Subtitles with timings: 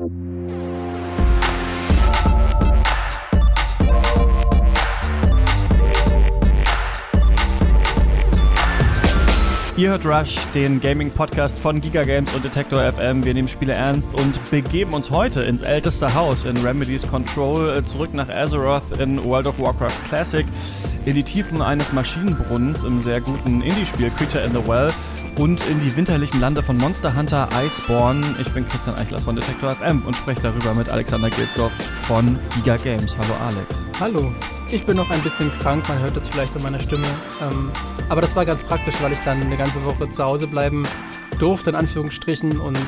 [0.00, 0.57] you
[9.78, 13.24] Ihr hört Rush, den Gaming-Podcast von Giga Games und Detector FM.
[13.24, 17.84] Wir nehmen Spiele ernst und begeben uns heute ins älteste Haus in Remedies Control, äh,
[17.84, 20.44] zurück nach Azeroth in World of Warcraft Classic,
[21.04, 24.90] in die Tiefen eines Maschinenbrunnens im sehr guten Indie-Spiel Creature in the Well
[25.36, 28.22] und in die winterlichen Lande von Monster Hunter Iceborne.
[28.40, 31.70] Ich bin Christian Eichler von Detector FM und spreche darüber mit Alexander Gilsdorf
[32.02, 33.16] von Giga Games.
[33.16, 33.86] Hallo Alex.
[34.00, 34.32] Hallo.
[34.70, 37.06] Ich bin noch ein bisschen krank, man hört es vielleicht an meiner Stimme.
[37.40, 37.70] Ähm,
[38.10, 40.86] aber das war ganz praktisch, weil ich dann eine ganze Woche zu Hause bleiben
[41.38, 42.60] durfte, in Anführungsstrichen.
[42.60, 42.78] Und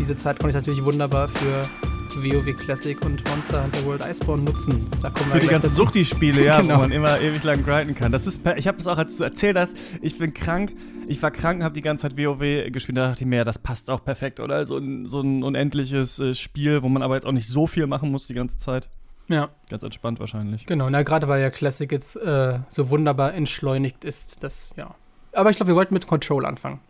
[0.00, 1.68] diese Zeit konnte ich natürlich wunderbar für
[2.16, 4.90] WoW Classic und Monster Hunter World Iceborne nutzen.
[5.30, 6.74] Für die ganzen Suchti-Spiele, ja, genau.
[6.74, 8.10] wo man immer ewig lang grinden kann.
[8.10, 10.72] Das ist, ich habe es auch, als du erzählt hast, ich bin krank,
[11.06, 13.60] ich war krank, habe die ganze Zeit WoW gespielt, da dachte ich mir, ja, das
[13.60, 14.66] passt auch perfekt, oder?
[14.66, 17.86] So ein, so ein unendliches äh, Spiel, wo man aber jetzt auch nicht so viel
[17.86, 18.88] machen muss die ganze Zeit.
[19.28, 19.50] Ja.
[19.68, 20.66] Ganz entspannt wahrscheinlich.
[20.66, 24.94] Genau, na gerade weil ja Classic jetzt äh, so wunderbar entschleunigt ist, das, ja.
[25.32, 26.80] Aber ich glaube, wir wollten mit Control anfangen.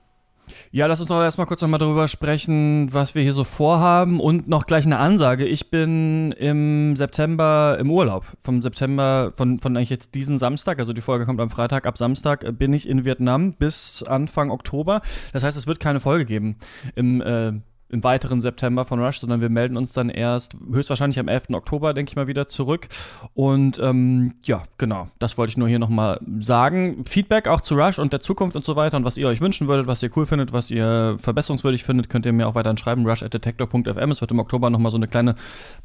[0.70, 4.48] Ja, lass uns doch erstmal kurz nochmal darüber sprechen, was wir hier so vorhaben und
[4.48, 5.44] noch gleich eine Ansage.
[5.44, 8.24] Ich bin im September im Urlaub.
[8.42, 11.98] Vom September, von, von eigentlich jetzt diesen Samstag, also die Folge kommt am Freitag, ab
[11.98, 15.02] Samstag bin ich in Vietnam bis Anfang Oktober.
[15.32, 16.56] Das heißt, es wird keine Folge geben
[16.94, 17.52] im äh,
[17.90, 21.50] im weiteren September von Rush, sondern wir melden uns dann erst höchstwahrscheinlich am 11.
[21.52, 22.88] Oktober, denke ich mal, wieder zurück.
[23.34, 27.04] Und ähm, ja, genau, das wollte ich nur hier nochmal sagen.
[27.06, 29.68] Feedback auch zu Rush und der Zukunft und so weiter und was ihr euch wünschen
[29.68, 33.06] würdet, was ihr cool findet, was ihr verbesserungswürdig findet, könnt ihr mir auch weiterhin schreiben,
[33.06, 34.10] rush.detector.fm.
[34.10, 35.34] Es wird im Oktober nochmal so eine kleine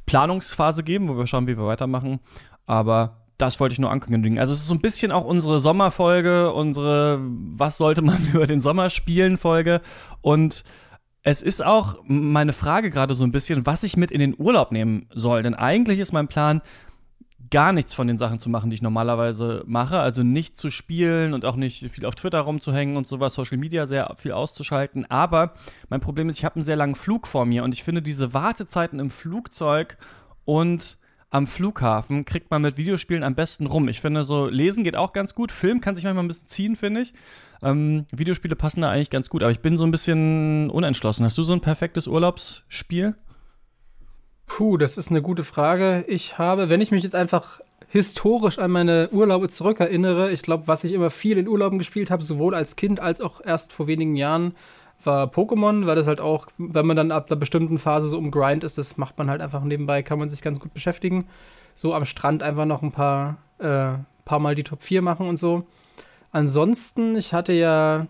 [0.05, 2.19] Planungsphase geben, wo wir schauen, wie wir weitermachen.
[2.65, 4.39] Aber das wollte ich nur ankündigen.
[4.39, 8.61] Also es ist so ein bisschen auch unsere Sommerfolge, unsere Was sollte man über den
[8.61, 9.81] Sommer spielen Folge
[10.21, 10.63] und
[11.23, 14.71] es ist auch meine Frage gerade so ein bisschen, was ich mit in den Urlaub
[14.71, 15.41] nehmen soll.
[15.41, 16.61] Denn eigentlich ist mein Plan,
[17.49, 19.99] gar nichts von den Sachen zu machen, die ich normalerweise mache.
[19.99, 23.87] Also nicht zu spielen und auch nicht viel auf Twitter rumzuhängen und sowas, Social Media
[23.87, 25.05] sehr viel auszuschalten.
[25.09, 25.53] Aber
[25.89, 28.33] mein Problem ist, ich habe einen sehr langen Flug vor mir und ich finde diese
[28.33, 29.97] Wartezeiten im Flugzeug
[30.45, 30.97] und
[31.33, 33.87] am Flughafen kriegt man mit Videospielen am besten rum.
[33.87, 35.51] Ich finde, so lesen geht auch ganz gut.
[35.51, 37.13] Film kann sich manchmal ein bisschen ziehen, finde ich.
[37.63, 41.25] Ähm, Videospiele passen da eigentlich ganz gut, aber ich bin so ein bisschen unentschlossen.
[41.25, 43.15] Hast du so ein perfektes Urlaubsspiel?
[44.45, 46.05] Puh, das ist eine gute Frage.
[46.07, 50.83] Ich habe, wenn ich mich jetzt einfach historisch an meine Urlaube zurückerinnere, ich glaube, was
[50.83, 54.15] ich immer viel in Urlauben gespielt habe, sowohl als Kind als auch erst vor wenigen
[54.15, 54.53] Jahren,
[55.05, 58.31] war Pokémon, weil das halt auch, wenn man dann ab einer bestimmten Phase so um
[58.31, 61.27] Grind ist, das macht man halt einfach nebenbei, kann man sich ganz gut beschäftigen.
[61.75, 63.93] So am Strand einfach noch ein paar, äh,
[64.25, 65.65] paar Mal die Top 4 machen und so.
[66.31, 68.07] Ansonsten, ich hatte ja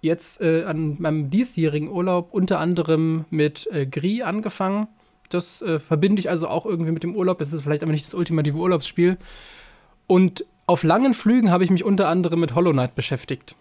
[0.00, 4.88] jetzt äh, an meinem diesjährigen Urlaub unter anderem mit äh, Gris angefangen.
[5.28, 7.38] Das äh, verbinde ich also auch irgendwie mit dem Urlaub.
[7.38, 9.18] Das ist vielleicht aber nicht das ultimative Urlaubsspiel.
[10.06, 13.54] Und auf langen Flügen habe ich mich unter anderem mit Hollow Knight beschäftigt.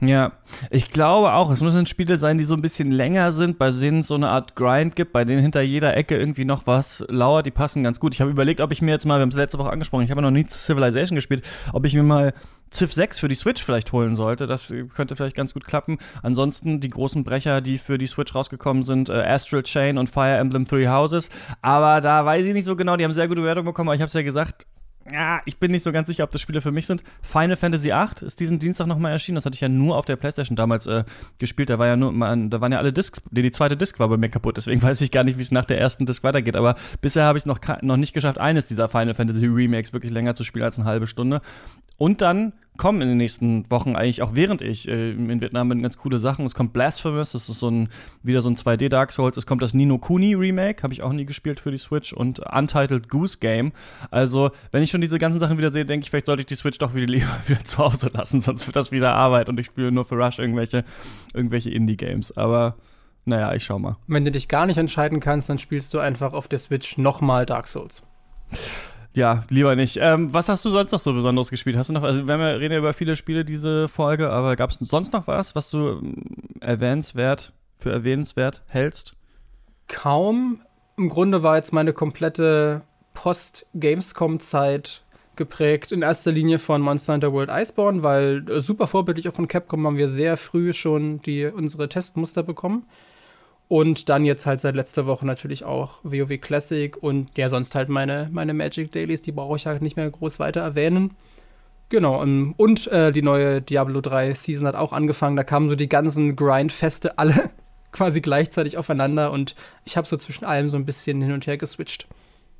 [0.00, 0.32] Ja,
[0.70, 4.00] ich glaube auch, es müssen Spiele sein, die so ein bisschen länger sind, bei denen
[4.00, 7.46] es so eine Art Grind gibt, bei denen hinter jeder Ecke irgendwie noch was lauert,
[7.46, 8.14] die passen ganz gut.
[8.14, 10.10] Ich habe überlegt, ob ich mir jetzt mal, wir haben es letzte Woche angesprochen, ich
[10.10, 12.34] habe noch nie Civilization gespielt, ob ich mir mal
[12.70, 14.46] Civ 6 für die Switch vielleicht holen sollte.
[14.46, 15.96] Das könnte vielleicht ganz gut klappen.
[16.22, 20.36] Ansonsten die großen Brecher, die für die Switch rausgekommen sind, äh, Astral Chain und Fire
[20.36, 21.30] Emblem Three Houses.
[21.62, 24.02] Aber da weiß ich nicht so genau, die haben sehr gute Wertung bekommen, aber ich
[24.02, 24.66] habe es ja gesagt,
[25.12, 27.02] ja, ich bin nicht so ganz sicher, ob das Spiele für mich sind.
[27.22, 29.36] Final Fantasy VIII ist diesen Dienstag nochmal erschienen.
[29.36, 31.04] Das hatte ich ja nur auf der PlayStation damals äh,
[31.38, 31.70] gespielt.
[31.70, 33.22] Da war ja nur, man, da waren ja alle Discs.
[33.30, 34.56] Die, die zweite Disc war bei mir kaputt.
[34.56, 36.56] Deswegen weiß ich gar nicht, wie es nach der ersten Disc weitergeht.
[36.56, 40.34] Aber bisher habe ich noch, noch nicht geschafft, eines dieser Final Fantasy Remakes wirklich länger
[40.34, 41.40] zu spielen als eine halbe Stunde.
[41.96, 45.82] Und dann kommen in den nächsten Wochen eigentlich auch während ich äh, in Vietnam bin
[45.82, 46.44] ganz coole Sachen.
[46.44, 47.88] Es kommt Blasphemous, das ist so ein
[48.22, 49.36] wieder so ein 2D Dark Souls.
[49.36, 52.40] Es kommt das Nino Kuni Remake, habe ich auch nie gespielt für die Switch und
[52.40, 53.72] Untitled Goose Game.
[54.10, 56.54] Also, wenn ich schon diese ganzen Sachen wieder sehe, denke ich, vielleicht sollte ich die
[56.54, 59.66] Switch doch wieder lieber wieder zu Hause lassen, sonst wird das wieder Arbeit und ich
[59.66, 60.84] spiele nur für Rush irgendwelche
[61.32, 62.76] irgendwelche Indie Games, aber
[63.24, 63.96] naja, ich schau mal.
[64.06, 67.44] Wenn du dich gar nicht entscheiden kannst, dann spielst du einfach auf der Switch nochmal
[67.44, 68.04] Dark Souls.
[69.16, 69.98] Ja, lieber nicht.
[69.98, 71.74] Ähm, was hast du sonst noch so Besonderes gespielt?
[71.78, 74.76] Hast du noch, also wir reden ja über viele Spiele diese Folge, aber gab es
[74.78, 76.22] sonst noch was, was du ähm,
[76.60, 79.16] erwähnenswert, für erwähnenswert hältst?
[79.88, 80.60] Kaum.
[80.98, 82.82] Im Grunde war jetzt meine komplette
[83.14, 85.02] Post-Gamescom-Zeit
[85.34, 89.48] geprägt in erster Linie von Monster Hunter World Iceborne, weil äh, super vorbildlich auch von
[89.48, 92.84] Capcom haben wir sehr früh schon die, unsere Testmuster bekommen.
[93.68, 97.88] Und dann jetzt halt seit letzter Woche natürlich auch WoW Classic und ja, sonst halt
[97.88, 101.16] meine, meine Magic Dailies, die brauche ich halt nicht mehr groß weiter erwähnen.
[101.88, 105.36] Genau, ähm, und äh, die neue Diablo 3 Season hat auch angefangen.
[105.36, 107.50] Da kamen so die ganzen Grind-Feste alle
[107.92, 109.54] quasi gleichzeitig aufeinander und
[109.84, 112.06] ich habe so zwischen allem so ein bisschen hin und her geswitcht.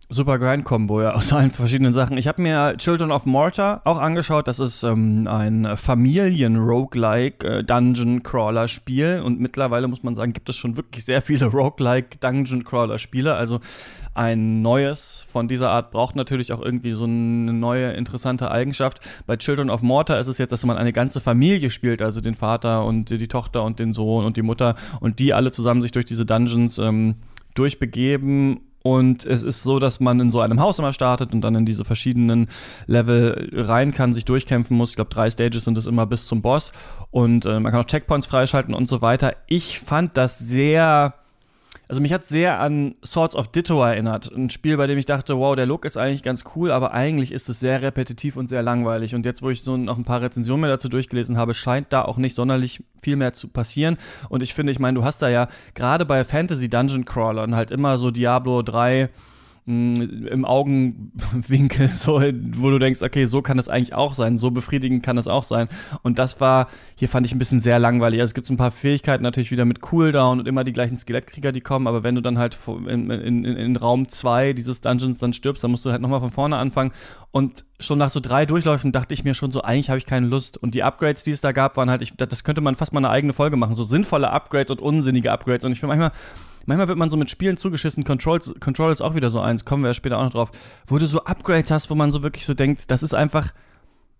[0.08, 2.16] Super Grind-Kombo, ja, aus allen verschiedenen Sachen.
[2.16, 4.46] Ich habe mir Children of Mortar auch angeschaut.
[4.46, 9.20] Das ist ähm, ein Familien-Roguelike äh.
[9.24, 13.34] Und mittlerweile muss man sagen, gibt es schon wirklich sehr viele Roguelike Dungeon-Crawler-Spiele.
[13.34, 13.58] Also
[14.14, 19.00] ein neues von dieser Art braucht natürlich auch irgendwie so eine neue interessante Eigenschaft.
[19.26, 22.36] Bei Children of Mortar ist es jetzt, dass man eine ganze Familie spielt, also den
[22.36, 25.90] Vater und die Tochter und den Sohn und die Mutter und die alle zusammen sich
[25.90, 27.16] durch diese Dungeons ähm,
[27.54, 31.56] durchbegeben und es ist so, dass man in so einem Haus immer startet und dann
[31.56, 32.48] in diese verschiedenen
[32.86, 34.90] Level rein kann, sich durchkämpfen muss.
[34.90, 36.70] Ich glaube, drei Stages sind es immer bis zum Boss.
[37.10, 39.34] Und äh, man kann auch Checkpoints freischalten und so weiter.
[39.48, 41.14] Ich fand das sehr
[41.88, 44.32] also mich hat sehr an Swords of Ditto erinnert.
[44.34, 47.30] Ein Spiel, bei dem ich dachte, wow, der Look ist eigentlich ganz cool, aber eigentlich
[47.30, 49.14] ist es sehr repetitiv und sehr langweilig.
[49.14, 52.02] Und jetzt, wo ich so noch ein paar Rezensionen mehr dazu durchgelesen habe, scheint da
[52.02, 53.98] auch nicht sonderlich viel mehr zu passieren.
[54.28, 57.70] Und ich finde, ich meine, du hast da ja gerade bei Fantasy Dungeon Crawlern halt
[57.70, 59.08] immer so Diablo 3
[59.66, 65.02] im Augenwinkel, so, wo du denkst, okay, so kann es eigentlich auch sein, so befriedigend
[65.02, 65.66] kann es auch sein.
[66.02, 68.20] Und das war, hier fand ich ein bisschen sehr langweilig.
[68.20, 70.96] Also es gibt so ein paar Fähigkeiten natürlich wieder mit Cooldown und immer die gleichen
[70.96, 75.18] Skelettkrieger, die kommen, aber wenn du dann halt in, in, in Raum 2 dieses Dungeons
[75.18, 76.92] dann stirbst, dann musst du halt nochmal von vorne anfangen.
[77.32, 80.28] Und schon nach so drei Durchläufen dachte ich mir schon so, eigentlich habe ich keine
[80.28, 80.58] Lust.
[80.58, 83.00] Und die Upgrades, die es da gab, waren halt, ich, das könnte man fast mal
[83.00, 83.74] eine eigene Folge machen.
[83.74, 85.64] So sinnvolle Upgrades und unsinnige Upgrades.
[85.64, 86.12] Und ich finde manchmal,
[86.66, 88.04] manchmal wird man so mit Spielen zugeschissen.
[88.04, 90.52] Controls, Control ist auch wieder so eins, kommen wir ja später auch noch drauf,
[90.86, 93.52] wo du so Upgrades hast, wo man so wirklich so denkt, das ist einfach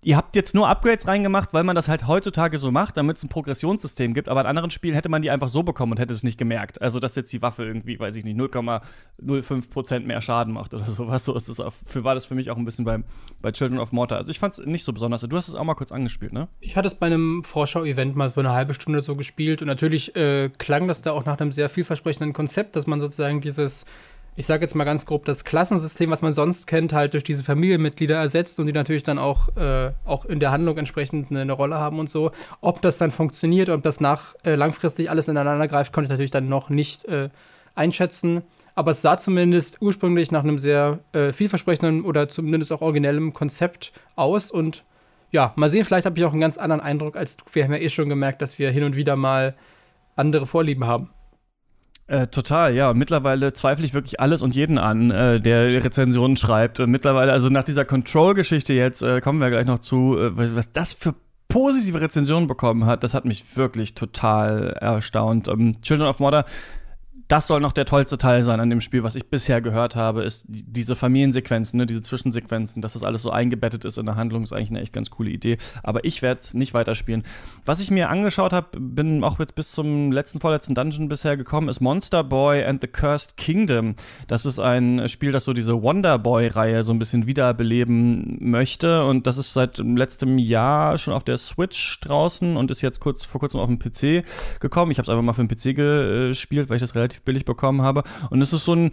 [0.03, 3.25] ihr habt jetzt nur Upgrades reingemacht, weil man das halt heutzutage so macht, damit es
[3.25, 4.29] ein Progressionssystem gibt.
[4.29, 6.81] Aber in anderen Spielen hätte man die einfach so bekommen und hätte es nicht gemerkt.
[6.81, 11.25] Also, dass jetzt die Waffe irgendwie, weiß ich nicht, 0,05% mehr Schaden macht oder sowas.
[11.25, 13.01] So ist es für, war das für mich auch ein bisschen bei,
[13.41, 14.19] bei Children of Mortar.
[14.19, 15.23] Also, ich fand es nicht so besonders.
[15.23, 16.49] Du hast es auch mal kurz angespielt, ne?
[16.61, 19.63] Ich hatte es bei einem Vorschau-Event mal für eine halbe Stunde so gespielt.
[19.63, 23.41] Und natürlich äh, klang das da auch nach einem sehr vielversprechenden Konzept, dass man sozusagen
[23.41, 23.87] dieses
[24.37, 27.43] ich sage jetzt mal ganz grob, das Klassensystem, was man sonst kennt, halt durch diese
[27.43, 31.53] Familienmitglieder ersetzt und die natürlich dann auch, äh, auch in der Handlung entsprechend eine, eine,
[31.53, 32.31] Rolle haben und so.
[32.61, 36.31] Ob das dann funktioniert, ob das nach äh, langfristig alles ineinander greift, konnte ich natürlich
[36.31, 37.31] dann noch nicht äh,
[37.75, 38.43] einschätzen.
[38.75, 43.93] Aber es sah zumindest ursprünglich nach einem sehr äh, vielversprechenden oder zumindest auch originellem Konzept
[44.17, 44.85] aus und
[45.33, 47.45] ja, mal sehen, vielleicht habe ich auch einen ganz anderen Eindruck als du.
[47.53, 49.55] Wir haben ja eh schon gemerkt, dass wir hin und wieder mal
[50.15, 51.11] andere Vorlieben haben.
[52.09, 52.95] Äh, total, ja.
[52.95, 56.79] Mittlerweile zweifle ich wirklich alles und jeden an, äh, der Rezensionen schreibt.
[56.79, 60.71] Und mittlerweile, also nach dieser Control-Geschichte jetzt, äh, kommen wir gleich noch zu, äh, was
[60.71, 61.15] das für
[61.49, 65.49] positive Rezensionen bekommen hat, das hat mich wirklich total erstaunt.
[65.49, 66.45] Ähm, Children of Mortar
[67.29, 70.23] das soll noch der tollste Teil sein an dem Spiel, was ich bisher gehört habe,
[70.23, 74.45] ist diese Familiensequenzen, ne, diese Zwischensequenzen, dass das alles so eingebettet ist in der Handlung,
[74.45, 75.59] ist eigentlich eine echt ganz coole Idee.
[75.83, 77.25] Aber ich werde es nicht weiterspielen.
[77.65, 81.69] Was ich mir angeschaut habe, bin auch jetzt bis zum letzten, vorletzten Dungeon bisher gekommen,
[81.69, 83.97] ist Monster Boy and the Cursed Kingdom.
[84.29, 89.05] Das ist ein Spiel, das so diese Wonder Boy-Reihe so ein bisschen wiederbeleben möchte.
[89.05, 93.25] Und das ist seit letztem Jahr schon auf der Switch draußen und ist jetzt kurz
[93.25, 94.25] vor kurzem auf dem PC
[94.61, 94.93] gekommen.
[94.93, 97.45] Ich habe es einfach mal für den PC gespielt, weil ich das relativ relativ billig
[97.45, 98.03] bekommen habe.
[98.31, 98.91] Und es ist so ein,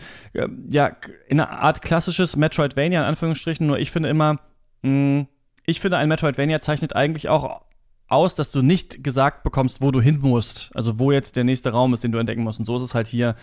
[0.70, 0.96] ja,
[1.28, 4.34] in einer Art klassisches Metroidvania, in Anführungsstrichen, nur ich finde immer,
[4.82, 5.28] mh, hm,
[5.66, 7.62] ich finde, ein Metroidvania zeichnet eigentlich auch
[8.10, 10.72] aus, dass du nicht gesagt bekommst, wo du hin musst.
[10.74, 12.60] Also wo jetzt der nächste Raum ist, den du entdecken musst.
[12.60, 13.36] Und so ist es halt hier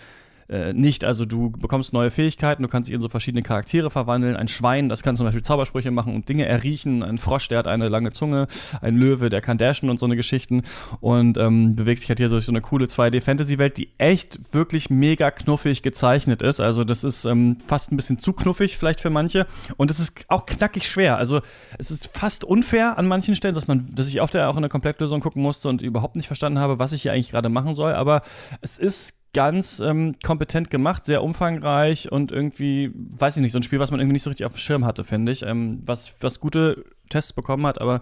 [0.50, 1.04] äh, nicht.
[1.04, 4.36] Also du bekommst neue Fähigkeiten, du kannst dich in so verschiedene Charaktere verwandeln.
[4.36, 7.02] Ein Schwein, das kann zum Beispiel Zaubersprüche machen und Dinge erriechen.
[7.02, 8.48] Ein Frosch, der hat eine lange Zunge.
[8.80, 10.62] Ein Löwe, der kann dashen und so eine Geschichten.
[11.00, 15.30] Und ähm, bewegst dich halt hier durch so eine coole 2D-Fantasy-Welt, die echt wirklich mega
[15.30, 16.58] knuffig gezeichnet ist.
[16.58, 19.46] Also das ist ähm, fast ein bisschen zu knuffig vielleicht für manche.
[19.76, 21.16] Und es ist auch knackig schwer.
[21.16, 21.40] Also
[21.78, 24.62] es ist fast unfair an manchen Stellen, dass man, dass ich auf der auch in
[24.62, 27.74] der Komplettlösung gucken musste und überhaupt nicht verstanden habe, was ich hier eigentlich gerade machen
[27.76, 27.92] soll.
[27.92, 28.22] Aber
[28.62, 33.62] es ist ganz ähm, kompetent gemacht, sehr umfangreich und irgendwie, weiß ich nicht, so ein
[33.62, 35.42] Spiel, was man irgendwie nicht so richtig auf dem Schirm hatte, finde ich.
[35.42, 38.00] Ähm, was, was gute Tests bekommen hat, aber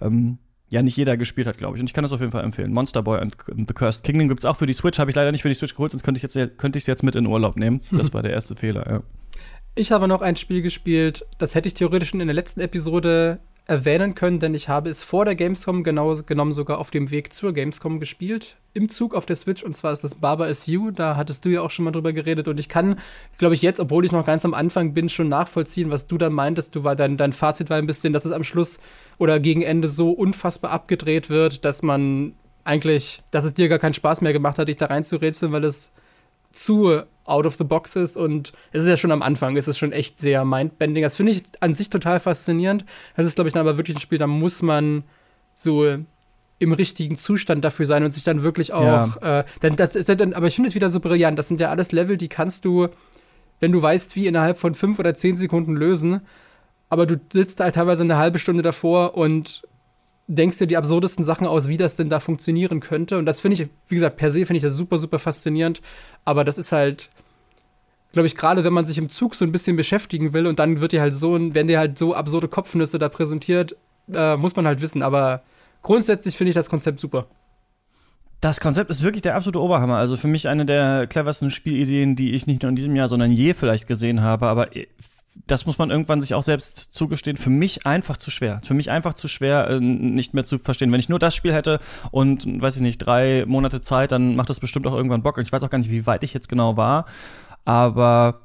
[0.00, 0.38] ähm,
[0.72, 1.80] ja nicht jeder gespielt hat, glaube ich.
[1.80, 2.72] Und ich kann das auf jeden Fall empfehlen.
[2.72, 5.30] Monster Boy and The Cursed Kingdom gibt es auch für die Switch, habe ich leider
[5.30, 7.26] nicht für die Switch geholt, sonst könnte ich jetzt könnte ich es jetzt mit in
[7.26, 7.80] Urlaub nehmen.
[7.90, 9.02] Das war der erste Fehler, ja.
[9.74, 13.40] Ich habe noch ein Spiel gespielt, das hätte ich theoretisch schon in der letzten Episode
[13.66, 17.32] erwähnen können, denn ich habe es vor der Gamescom genau genommen sogar auf dem Weg
[17.32, 18.56] zur Gamescom gespielt.
[18.74, 20.90] Im Zug auf der Switch und zwar ist das Barber is You.
[20.90, 22.98] Da hattest du ja auch schon mal drüber geredet und ich kann,
[23.38, 26.32] glaube ich, jetzt, obwohl ich noch ganz am Anfang bin, schon nachvollziehen, was du dann
[26.32, 26.74] meintest.
[26.74, 28.80] Du war dein, dein Fazit war ein bisschen, dass es am Schluss
[29.18, 33.94] oder gegen Ende so unfassbar abgedreht wird, dass man eigentlich, dass es dir gar keinen
[33.94, 35.92] Spaß mehr gemacht hat, dich da reinzurätseln, weil es
[36.50, 39.78] zu out of the box ist und es ist ja schon am Anfang, es ist
[39.78, 41.02] schon echt sehr mindbending.
[41.02, 42.84] Das finde ich an sich total faszinierend.
[43.16, 45.04] Das ist, glaube ich, dann aber wirklich ein Spiel, da muss man
[45.54, 45.98] so
[46.58, 49.20] im richtigen Zustand dafür sein und sich dann wirklich auch.
[49.20, 49.40] Ja.
[49.40, 51.38] Äh, dann, das ist ja dann, aber ich finde es wieder so brillant.
[51.38, 52.88] Das sind ja alles Level, die kannst du,
[53.58, 56.20] wenn du weißt, wie innerhalb von fünf oder zehn Sekunden lösen.
[56.88, 59.62] Aber du sitzt halt teilweise eine halbe Stunde davor und
[60.28, 63.18] denkst dir die absurdesten Sachen aus, wie das denn da funktionieren könnte.
[63.18, 65.80] Und das finde ich, wie gesagt, per se finde ich das super, super faszinierend.
[66.24, 67.10] Aber das ist halt,
[68.12, 70.80] glaube ich, gerade wenn man sich im Zug so ein bisschen beschäftigen will und dann
[70.80, 73.76] wird dir halt so, wenn dir halt so absurde Kopfnüsse da präsentiert,
[74.12, 75.02] äh, muss man halt wissen.
[75.02, 75.42] Aber
[75.82, 77.26] grundsätzlich finde ich das Konzept super.
[78.40, 79.96] Das Konzept ist wirklich der absolute Oberhammer.
[79.98, 83.30] Also für mich eine der cleversten Spielideen, die ich nicht nur in diesem Jahr, sondern
[83.30, 84.46] je vielleicht gesehen habe.
[84.46, 84.68] Aber
[85.46, 87.36] das muss man irgendwann sich auch selbst zugestehen.
[87.36, 88.60] Für mich einfach zu schwer.
[88.64, 90.92] Für mich einfach zu schwer, äh, nicht mehr zu verstehen.
[90.92, 94.50] Wenn ich nur das Spiel hätte und, weiß ich nicht, drei Monate Zeit, dann macht
[94.50, 95.36] das bestimmt auch irgendwann Bock.
[95.36, 97.06] Und ich weiß auch gar nicht, wie weit ich jetzt genau war.
[97.64, 98.41] Aber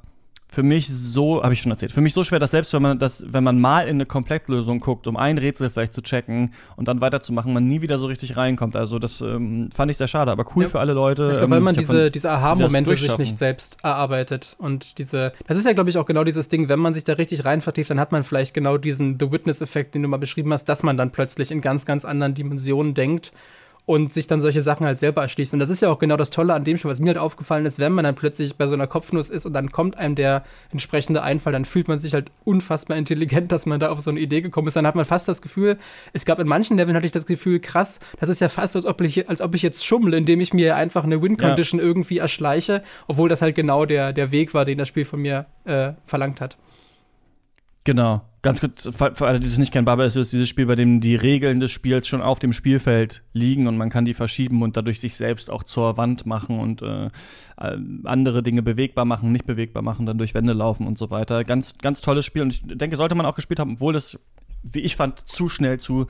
[0.50, 2.98] für mich so, habe ich schon erzählt, für mich so schwer, dass selbst wenn man
[2.98, 6.88] das, wenn man mal in eine Komplettlösung guckt, um ein Rätsel vielleicht zu checken und
[6.88, 8.74] dann weiterzumachen, man nie wieder so richtig reinkommt.
[8.74, 10.68] Also das ähm, fand ich sehr schade, aber cool ja.
[10.70, 11.24] für alle Leute.
[11.24, 14.56] Ich glaube, ähm, weil man diese, diese Aha-Momente sich nicht selbst erarbeitet.
[14.58, 17.12] Und diese, das ist ja, glaube ich, auch genau dieses Ding, wenn man sich da
[17.12, 20.52] richtig rein vertieft, dann hat man vielleicht genau diesen The Witness-Effekt, den du mal beschrieben
[20.54, 23.32] hast, dass man dann plötzlich in ganz, ganz anderen Dimensionen denkt
[23.88, 25.54] und sich dann solche Sachen halt selber erschließt.
[25.54, 27.64] Und das ist ja auch genau das Tolle an dem Spiel, was mir halt aufgefallen
[27.64, 30.44] ist, wenn man dann plötzlich bei so einer Kopfnuss ist und dann kommt einem der
[30.70, 34.20] entsprechende Einfall, dann fühlt man sich halt unfassbar intelligent, dass man da auf so eine
[34.20, 34.76] Idee gekommen ist.
[34.76, 35.78] Dann hat man fast das Gefühl,
[36.12, 38.84] es gab in manchen Leveln hatte ich das Gefühl, krass, das ist ja fast, als
[38.84, 41.86] ob ich, als ob ich jetzt schummle, indem ich mir einfach eine Win-Condition ja.
[41.86, 45.46] irgendwie erschleiche, obwohl das halt genau der, der Weg war, den das Spiel von mir
[45.64, 46.58] äh, verlangt hat.
[47.88, 48.20] Genau.
[48.42, 51.16] Ganz kurz, für alle, die das nicht kennen, Baba ist dieses Spiel, bei dem die
[51.16, 55.00] Regeln des Spiels schon auf dem Spielfeld liegen und man kann die verschieben und dadurch
[55.00, 57.08] sich selbst auch zur Wand machen und äh,
[58.04, 61.44] andere Dinge bewegbar machen, nicht bewegbar machen, dann durch Wände laufen und so weiter.
[61.44, 64.18] Ganz, ganz tolles Spiel und ich denke, sollte man auch gespielt haben, obwohl es,
[64.62, 66.08] wie ich fand, zu schnell zu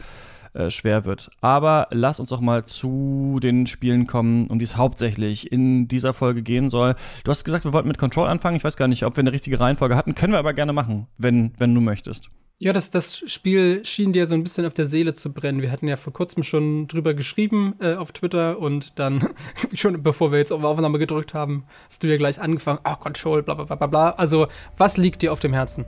[0.55, 1.31] äh, schwer wird.
[1.41, 6.15] Aber lass uns doch mal zu den Spielen kommen, um die es hauptsächlich in dieser
[6.15, 6.95] Folge gehen soll.
[7.25, 8.57] Du hast gesagt, wir wollten mit Control anfangen.
[8.57, 10.15] Ich weiß gar nicht, ob wir eine richtige Reihenfolge hatten.
[10.15, 12.31] Können wir aber gerne machen, wenn, wenn du möchtest.
[12.61, 15.63] Ja, das, das Spiel schien dir so ein bisschen auf der Seele zu brennen.
[15.63, 19.29] Wir hatten ja vor kurzem schon drüber geschrieben äh, auf Twitter und dann,
[19.75, 23.45] schon bevor wir jetzt auf Aufnahme gedrückt haben, hast du ja gleich angefangen, oh, Control,
[23.45, 24.11] bla bla bla bla.
[24.11, 25.85] Also, was liegt dir auf dem Herzen?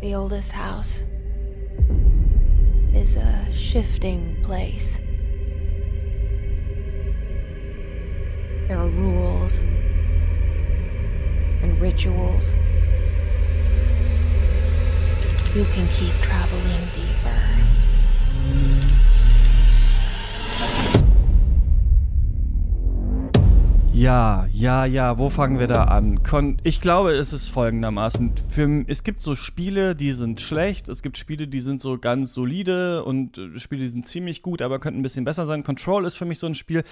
[0.00, 1.02] The oldest house
[2.94, 5.00] is a shifting place.
[8.68, 9.58] There are rules
[11.62, 12.54] and rituals.
[15.56, 17.67] You can keep traveling deeper.
[23.98, 26.20] Ja, ja, ja, wo fangen wir da an?
[26.62, 28.32] Ich glaube, es ist folgendermaßen.
[28.86, 33.02] Es gibt so Spiele, die sind schlecht, es gibt Spiele, die sind so ganz solide
[33.02, 35.64] und äh, Spiele, die sind ziemlich gut, aber könnten ein bisschen besser sein.
[35.64, 36.84] Control ist für mich so ein Spiel,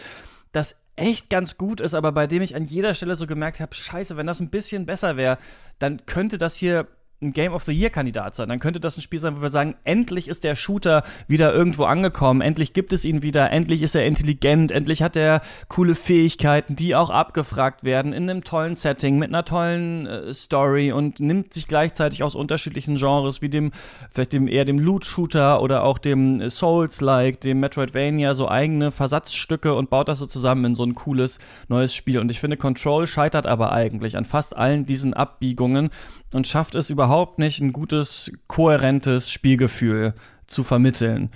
[0.50, 3.72] das echt ganz gut ist, aber bei dem ich an jeder Stelle so gemerkt habe,
[3.72, 5.38] scheiße, wenn das ein bisschen besser wäre,
[5.78, 6.88] dann könnte das hier
[7.22, 8.48] ein Game of the Year Kandidat sein.
[8.50, 11.84] Dann könnte das ein Spiel sein, wo wir sagen, endlich ist der Shooter wieder irgendwo
[11.84, 16.76] angekommen, endlich gibt es ihn wieder, endlich ist er intelligent, endlich hat er coole Fähigkeiten,
[16.76, 21.54] die auch abgefragt werden in einem tollen Setting mit einer tollen äh, Story und nimmt
[21.54, 23.72] sich gleichzeitig aus unterschiedlichen Genres wie dem
[24.10, 28.90] vielleicht dem eher dem Loot Shooter oder auch dem Souls like, dem Metroidvania so eigene
[28.90, 32.58] Versatzstücke und baut das so zusammen in so ein cooles neues Spiel und ich finde
[32.58, 35.90] Control scheitert aber eigentlich an fast allen diesen Abbiegungen
[36.36, 40.14] und schafft es überhaupt nicht, ein gutes, kohärentes Spielgefühl
[40.46, 41.30] zu vermitteln.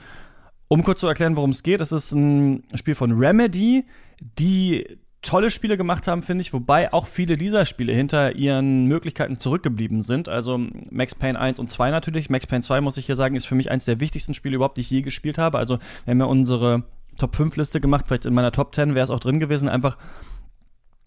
[0.69, 3.87] Um kurz zu erklären, worum es geht, das ist ein Spiel von Remedy,
[4.21, 9.39] die tolle Spiele gemacht haben, finde ich, wobei auch viele dieser Spiele hinter ihren Möglichkeiten
[9.39, 10.29] zurückgeblieben sind.
[10.29, 10.59] Also
[10.91, 12.31] Max Payne 1 und 2 natürlich.
[12.31, 14.77] Max Payne 2, muss ich hier sagen, ist für mich eines der wichtigsten Spiele überhaupt,
[14.77, 15.59] die ich je gespielt habe.
[15.59, 16.85] Also wir haben ja unsere
[17.19, 19.99] Top 5 Liste gemacht, vielleicht in meiner Top 10 wäre es auch drin gewesen, einfach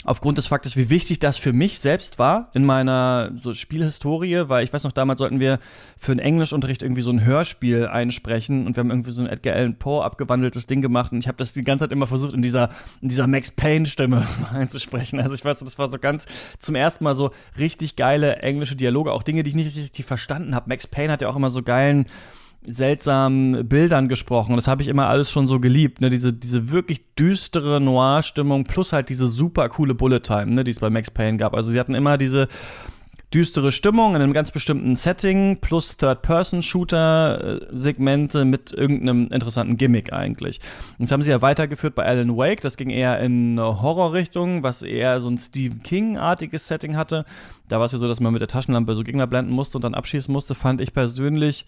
[0.05, 4.63] aufgrund des Faktes, wie wichtig das für mich selbst war in meiner so Spielhistorie, weil
[4.63, 5.60] ich weiß noch, damals sollten wir
[5.98, 9.55] für einen Englischunterricht irgendwie so ein Hörspiel einsprechen und wir haben irgendwie so ein Edgar
[9.55, 12.41] Allan Poe abgewandeltes Ding gemacht und ich habe das die ganze Zeit immer versucht in
[12.41, 12.69] dieser
[13.01, 15.19] in dieser Max Payne Stimme einzusprechen.
[15.19, 16.25] Also ich weiß, das war so ganz
[16.60, 20.55] zum ersten Mal so richtig geile englische Dialoge, auch Dinge, die ich nicht richtig verstanden
[20.55, 20.69] habe.
[20.69, 22.07] Max Payne hat ja auch immer so geilen
[22.65, 24.55] seltsamen Bildern gesprochen.
[24.55, 26.01] Das habe ich immer alles schon so geliebt.
[26.01, 26.10] Ne?
[26.10, 30.63] Diese, diese wirklich düstere Noir-Stimmung plus halt diese super coole Bullet Time, ne?
[30.63, 31.55] die es bei Max Payne gab.
[31.55, 32.48] Also sie hatten immer diese
[33.34, 40.60] düstere Stimmung in einem ganz bestimmten Setting plus Third-Person-Shooter-Segmente mit irgendeinem interessanten Gimmick eigentlich.
[41.00, 42.62] Und das haben sie ja weitergeführt bei Alan Wake.
[42.62, 47.25] Das ging eher in Horrorrichtung, was eher so ein Stephen King-artiges Setting hatte.
[47.70, 49.84] Da war es ja so, dass man mit der Taschenlampe so Gegner blenden musste und
[49.84, 51.65] dann abschießen musste, fand ich persönlich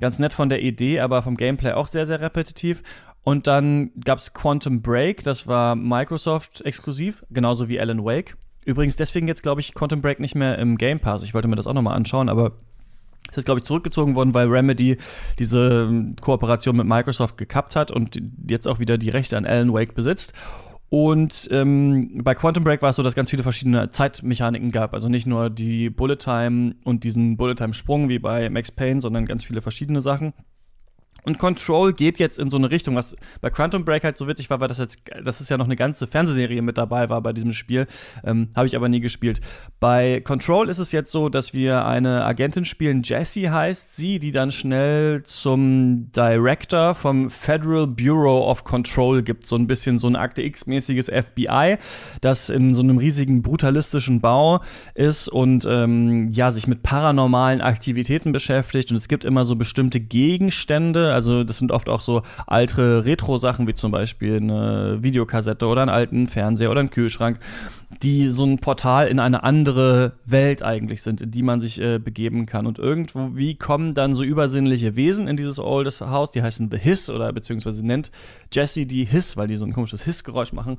[0.00, 2.82] ganz nett von der Idee, aber vom Gameplay auch sehr, sehr repetitiv.
[3.24, 8.36] Und dann gab es Quantum Break, das war Microsoft exklusiv, genauso wie Alan Wake.
[8.64, 11.22] Übrigens deswegen jetzt, glaube ich, Quantum Break nicht mehr im Game Pass.
[11.22, 12.52] Ich wollte mir das auch nochmal anschauen, aber
[13.30, 14.96] es ist, glaube ich, zurückgezogen worden, weil Remedy
[15.38, 19.94] diese Kooperation mit Microsoft gekappt hat und jetzt auch wieder die Rechte an Alan Wake
[19.94, 20.32] besitzt.
[20.90, 24.94] Und ähm, bei Quantum Break war es so, dass ganz viele verschiedene Zeitmechaniken gab.
[24.94, 29.00] Also nicht nur die Bullet Time und diesen Bullet Time Sprung wie bei Max Payne,
[29.00, 30.32] sondern ganz viele verschiedene Sachen.
[31.24, 34.50] Und Control geht jetzt in so eine Richtung, was bei Quantum Break halt so witzig
[34.50, 37.32] war, weil das jetzt, das ist ja noch eine ganze Fernsehserie mit dabei war bei
[37.32, 37.86] diesem Spiel.
[38.24, 39.40] Ähm, Habe ich aber nie gespielt.
[39.80, 44.30] Bei Control ist es jetzt so, dass wir eine Agentin spielen, Jessie heißt sie, die
[44.30, 49.46] dann schnell zum Director vom Federal Bureau of Control gibt.
[49.46, 51.76] So ein bisschen so ein Akte X-mäßiges FBI,
[52.20, 54.60] das in so einem riesigen brutalistischen Bau
[54.94, 58.90] ist und ähm, ja, sich mit paranormalen Aktivitäten beschäftigt.
[58.90, 63.66] Und es gibt immer so bestimmte Gegenstände, also das sind oft auch so alte Retro-Sachen,
[63.66, 67.40] wie zum Beispiel eine Videokassette oder einen alten Fernseher oder einen Kühlschrank,
[68.02, 71.98] die so ein Portal in eine andere Welt eigentlich sind, in die man sich äh,
[71.98, 72.66] begeben kann.
[72.66, 76.78] Und irgendwo, wie kommen dann so übersinnliche Wesen in dieses oldes Haus, die heißen The
[76.78, 78.10] Hiss oder beziehungsweise nennt
[78.52, 80.76] Jessie die Hiss, weil die so ein komisches Hissgeräusch machen.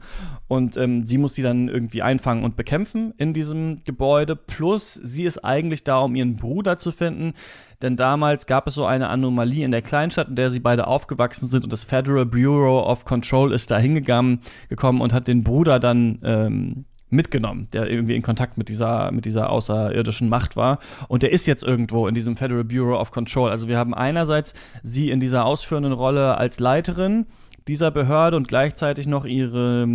[0.47, 4.35] Und ähm, sie muss die dann irgendwie einfangen und bekämpfen in diesem Gebäude.
[4.35, 7.33] Plus, sie ist eigentlich da, um ihren Bruder zu finden,
[7.81, 11.47] denn damals gab es so eine Anomalie in der Kleinstadt, in der sie beide aufgewachsen
[11.47, 15.79] sind und das Federal Bureau of Control ist da hingegangen, gekommen und hat den Bruder
[15.79, 20.79] dann ähm, mitgenommen, der irgendwie in Kontakt mit dieser, mit dieser außerirdischen Macht war.
[21.07, 23.49] Und der ist jetzt irgendwo in diesem Federal Bureau of Control.
[23.49, 27.25] Also wir haben einerseits sie in dieser ausführenden Rolle als Leiterin
[27.67, 29.87] dieser Behörde und gleichzeitig noch ihre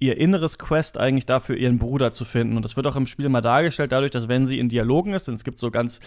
[0.00, 2.56] ihr inneres Quest eigentlich dafür, ihren Bruder zu finden.
[2.56, 5.28] Und das wird auch im Spiel mal dargestellt, dadurch, dass wenn sie in Dialogen ist,
[5.28, 6.00] denn es gibt so ganz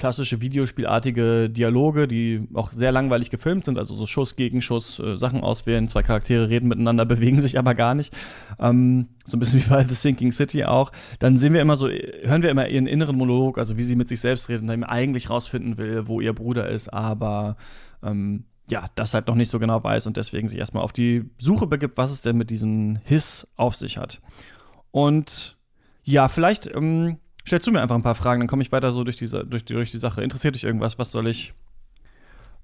[0.00, 5.18] klassische Videospielartige Dialoge, die auch sehr langweilig gefilmt sind, also so Schuss gegen Schuss, äh,
[5.18, 8.16] Sachen auswählen, zwei Charaktere reden miteinander, bewegen sich aber gar nicht.
[8.58, 10.90] Ähm, so ein bisschen wie bei The Sinking City auch.
[11.18, 14.08] Dann sehen wir immer so, hören wir immer ihren inneren Monolog, also wie sie mit
[14.08, 17.56] sich selbst redet und eigentlich rausfinden will, wo ihr Bruder ist, aber
[18.02, 21.28] ähm, ja, das halt noch nicht so genau weiß und deswegen sich erstmal auf die
[21.38, 24.22] Suche begibt, was es denn mit diesem Hiss auf sich hat.
[24.92, 25.58] Und
[26.04, 27.18] ja, vielleicht ähm,
[27.50, 29.64] stellst du mir einfach ein paar Fragen, dann komme ich weiter so durch, diese, durch,
[29.64, 30.22] die, durch die Sache.
[30.22, 31.00] Interessiert dich irgendwas?
[31.00, 31.52] Was soll ich,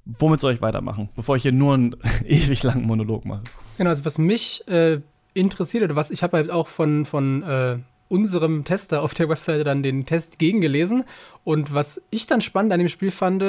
[0.05, 3.43] womit soll ich weitermachen, bevor ich hier nur einen ewig langen Monolog mache?
[3.79, 5.01] Genau, also was mich äh,
[5.35, 9.65] interessiert oder was ich habe halt auch von, von äh, unserem Tester auf der Webseite
[9.65, 11.03] dann den Test gegengelesen
[11.43, 13.43] und was ich dann spannend an dem Spiel fand,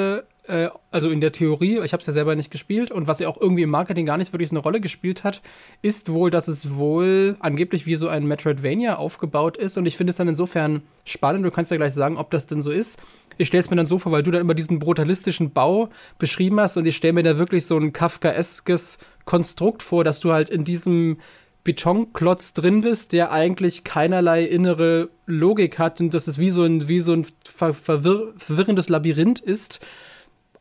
[0.48, 3.28] äh, also in der Theorie, ich habe es ja selber nicht gespielt und was ja
[3.28, 5.42] auch irgendwie im Marketing gar nicht wirklich eine Rolle gespielt hat,
[5.82, 10.10] ist wohl, dass es wohl angeblich wie so ein Metroidvania aufgebaut ist und ich finde
[10.10, 11.44] es dann insofern spannend.
[11.44, 12.98] Du kannst ja gleich sagen, ob das denn so ist.
[13.36, 16.58] Ich stelle es mir dann so vor, weil du dann immer diesen brutalistischen Bau beschrieben
[16.58, 20.48] hast und ich stelle mir da wirklich so ein Kafkaeskes Konstrukt vor, dass du halt
[20.48, 21.18] in diesem
[21.62, 26.88] Betonklotz drin bist, der eigentlich keinerlei innere Logik hat und dass es wie so ein,
[26.88, 29.84] wie so ein verwirr verwirrendes Labyrinth ist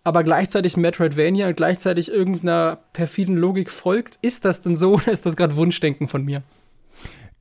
[0.08, 4.17] aber gleichzeitig Metroidvania und gleichzeitig irgendeiner perfiden Logik folgt.
[4.22, 6.43] Ist das denn so oder ist das gerade Wunschdenken von mir?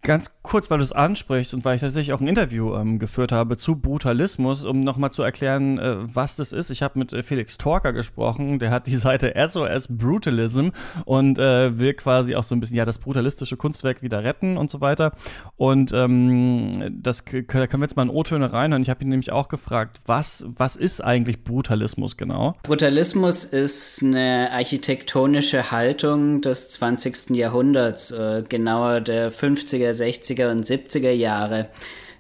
[0.07, 3.33] Ganz kurz, weil du es ansprichst und weil ich tatsächlich auch ein Interview ähm, geführt
[3.33, 6.71] habe zu Brutalismus, um nochmal zu erklären, äh, was das ist.
[6.71, 10.69] Ich habe mit äh, Felix Torker gesprochen, der hat die Seite SOS Brutalism
[11.07, 14.71] und äh, will quasi auch so ein bisschen ja das brutalistische Kunstwerk wieder retten und
[14.71, 15.11] so weiter.
[15.57, 18.83] Und ähm, das da können wir jetzt mal in O-Töne reinhören.
[18.83, 22.55] Ich habe ihn nämlich auch gefragt, was, was ist eigentlich Brutalismus genau?
[22.62, 27.31] Brutalismus ist eine architektonische Haltung des 20.
[27.31, 31.68] Jahrhunderts, äh, genauer der 50er 60er und 70er Jahre.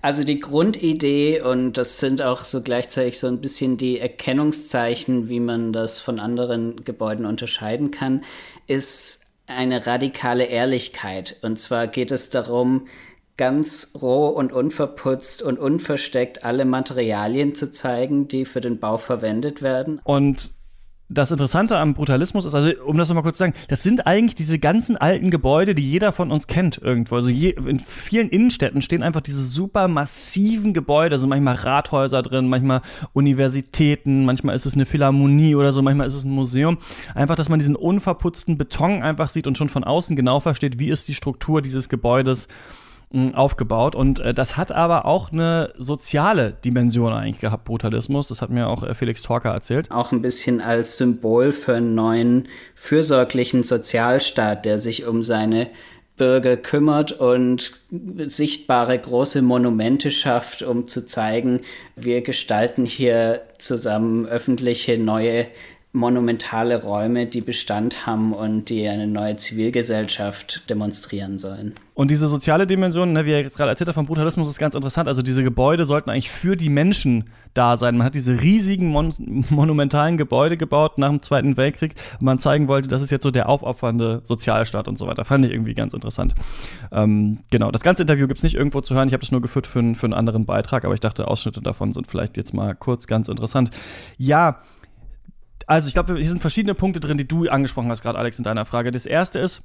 [0.02, 5.40] Also die Grundidee, und das sind auch so gleichzeitig so ein bisschen die Erkennungszeichen, wie
[5.40, 8.22] man das von anderen Gebäuden unterscheiden kann,
[8.66, 11.36] ist eine radikale Ehrlichkeit.
[11.42, 12.86] Und zwar geht es darum,
[13.36, 19.62] ganz roh und unverputzt und unversteckt alle Materialien zu zeigen, die für den Bau verwendet
[19.62, 20.00] werden.
[20.04, 20.54] Und
[21.08, 24.34] das Interessante am Brutalismus ist, also um das nochmal kurz zu sagen, das sind eigentlich
[24.34, 27.14] diese ganzen alten Gebäude, die jeder von uns kennt irgendwo.
[27.14, 32.48] Also je, in vielen Innenstädten stehen einfach diese super massiven Gebäude, sind manchmal Rathäuser drin,
[32.48, 36.78] manchmal Universitäten, manchmal ist es eine Philharmonie oder so, manchmal ist es ein Museum.
[37.14, 40.88] Einfach, dass man diesen unverputzten Beton einfach sieht und schon von außen genau versteht, wie
[40.90, 42.48] ist die Struktur dieses Gebäudes
[43.34, 43.94] aufgebaut.
[43.94, 48.28] Und äh, das hat aber auch eine soziale Dimension eigentlich gehabt, Brutalismus.
[48.28, 49.90] Das hat mir auch äh, Felix Torker erzählt.
[49.90, 55.68] Auch ein bisschen als Symbol für einen neuen, fürsorglichen Sozialstaat, der sich um seine
[56.16, 57.72] Bürger kümmert und
[58.26, 61.60] sichtbare große Monumente schafft, um zu zeigen,
[61.94, 65.46] wir gestalten hier zusammen öffentliche neue
[65.96, 71.74] monumentale Räume, die Bestand haben und die eine neue Zivilgesellschaft demonstrieren sollen.
[71.94, 74.74] Und diese soziale Dimension, ne, wie er jetzt gerade erzählt hat vom Brutalismus, ist ganz
[74.74, 75.08] interessant.
[75.08, 77.96] Also diese Gebäude sollten eigentlich für die Menschen da sein.
[77.96, 79.14] Man hat diese riesigen mon
[79.48, 81.94] monumentalen Gebäude gebaut nach dem Zweiten Weltkrieg.
[82.20, 85.24] Man zeigen wollte, das ist jetzt so der aufopfernde Sozialstaat und so weiter.
[85.24, 86.34] Fand ich irgendwie ganz interessant.
[86.92, 89.08] Ähm, genau, das ganze Interview gibt es nicht irgendwo zu hören.
[89.08, 91.94] Ich habe das nur geführt für, für einen anderen Beitrag, aber ich dachte, Ausschnitte davon
[91.94, 93.70] sind vielleicht jetzt mal kurz ganz interessant.
[94.18, 94.60] Ja,
[95.66, 98.44] also ich glaube, hier sind verschiedene Punkte drin, die du angesprochen hast, gerade Alex, in
[98.44, 98.92] deiner Frage.
[98.92, 99.62] Das erste ist,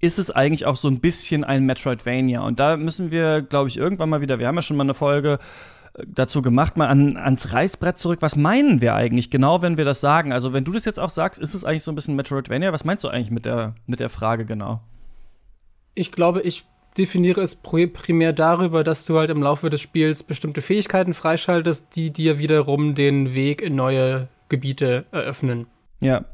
[0.00, 2.40] ist es eigentlich auch so ein bisschen ein Metroidvania?
[2.40, 4.94] Und da müssen wir, glaube ich, irgendwann mal wieder, wir haben ja schon mal eine
[4.94, 5.38] Folge
[5.94, 8.22] äh, dazu gemacht, mal an, ans Reißbrett zurück.
[8.22, 10.32] Was meinen wir eigentlich genau, wenn wir das sagen?
[10.32, 12.72] Also, wenn du das jetzt auch sagst, ist es eigentlich so ein bisschen Metroidvania?
[12.72, 14.80] Was meinst du eigentlich mit der, mit der Frage genau?
[15.94, 16.64] Ich glaube, ich
[16.96, 22.12] definiere es primär darüber, dass du halt im Laufe des Spiels bestimmte Fähigkeiten freischaltest, die
[22.12, 25.66] dir wiederum den Weg in neue Gebiete eröffnen.
[26.00, 26.24] Ja.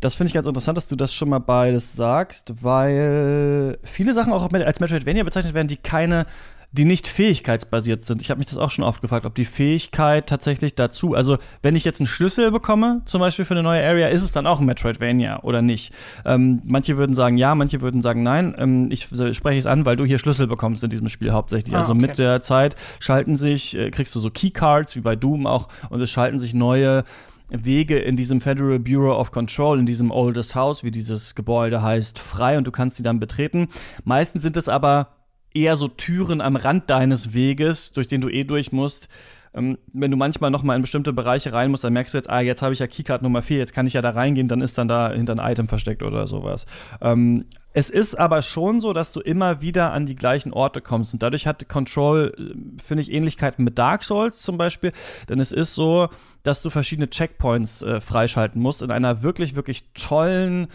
[0.00, 4.32] Das finde ich ganz interessant, dass du das schon mal beides sagst, weil viele Sachen
[4.32, 6.26] auch als Metroidvania bezeichnet werden, die keine
[6.72, 8.20] die nicht fähigkeitsbasiert sind.
[8.20, 11.74] Ich habe mich das auch schon oft gefragt, ob die Fähigkeit tatsächlich dazu, also wenn
[11.74, 14.60] ich jetzt einen Schlüssel bekomme, zum Beispiel für eine neue Area, ist es dann auch
[14.60, 15.94] ein Metroidvania oder nicht?
[16.26, 18.54] Ähm, manche würden sagen ja, manche würden sagen nein.
[18.58, 21.74] Ähm, ich spreche es an, weil du hier Schlüssel bekommst in diesem Spiel hauptsächlich.
[21.74, 22.02] Ah, also okay.
[22.02, 26.00] mit der Zeit schalten sich, äh, kriegst du so Keycards wie bei Doom auch und
[26.02, 27.04] es schalten sich neue
[27.50, 32.18] Wege in diesem Federal Bureau of Control, in diesem Oldest House, wie dieses Gebäude heißt,
[32.18, 33.68] frei und du kannst sie dann betreten.
[34.04, 35.17] Meistens sind es aber
[35.54, 39.08] eher so Türen am Rand deines Weges, durch den du eh durch musst.
[39.54, 42.30] Ähm, wenn du manchmal noch mal in bestimmte Bereiche rein musst, dann merkst du jetzt,
[42.30, 44.60] ah, jetzt habe ich ja Keycard Nummer 4, jetzt kann ich ja da reingehen, dann
[44.60, 46.66] ist dann da hinter ein Item versteckt oder sowas.
[47.00, 51.12] Ähm, es ist aber schon so, dass du immer wieder an die gleichen Orte kommst.
[51.12, 54.92] Und dadurch hat Control, äh, finde ich, Ähnlichkeiten mit Dark Souls zum Beispiel.
[55.28, 56.08] Denn es ist so,
[56.42, 60.68] dass du verschiedene Checkpoints äh, freischalten musst in einer wirklich, wirklich tollen,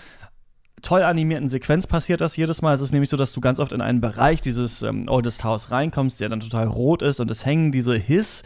[0.84, 2.76] toll animierten Sequenz passiert das jedes Mal.
[2.76, 5.72] Es ist nämlich so, dass du ganz oft in einen Bereich dieses ähm, Oldest House
[5.72, 8.44] reinkommst, der dann total rot ist und es hängen diese Hiss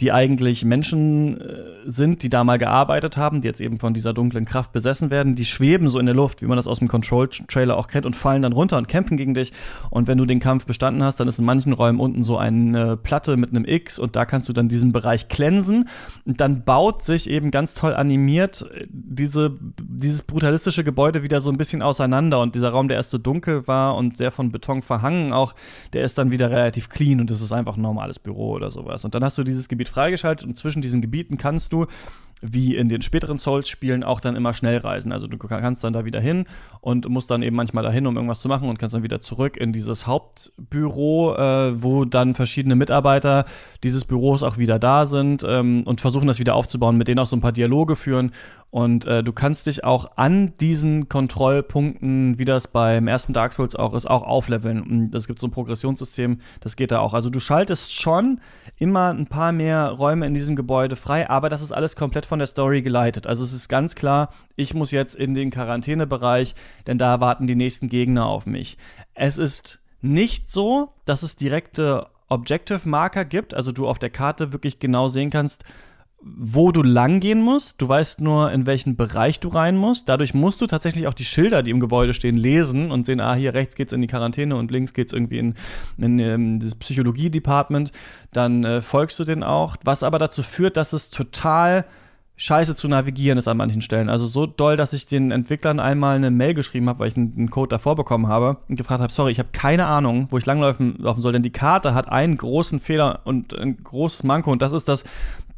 [0.00, 4.14] die eigentlich Menschen äh, sind, die da mal gearbeitet haben, die jetzt eben von dieser
[4.14, 6.86] dunklen Kraft besessen werden, die schweben so in der Luft, wie man das aus dem
[6.86, 9.52] Control-Trailer auch kennt, und fallen dann runter und kämpfen gegen dich.
[9.90, 12.96] Und wenn du den Kampf bestanden hast, dann ist in manchen Räumen unten so eine
[12.96, 15.88] Platte mit einem X und da kannst du dann diesen Bereich cleansen.
[16.24, 21.50] Und dann baut sich eben ganz toll animiert äh, diese, dieses brutalistische Gebäude wieder so
[21.50, 22.40] ein bisschen auseinander.
[22.40, 25.54] Und dieser Raum, der erst so dunkel war und sehr von Beton verhangen auch,
[25.92, 29.04] der ist dann wieder relativ clean und das ist einfach ein normales Büro oder sowas.
[29.04, 31.86] Und dann hast du dieses Gebiet Gebiet freigeschaltet und zwischen diesen Gebieten kannst du
[32.40, 35.10] wie in den späteren Souls-Spielen auch dann immer schnell reisen.
[35.10, 36.46] Also du kannst dann da wieder hin
[36.80, 39.56] und musst dann eben manchmal dahin, um irgendwas zu machen und kannst dann wieder zurück
[39.56, 43.44] in dieses Hauptbüro, äh, wo dann verschiedene Mitarbeiter
[43.82, 47.26] dieses Büros auch wieder da sind ähm, und versuchen das wieder aufzubauen, mit denen auch
[47.26, 48.30] so ein paar Dialoge führen
[48.70, 53.74] und äh, du kannst dich auch an diesen Kontrollpunkten, wie das beim ersten Dark Souls
[53.74, 54.82] auch ist, auch aufleveln.
[54.82, 57.14] Und es gibt so ein Progressionssystem, das geht da auch.
[57.14, 58.40] Also du schaltest schon
[58.76, 62.38] immer ein paar mehr Räume in diesem Gebäude frei, aber das ist alles komplett von
[62.38, 63.26] der Story geleitet.
[63.26, 66.54] Also es ist ganz klar, ich muss jetzt in den Quarantänebereich,
[66.86, 68.76] denn da warten die nächsten Gegner auf mich.
[69.14, 74.52] Es ist nicht so, dass es direkte Objective Marker gibt, also du auf der Karte
[74.52, 75.64] wirklich genau sehen kannst,
[76.20, 77.80] wo du lang gehen musst.
[77.80, 80.08] Du weißt nur, in welchen Bereich du rein musst.
[80.08, 83.34] Dadurch musst du tatsächlich auch die Schilder, die im Gebäude stehen, lesen und sehen, ah,
[83.34, 85.54] hier rechts geht's in die Quarantäne und links geht's irgendwie in,
[85.96, 87.92] in, in ähm, das Psychologie-Department.
[88.32, 89.76] Dann äh, folgst du den auch.
[89.84, 91.84] Was aber dazu führt, dass es total
[92.38, 94.08] scheiße zu navigieren ist an manchen Stellen.
[94.08, 97.50] Also so doll, dass ich den Entwicklern einmal eine Mail geschrieben habe, weil ich einen
[97.50, 100.96] Code davor bekommen habe und gefragt habe, sorry, ich habe keine Ahnung, wo ich langlaufen
[100.98, 104.72] laufen soll, denn die Karte hat einen großen Fehler und ein großes Manko und das
[104.72, 105.02] ist, dass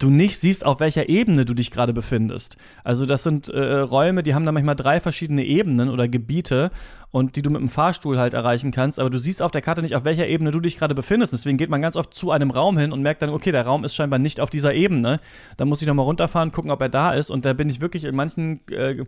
[0.00, 2.56] du nicht siehst, auf welcher Ebene du dich gerade befindest.
[2.82, 6.72] Also das sind äh, Räume, die haben da manchmal drei verschiedene Ebenen oder Gebiete
[7.10, 9.82] und die du mit dem Fahrstuhl halt erreichen kannst, aber du siehst auf der Karte
[9.82, 11.32] nicht, auf welcher Ebene du dich gerade befindest.
[11.32, 13.84] Deswegen geht man ganz oft zu einem Raum hin und merkt dann, okay, der Raum
[13.84, 15.20] ist scheinbar nicht auf dieser Ebene.
[15.58, 17.30] Dann muss ich nochmal runterfahren, gucken, ob er da ist.
[17.30, 19.06] Und da bin ich wirklich in manchen äh, äh,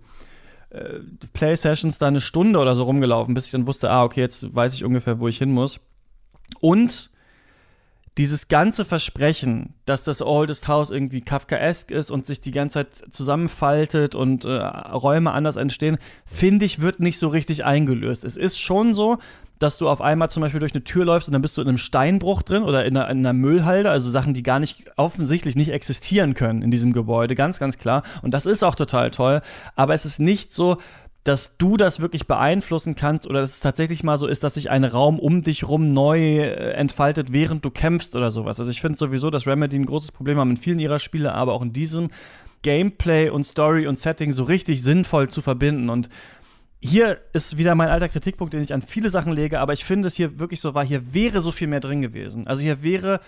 [1.33, 4.74] Play-Sessions da eine Stunde oder so rumgelaufen, bis ich dann wusste, ah, okay, jetzt weiß
[4.74, 5.81] ich ungefähr, wo ich hin muss.
[6.61, 7.12] Und
[8.18, 13.05] dieses ganze Versprechen, dass das Oldest House irgendwie Kafkaesk ist und sich die ganze Zeit
[13.11, 15.96] zusammenfaltet und äh, Räume anders entstehen,
[16.27, 18.25] finde ich, wird nicht so richtig eingelöst.
[18.25, 19.18] Es ist schon so,
[19.59, 21.68] dass du auf einmal zum Beispiel durch eine Tür läufst und dann bist du in
[21.68, 25.57] einem Steinbruch drin oder in einer, in einer Müllhalde, also Sachen, die gar nicht offensichtlich
[25.57, 28.03] nicht existieren können in diesem Gebäude, ganz, ganz klar.
[28.22, 29.40] Und das ist auch total toll.
[29.77, 30.79] Aber es ist nicht so,
[31.25, 34.71] dass du das wirklich beeinflussen kannst oder dass es tatsächlich mal so ist, dass sich
[34.71, 38.59] ein Raum um dich rum neu äh, entfaltet, während du kämpfst oder sowas.
[38.59, 41.53] Also ich finde sowieso, dass Remedy ein großes Problem haben in vielen ihrer Spiele, aber
[41.53, 42.11] auch in diesem
[42.63, 45.91] Gameplay und Story und Setting so richtig sinnvoll zu verbinden.
[45.91, 46.09] Und
[46.81, 50.09] hier ist wieder mein alter Kritikpunkt, den ich an viele Sachen lege, aber ich finde
[50.09, 52.49] es hier wirklich so war, hier wäre so viel mehr drin gewesen.
[52.49, 53.21] Also hier wäre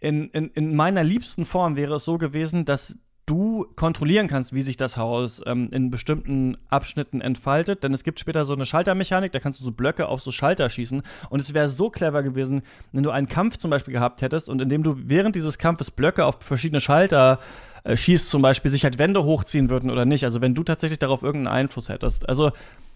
[0.00, 4.62] in, in, in meiner liebsten Form wäre es so gewesen, dass du kontrollieren kannst, wie
[4.62, 7.82] sich das Haus ähm, in bestimmten Abschnitten entfaltet.
[7.82, 10.70] Denn es gibt später so eine Schaltermechanik, da kannst du so Blöcke auf so Schalter
[10.70, 11.02] schießen.
[11.28, 12.62] Und es wäre so clever gewesen,
[12.92, 16.24] wenn du einen Kampf zum Beispiel gehabt hättest und indem du während dieses Kampfes Blöcke
[16.24, 17.40] auf verschiedene Schalter
[17.82, 20.24] äh, schießt, zum Beispiel, sich halt Wände hochziehen würden oder nicht.
[20.24, 22.28] Also wenn du tatsächlich darauf irgendeinen Einfluss hättest.
[22.28, 22.52] Also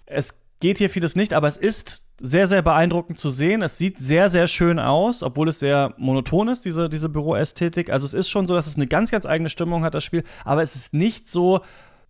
[0.06, 3.62] es geht hier vieles nicht, aber es ist sehr, sehr beeindruckend zu sehen.
[3.62, 7.90] Es sieht sehr, sehr schön aus, obwohl es sehr monoton ist, diese, diese Büroästhetik.
[7.90, 10.22] Also es ist schon so, dass es eine ganz, ganz eigene Stimmung hat, das Spiel.
[10.44, 11.60] Aber es ist nicht so,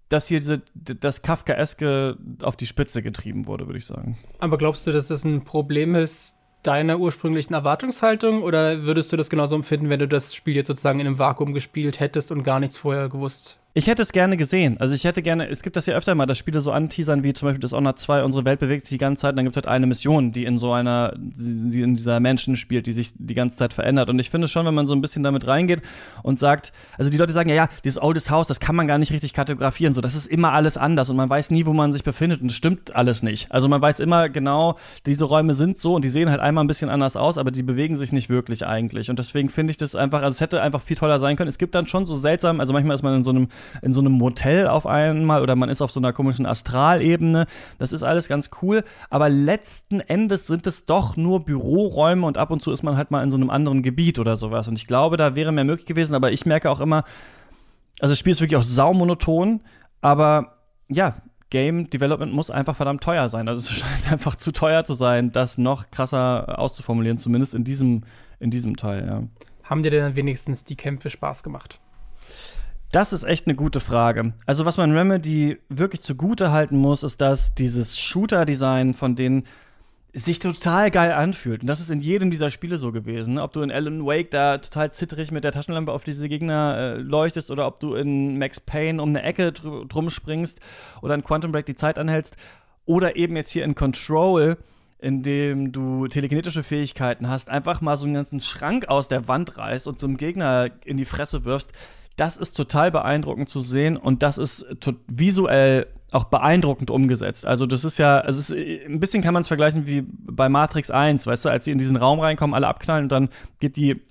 [0.08, 4.18] dass hier diese, das Kafkaeske auf die Spitze getrieben wurde, würde ich sagen.
[4.40, 9.30] Aber glaubst du, dass das ein Problem ist deiner ursprünglichen Erwartungshaltung oder würdest du das
[9.30, 12.58] genauso empfinden, wenn du das Spiel jetzt sozusagen in einem Vakuum gespielt hättest und gar
[12.58, 13.59] nichts vorher gewusst?
[13.72, 14.78] Ich hätte es gerne gesehen.
[14.80, 17.32] Also ich hätte gerne, es gibt das ja öfter mal, dass Spiele so anteasern, wie
[17.32, 19.56] zum Beispiel das Honor 2, unsere Welt bewegt sich die ganze Zeit und dann gibt
[19.56, 23.12] es halt eine Mission, die in so einer, die in dieser Menschen spielt, die sich
[23.14, 24.10] die ganze Zeit verändert.
[24.10, 25.82] Und ich finde schon, wenn man so ein bisschen damit reingeht
[26.24, 28.98] und sagt, also die Leute sagen, ja, ja, dieses Oldes Haus, das kann man gar
[28.98, 31.92] nicht richtig kategorieren, so, das ist immer alles anders und man weiß nie, wo man
[31.92, 33.52] sich befindet und das stimmt alles nicht.
[33.52, 36.68] Also man weiß immer genau, diese Räume sind so und die sehen halt einmal ein
[36.68, 39.10] bisschen anders aus, aber die bewegen sich nicht wirklich eigentlich.
[39.10, 41.48] Und deswegen finde ich das einfach, also es hätte einfach viel toller sein können.
[41.48, 43.46] Es gibt dann schon so seltsam, also manchmal ist man in so einem,
[43.82, 47.46] in so einem Motel auf einmal oder man ist auf so einer komischen Astralebene.
[47.78, 52.50] Das ist alles ganz cool, aber letzten Endes sind es doch nur Büroräume und ab
[52.50, 54.68] und zu ist man halt mal in so einem anderen Gebiet oder sowas.
[54.68, 57.04] Und ich glaube, da wäre mehr möglich gewesen, aber ich merke auch immer,
[58.00, 59.62] also das Spiel ist wirklich auch saumonoton,
[60.00, 60.56] aber
[60.88, 61.16] ja,
[61.50, 63.48] Game Development muss einfach verdammt teuer sein.
[63.48, 68.02] Also es scheint einfach zu teuer zu sein, das noch krasser auszuformulieren, zumindest in diesem,
[68.38, 69.22] in diesem Teil, ja.
[69.64, 71.78] Haben dir denn wenigstens die Kämpfe Spaß gemacht?
[72.92, 74.32] Das ist echt eine gute Frage.
[74.46, 79.44] Also, was man Remedy wirklich zugute halten muss, ist, dass dieses Shooter-Design von denen
[80.12, 81.60] sich total geil anfühlt.
[81.60, 83.38] Und das ist in jedem dieser Spiele so gewesen.
[83.38, 86.94] Ob du in Alan Wake da total zittrig mit der Taschenlampe auf diese Gegner äh,
[86.96, 90.60] leuchtest oder ob du in Max Payne um eine Ecke dr drum springst
[91.00, 92.36] oder in Quantum Break die Zeit anhältst
[92.86, 94.56] oder eben jetzt hier in Control,
[94.98, 99.58] in dem du telekinetische Fähigkeiten hast, einfach mal so einen ganzen Schrank aus der Wand
[99.58, 101.72] reißt und einem Gegner in die Fresse wirfst
[102.20, 104.66] das ist total beeindruckend zu sehen und das ist
[105.06, 107.46] visuell auch beeindruckend umgesetzt.
[107.46, 108.52] Also das ist ja, also ist,
[108.86, 111.78] ein bisschen kann man es vergleichen wie bei Matrix 1, weißt du, als sie in
[111.78, 114.02] diesen Raum reinkommen, alle abknallen und dann geht die,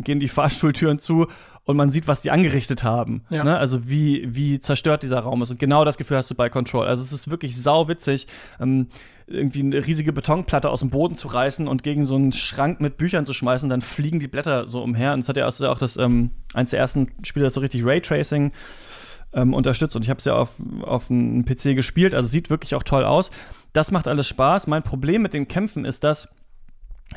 [0.00, 1.28] gehen die Fahrstuhltüren zu
[1.62, 3.22] und man sieht, was die angerichtet haben.
[3.30, 3.44] Ja.
[3.44, 3.56] Ne?
[3.56, 5.52] Also wie, wie zerstört dieser Raum ist.
[5.52, 6.88] Und genau das Gefühl hast du bei Control.
[6.88, 8.26] Also es ist wirklich sau witzig,
[8.58, 8.88] ähm,
[9.28, 12.96] irgendwie eine riesige Betonplatte aus dem Boden zu reißen und gegen so einen Schrank mit
[12.96, 15.12] Büchern zu schmeißen, dann fliegen die Blätter so umher.
[15.12, 18.52] Und es hat ja auch, das, ähm, eins der ersten Spiele, das so richtig Raytracing
[19.32, 19.96] ähm, unterstützt.
[19.96, 23.04] Und ich habe es ja auf, auf einem PC gespielt, also sieht wirklich auch toll
[23.04, 23.30] aus.
[23.72, 24.66] Das macht alles Spaß.
[24.66, 26.28] Mein Problem mit den Kämpfen ist, dass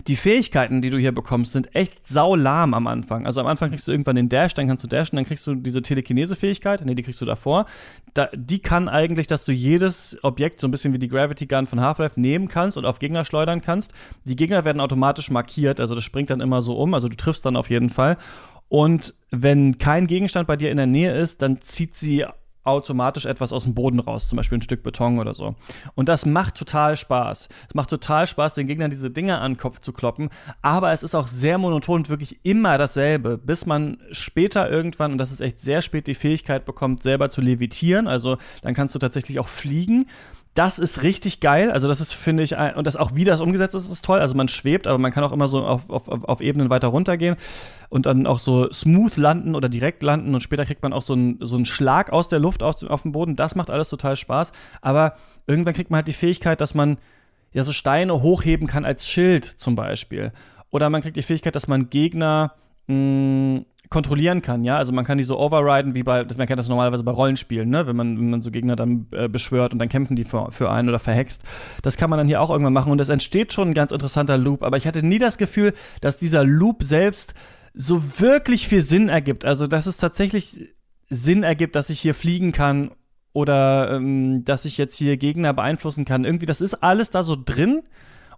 [0.07, 3.25] die Fähigkeiten, die du hier bekommst, sind echt saulahm am Anfang.
[3.25, 5.55] Also am Anfang kriegst du irgendwann den Dash, dann kannst du dashen, dann kriegst du
[5.55, 7.65] diese Telekinese-Fähigkeit, nee, die kriegst du davor.
[8.13, 11.67] Da, die kann eigentlich, dass du jedes Objekt, so ein bisschen wie die Gravity Gun
[11.67, 13.93] von Half-Life, nehmen kannst und auf Gegner schleudern kannst.
[14.23, 17.45] Die Gegner werden automatisch markiert, also das springt dann immer so um, also du triffst
[17.45, 18.17] dann auf jeden Fall.
[18.69, 22.25] Und wenn kein Gegenstand bei dir in der Nähe ist, dann zieht sie
[22.63, 25.55] automatisch etwas aus dem Boden raus, zum Beispiel ein Stück Beton oder so.
[25.95, 27.49] Und das macht total Spaß.
[27.69, 30.29] Es macht total Spaß, den Gegnern diese Dinge an den Kopf zu kloppen,
[30.61, 35.17] aber es ist auch sehr monoton und wirklich immer dasselbe, bis man später irgendwann, und
[35.17, 38.07] das ist echt sehr spät, die Fähigkeit bekommt, selber zu levitieren.
[38.07, 40.07] Also dann kannst du tatsächlich auch fliegen.
[40.53, 41.71] Das ist richtig geil.
[41.71, 44.19] Also, das ist, finde ich, und das auch wie das umgesetzt ist, ist toll.
[44.19, 47.37] Also, man schwebt, aber man kann auch immer so auf, auf, auf Ebenen weiter runtergehen
[47.89, 51.13] und dann auch so smooth landen oder direkt landen und später kriegt man auch so
[51.13, 53.35] einen, so einen Schlag aus der Luft auf, auf dem Boden.
[53.35, 54.51] Das macht alles total Spaß.
[54.81, 55.15] Aber
[55.47, 56.97] irgendwann kriegt man halt die Fähigkeit, dass man
[57.53, 60.31] ja so Steine hochheben kann als Schild zum Beispiel.
[60.69, 62.53] Oder man kriegt die Fähigkeit, dass man Gegner
[62.87, 64.77] mh, kontrollieren kann, ja.
[64.77, 67.69] Also man kann die so overriden, wie bei, das, man kennt das normalerweise bei Rollenspielen,
[67.69, 67.85] ne?
[67.85, 70.71] Wenn man, wenn man so Gegner dann äh, beschwört und dann kämpfen die für, für
[70.71, 71.43] einen oder verhext.
[71.83, 74.37] Das kann man dann hier auch irgendwann machen und es entsteht schon ein ganz interessanter
[74.37, 74.63] Loop.
[74.63, 77.35] Aber ich hatte nie das Gefühl, dass dieser Loop selbst
[77.73, 79.45] so wirklich viel Sinn ergibt.
[79.45, 80.73] Also, dass es tatsächlich
[81.09, 82.91] Sinn ergibt, dass ich hier fliegen kann
[83.33, 86.23] oder ähm, dass ich jetzt hier Gegner beeinflussen kann.
[86.23, 87.83] Irgendwie, das ist alles da so drin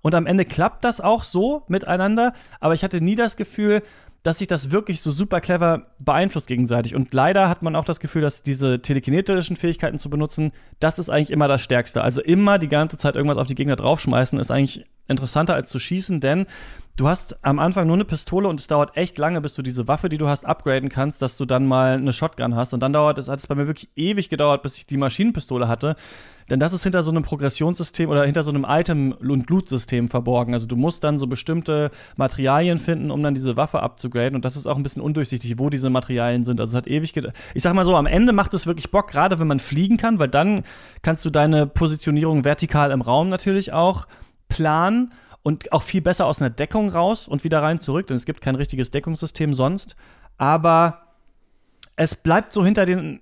[0.03, 3.81] Und am Ende klappt das auch so miteinander, aber ich hatte nie das Gefühl,
[4.23, 6.95] dass sich das wirklich so super clever beeinflusst gegenseitig.
[6.95, 11.09] Und leider hat man auch das Gefühl, dass diese telekinetischen Fähigkeiten zu benutzen, das ist
[11.09, 12.01] eigentlich immer das Stärkste.
[12.01, 15.79] Also immer die ganze Zeit irgendwas auf die Gegner draufschmeißen, ist eigentlich interessanter als zu
[15.79, 16.45] schießen, denn
[16.95, 19.87] du hast am Anfang nur eine Pistole und es dauert echt lange, bis du diese
[19.87, 22.73] Waffe, die du hast, upgraden kannst, dass du dann mal eine Shotgun hast.
[22.73, 25.67] Und dann dauert es, hat es bei mir wirklich ewig gedauert, bis ich die Maschinenpistole
[25.67, 25.95] hatte.
[26.49, 30.53] Denn das ist hinter so einem Progressionssystem oder hinter so einem Item- und Loot-System verborgen.
[30.53, 34.35] Also du musst dann so bestimmte Materialien finden, um dann diese Waffe abzugraden.
[34.35, 36.61] Und das ist auch ein bisschen undurchsichtig, wo diese Materialien sind.
[36.61, 37.35] Also es hat ewig gedauert.
[37.55, 40.19] Ich sag mal so, am Ende macht es wirklich Bock, gerade wenn man fliegen kann,
[40.19, 40.63] weil dann
[41.01, 44.07] kannst du deine Positionierung vertikal im Raum natürlich auch
[44.47, 45.11] planen
[45.43, 48.41] und auch viel besser aus einer Deckung raus und wieder rein zurück, denn es gibt
[48.41, 49.95] kein richtiges Deckungssystem sonst.
[50.37, 51.15] Aber
[51.95, 53.21] es bleibt so hinter den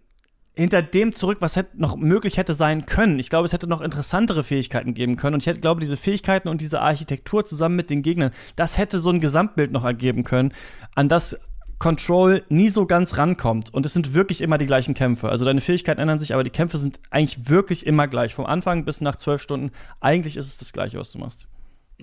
[0.56, 3.20] hinter dem zurück, was hätte noch möglich hätte sein können.
[3.20, 5.36] Ich glaube, es hätte noch interessantere Fähigkeiten geben können.
[5.36, 9.00] Und ich hätte, glaube, diese Fähigkeiten und diese Architektur zusammen mit den Gegnern, das hätte
[9.00, 10.54] so ein Gesamtbild noch ergeben können,
[10.94, 11.40] an das
[11.80, 13.74] Control nie so ganz rankommt.
[13.74, 15.30] Und es sind wirklich immer die gleichen Kämpfe.
[15.30, 18.36] Also deine Fähigkeiten ändern sich, aber die Kämpfe sind eigentlich wirklich immer gleich.
[18.36, 19.72] Vom Anfang bis nach zwölf Stunden.
[20.02, 21.48] Eigentlich ist es das Gleiche, was du machst.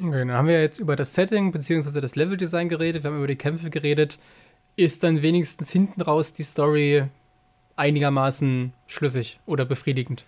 [0.01, 2.01] Okay, dann haben wir jetzt über das Setting bzw.
[2.01, 4.19] das Leveldesign geredet, wir haben über die Kämpfe geredet.
[4.77, 7.05] Ist dann wenigstens hinten raus die Story
[7.77, 10.25] einigermaßen schlüssig oder befriedigend?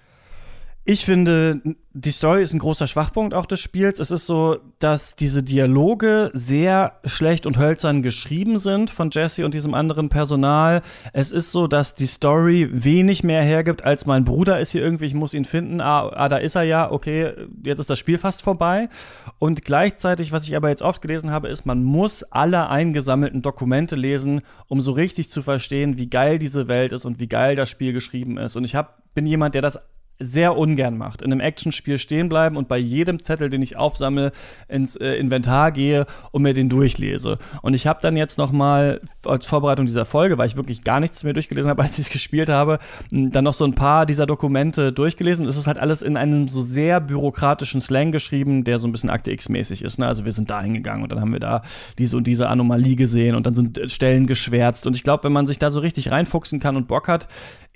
[0.87, 1.61] Ich finde,
[1.93, 4.01] die Story ist ein großer Schwachpunkt auch des Spiels.
[4.01, 9.53] Es ist so, dass diese Dialoge sehr schlecht und hölzern geschrieben sind von Jesse und
[9.53, 10.81] diesem anderen Personal.
[11.13, 15.05] Es ist so, dass die Story wenig mehr hergibt, als mein Bruder ist hier irgendwie,
[15.05, 15.83] ich muss ihn finden.
[15.83, 18.89] Ah, ah da ist er ja, okay, jetzt ist das Spiel fast vorbei.
[19.39, 23.97] Und gleichzeitig, was ich aber jetzt oft gelesen habe, ist, man muss alle eingesammelten Dokumente
[23.97, 27.69] lesen, um so richtig zu verstehen, wie geil diese Welt ist und wie geil das
[27.69, 28.57] Spiel geschrieben ist.
[28.57, 29.79] Und ich hab, bin jemand, der das
[30.21, 31.23] sehr ungern macht.
[31.23, 34.33] In einem Actionspiel stehen bleiben und bei jedem Zettel, den ich aufsammle,
[34.69, 37.39] ins äh, Inventar gehe und mir den durchlese.
[37.63, 41.01] Und ich habe dann jetzt noch mal als Vorbereitung dieser Folge, weil ich wirklich gar
[41.01, 42.79] nichts mehr durchgelesen habe, als ich es gespielt habe,
[43.11, 45.45] dann noch so ein paar dieser Dokumente durchgelesen.
[45.45, 48.93] Und es ist halt alles in einem so sehr bürokratischen Slang geschrieben, der so ein
[48.93, 49.99] bisschen Akte X-mäßig ist.
[49.99, 50.07] Ne?
[50.07, 51.63] Also wir sind da hingegangen und dann haben wir da
[51.99, 54.87] diese und diese Anomalie gesehen und dann sind Stellen geschwärzt.
[54.87, 57.27] Und ich glaube, wenn man sich da so richtig reinfuchsen kann und Bock hat,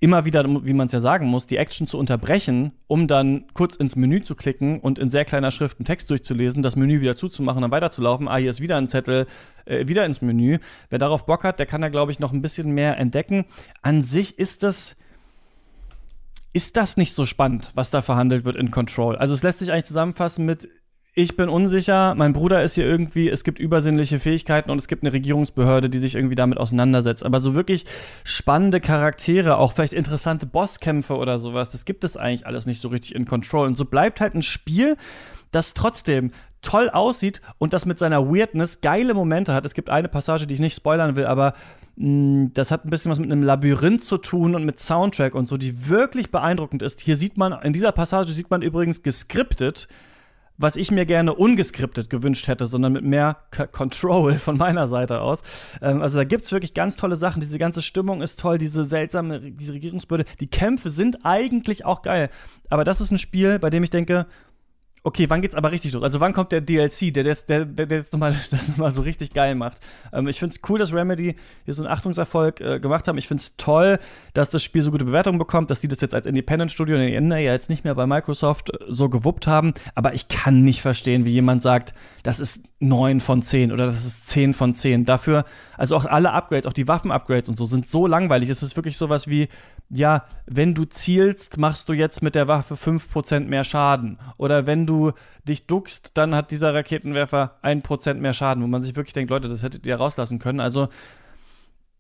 [0.00, 3.76] immer wieder, wie man es ja sagen muss, die Action zu unterbrechen, um dann kurz
[3.76, 7.16] ins Menü zu klicken und in sehr kleiner Schrift einen Text durchzulesen, das Menü wieder
[7.16, 8.28] zuzumachen, dann weiterzulaufen.
[8.28, 9.26] Ah, hier ist wieder ein Zettel,
[9.64, 10.59] äh, wieder ins Menü.
[10.90, 13.46] Wer darauf Bock hat, der kann da, glaube ich, noch ein bisschen mehr entdecken.
[13.83, 14.96] An sich ist das
[16.52, 19.16] ist das nicht so spannend, was da verhandelt wird in Control.
[19.16, 20.68] Also es lässt sich eigentlich zusammenfassen mit
[21.16, 25.05] ich bin unsicher, mein Bruder ist hier irgendwie, es gibt übersinnliche Fähigkeiten und es gibt
[25.05, 27.24] eine Regierungsbehörde, die sich irgendwie damit auseinandersetzt.
[27.24, 27.85] Aber so wirklich
[28.24, 32.88] spannende Charaktere, auch vielleicht interessante Bosskämpfe oder sowas, das gibt es eigentlich alles nicht so
[32.88, 33.68] richtig in Control.
[33.68, 34.96] Und so bleibt halt ein Spiel,
[35.53, 39.64] das trotzdem toll aussieht und das mit seiner Weirdness geile Momente hat.
[39.66, 41.55] Es gibt eine Passage, die ich nicht spoilern will, aber
[41.94, 45.37] mh, mm, das hat ein bisschen was mit einem Labyrinth zu tun und mit Soundtrack
[45.37, 47.03] und so, die wirklich beeindruckend ist.
[47.03, 49.87] Hier sieht man, in dieser Passage sieht man übrigens geskriptet,
[50.56, 55.20] was ich mir gerne ungeskriptet gewünscht hätte, sondern mit mehr C Control von meiner Seite
[55.20, 55.42] aus.
[55.82, 57.40] Ähm, also da gibt es wirklich ganz tolle Sachen.
[57.40, 60.24] Diese ganze Stimmung ist toll, diese seltsame, diese Regierungsbehörde.
[60.40, 62.30] Die Kämpfe sind eigentlich auch geil.
[62.70, 64.26] Aber das ist ein Spiel, bei dem ich denke,
[65.04, 66.02] okay, wann geht's aber richtig los?
[66.02, 67.36] Also wann kommt der DLC, der, der,
[67.66, 69.80] der, der jetzt nochmal das nochmal so richtig geil macht?
[70.12, 71.36] Ähm, ich find's cool, dass Remedy
[71.66, 73.18] hier so einen Achtungserfolg äh, gemacht haben.
[73.18, 73.98] Ich find's toll,
[74.32, 77.36] dass das Spiel so gute Bewertungen bekommt, dass sie das jetzt als Independent-Studio in Ende
[77.36, 79.74] ja jetzt nicht mehr bei Microsoft äh, so gewuppt haben.
[79.94, 84.06] Aber ich kann nicht verstehen, wie jemand sagt, das ist 9 von 10 oder das
[84.06, 85.04] ist 10 von 10.
[85.04, 85.44] Dafür,
[85.76, 88.48] also auch alle Upgrades, auch die Waffen-Upgrades und so, sind so langweilig.
[88.48, 89.48] Es ist wirklich sowas wie,
[89.90, 94.18] ja, wenn du zielst, machst du jetzt mit der Waffe 5% mehr Schaden.
[94.38, 94.93] Oder wenn du
[95.46, 99.48] dich duckst, dann hat dieser Raketenwerfer 1% mehr Schaden, wo man sich wirklich denkt, Leute,
[99.48, 100.61] das hättet ihr rauslassen können.
[100.61, 100.88] Also,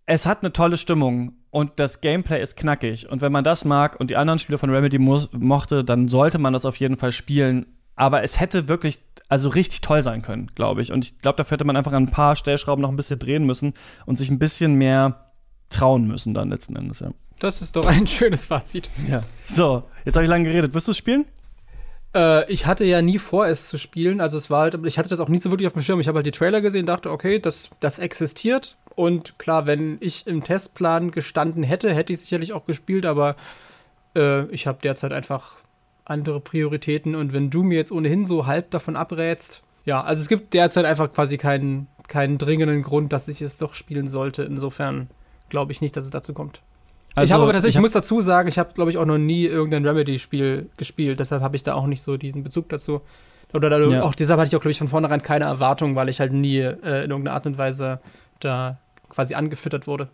[0.06, 3.08] es hat eine tolle Stimmung und das Gameplay ist knackig.
[3.10, 6.38] Und wenn man das mag und die anderen Spiele von Remedy mo mochte, dann sollte
[6.38, 7.66] man das auf jeden Fall spielen.
[7.96, 10.92] Aber es hätte wirklich, also richtig toll sein können, glaube ich.
[10.92, 13.44] Und ich glaube, dafür hätte man einfach an ein paar Stellschrauben noch ein bisschen drehen
[13.44, 13.72] müssen
[14.04, 15.32] und sich ein bisschen mehr
[15.70, 17.10] trauen müssen dann letzten Endes, ja.
[17.40, 18.88] Das ist doch ein schönes Fazit.
[19.08, 19.22] Ja.
[19.46, 20.74] So, jetzt habe ich lange geredet.
[20.74, 21.24] Wirst du spielen?
[22.14, 24.20] Äh, ich hatte ja nie vor, es zu spielen.
[24.20, 26.00] Also es war halt, ich hatte das auch nie so wirklich auf dem Schirm.
[26.00, 28.76] Ich habe halt die Trailer gesehen, dachte, okay, das, das existiert.
[28.94, 33.34] Und klar, wenn ich im Testplan gestanden hätte, hätte ich sicherlich auch gespielt, aber
[34.14, 35.56] äh, ich habe derzeit einfach
[36.04, 37.14] andere Prioritäten.
[37.14, 40.84] Und wenn du mir jetzt ohnehin so halb davon abrätst, ja, also es gibt derzeit
[40.84, 44.42] einfach quasi keinen, keinen dringenden Grund, dass ich es doch spielen sollte.
[44.44, 45.08] Insofern
[45.48, 46.62] glaube ich nicht, dass es dazu kommt.
[47.14, 49.06] Also, ich habe aber tatsächlich, ich, hab, muss dazu sagen, ich habe, glaube ich, auch
[49.06, 51.20] noch nie irgendein Remedy-Spiel gespielt.
[51.20, 53.02] Deshalb habe ich da auch nicht so diesen Bezug dazu.
[53.52, 54.02] Oder Ja.
[54.02, 56.58] auch deshalb hatte ich auch, glaube ich, von vornherein keine Erwartung, weil ich halt nie
[56.58, 58.00] äh, in irgendeiner Art und Weise
[58.40, 60.08] da quasi angefüttert wurde.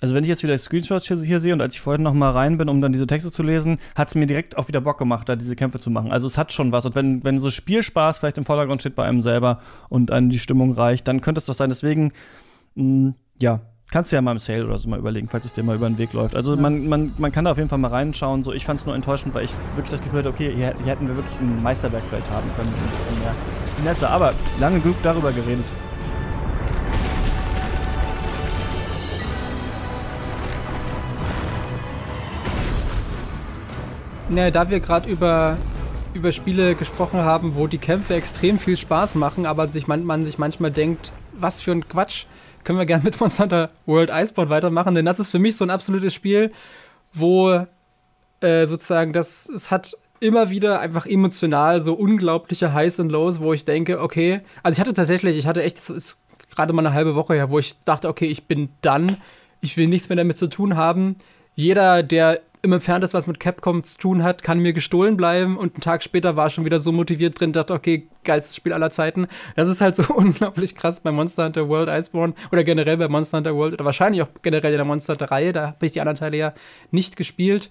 [0.00, 2.30] Also wenn ich jetzt wieder Screenshots hier, hier sehe und als ich vorhin noch mal
[2.30, 4.98] rein bin, um dann diese Texte zu lesen, hat es mir direkt auch wieder Bock
[4.98, 6.10] gemacht, da diese Kämpfe zu machen.
[6.10, 6.84] Also es hat schon was.
[6.86, 10.40] Und wenn, wenn so Spielspaß vielleicht im Vordergrund steht bei einem selber und einem die
[10.40, 11.68] Stimmung reicht, dann könnte es doch sein.
[11.70, 12.12] Deswegen,
[12.74, 13.60] mh, ja,
[13.92, 15.88] kannst du ja mal im Sale oder so mal überlegen, falls es dir mal über
[15.88, 16.34] den Weg läuft.
[16.34, 18.42] Also man, man, man kann da auf jeden Fall mal reinschauen.
[18.42, 20.86] So, ich fand es nur enttäuschend, weil ich wirklich das Gefühl hatte, okay, hier, hier
[20.86, 23.34] hätten wir wirklich ein Meisterwerk vielleicht haben können, mit ein bisschen mehr
[23.76, 24.08] Finesse.
[24.08, 25.64] Aber lange genug darüber geredet.
[34.30, 35.58] Naja, da wir gerade über,
[36.14, 40.24] über Spiele gesprochen haben, wo die Kämpfe extrem viel Spaß machen, aber sich man, man
[40.24, 42.24] sich manchmal denkt, was für ein Quatsch,
[42.64, 45.70] können wir gerne mit Monster World Iceborne weitermachen, denn das ist für mich so ein
[45.70, 46.52] absolutes Spiel,
[47.12, 47.66] wo
[48.40, 53.52] äh, sozusagen das, es hat immer wieder einfach emotional so unglaubliche Highs und Lows, wo
[53.52, 56.16] ich denke, okay, also ich hatte tatsächlich, ich hatte echt, es ist
[56.54, 59.16] gerade mal eine halbe Woche her, wo ich dachte, okay, ich bin dann,
[59.60, 61.16] ich will nichts mehr damit zu tun haben.
[61.54, 65.74] Jeder, der im Entferntes was mit Capcom zu tun hat, kann mir gestohlen bleiben und
[65.74, 69.26] einen Tag später war schon wieder so motiviert drin, dachte, okay, geilstes Spiel aller Zeiten.
[69.56, 73.38] Das ist halt so unglaublich krass bei Monster Hunter World Iceborne oder generell bei Monster
[73.38, 76.00] Hunter World oder wahrscheinlich auch generell in der Monster Hunter Reihe, da habe ich die
[76.00, 76.54] anderen Teile ja
[76.92, 77.68] nicht gespielt.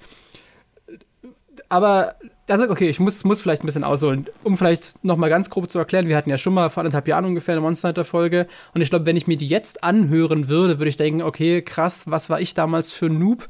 [1.72, 2.16] Aber
[2.50, 5.70] also okay, ich muss, muss vielleicht ein bisschen ausholen, um vielleicht noch mal ganz grob
[5.70, 6.10] zu erklären.
[6.10, 8.90] Wir hatten ja schon mal vor anderthalb Jahren ungefähr eine Monster Hunter Folge und ich
[8.90, 12.42] glaube, wenn ich mir die jetzt anhören würde, würde ich denken, okay, krass, was war
[12.42, 13.48] ich damals für ein Noob?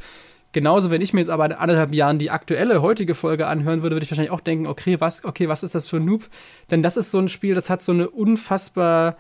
[0.52, 3.96] Genauso, wenn ich mir jetzt aber in anderthalb Jahren die aktuelle, heutige Folge anhören würde,
[3.96, 6.30] würde ich wahrscheinlich auch denken, okay, was, okay, was ist das für ein Noob?
[6.70, 9.16] Denn das ist so ein Spiel, das hat so eine unfassbar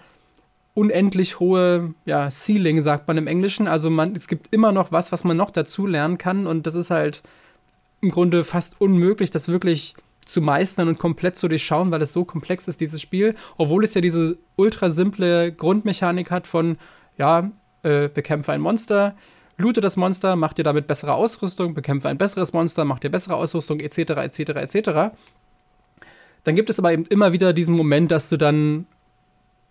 [0.75, 3.67] unendlich hohe ja, Ceiling, sagt man im Englischen.
[3.67, 6.75] Also man, es gibt immer noch was, was man noch dazu lernen kann und das
[6.75, 7.23] ist halt
[8.01, 9.95] im Grunde fast unmöglich, das wirklich
[10.25, 13.35] zu meistern und komplett zu durchschauen, weil es so komplex ist, dieses Spiel.
[13.57, 16.77] Obwohl es ja diese ultra simple Grundmechanik hat von,
[17.17, 17.51] ja,
[17.83, 19.15] äh, bekämpfe ein Monster,
[19.57, 23.35] loote das Monster, mach dir damit bessere Ausrüstung, bekämpfe ein besseres Monster, mach dir bessere
[23.35, 25.15] Ausrüstung, etc., etc., etc.
[26.43, 28.87] Dann gibt es aber eben immer wieder diesen Moment, dass du dann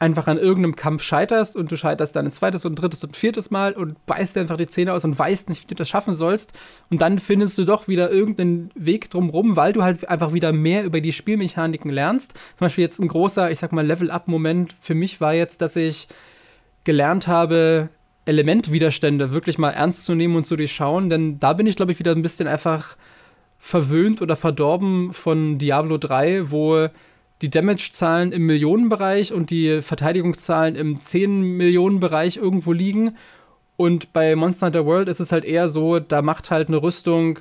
[0.01, 3.11] einfach an irgendeinem Kampf scheiterst und du scheiterst dann ein zweites und ein drittes und
[3.11, 5.75] ein viertes Mal und beißt dir einfach die Zähne aus und weißt nicht, wie du
[5.75, 6.55] das schaffen sollst.
[6.91, 10.85] Und dann findest du doch wieder irgendeinen Weg drumrum, weil du halt einfach wieder mehr
[10.85, 12.33] über die Spielmechaniken lernst.
[12.33, 16.09] Zum Beispiel jetzt ein großer, ich sag mal, Level-Up-Moment für mich war jetzt, dass ich
[16.85, 17.91] gelernt habe,
[18.25, 21.99] Elementwiderstände wirklich mal ernst zu nehmen und zu durchschauen, denn da bin ich, glaube ich,
[21.99, 22.97] wieder ein bisschen einfach
[23.59, 26.89] verwöhnt oder verdorben von Diablo 3, wo
[27.43, 33.17] die Damage-Zahlen im Millionenbereich und die Verteidigungszahlen im 10-Millionen-Bereich irgendwo liegen.
[33.77, 37.39] Und bei Monster Hunter World ist es halt eher so, da macht halt eine Rüstung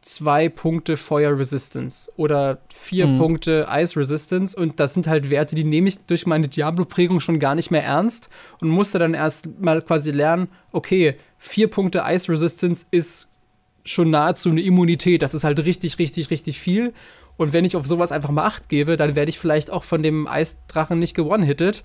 [0.00, 3.18] zwei Punkte Feuer Resistance oder vier Mhm.
[3.18, 7.38] Punkte Ice Resistance und das sind halt Werte, die nehme ich durch meine Diablo-Prägung schon
[7.38, 8.28] gar nicht mehr ernst
[8.60, 13.28] und musste dann erst mal quasi lernen, okay, vier Punkte Ice Resistance ist
[13.84, 16.92] schon nahezu eine Immunität, das ist halt richtig, richtig, richtig viel
[17.36, 20.02] und wenn ich auf sowas einfach mal Acht gebe, dann werde ich vielleicht auch von
[20.02, 21.82] dem Eisdrachen nicht gewone-hittet.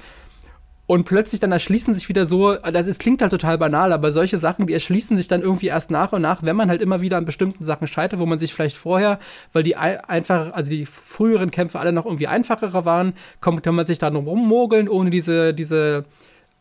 [0.90, 4.38] Und plötzlich dann erschließen sich wieder so, das ist, klingt halt total banal, aber solche
[4.38, 7.18] Sachen, die erschließen sich dann irgendwie erst nach und nach, wenn man halt immer wieder
[7.18, 9.20] an bestimmten Sachen scheitert, wo man sich vielleicht vorher,
[9.52, 13.76] weil die ei- einfach, also die früheren Kämpfe alle noch irgendwie einfacherer waren, kommt, kann
[13.76, 16.06] man sich da drum rummogeln, ohne diese, diese,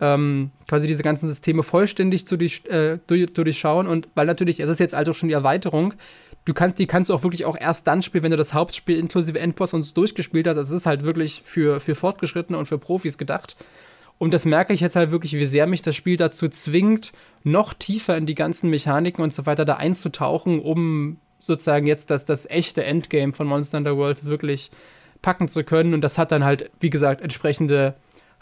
[0.01, 3.87] ähm, quasi diese ganzen Systeme vollständig zu äh, durch, zu durchschauen.
[3.87, 5.95] Und weil natürlich, es ist jetzt also schon die Erweiterung,
[6.47, 8.99] du kannst, die kannst du auch wirklich auch erst dann spielen, wenn du das Hauptspiel
[8.99, 10.57] inklusive Endboss und so durchgespielt hast.
[10.57, 13.57] Also es ist halt wirklich für, für Fortgeschrittene und für Profis gedacht.
[14.18, 17.12] Und das merke ich jetzt halt wirklich, wie sehr mich das Spiel dazu zwingt,
[17.44, 22.24] noch tiefer in die ganzen Mechaniken und so weiter da einzutauchen, um sozusagen jetzt das,
[22.24, 24.70] das echte Endgame von Monster Hunter World wirklich
[25.20, 25.92] packen zu können.
[25.92, 27.94] Und das hat dann halt, wie gesagt, entsprechende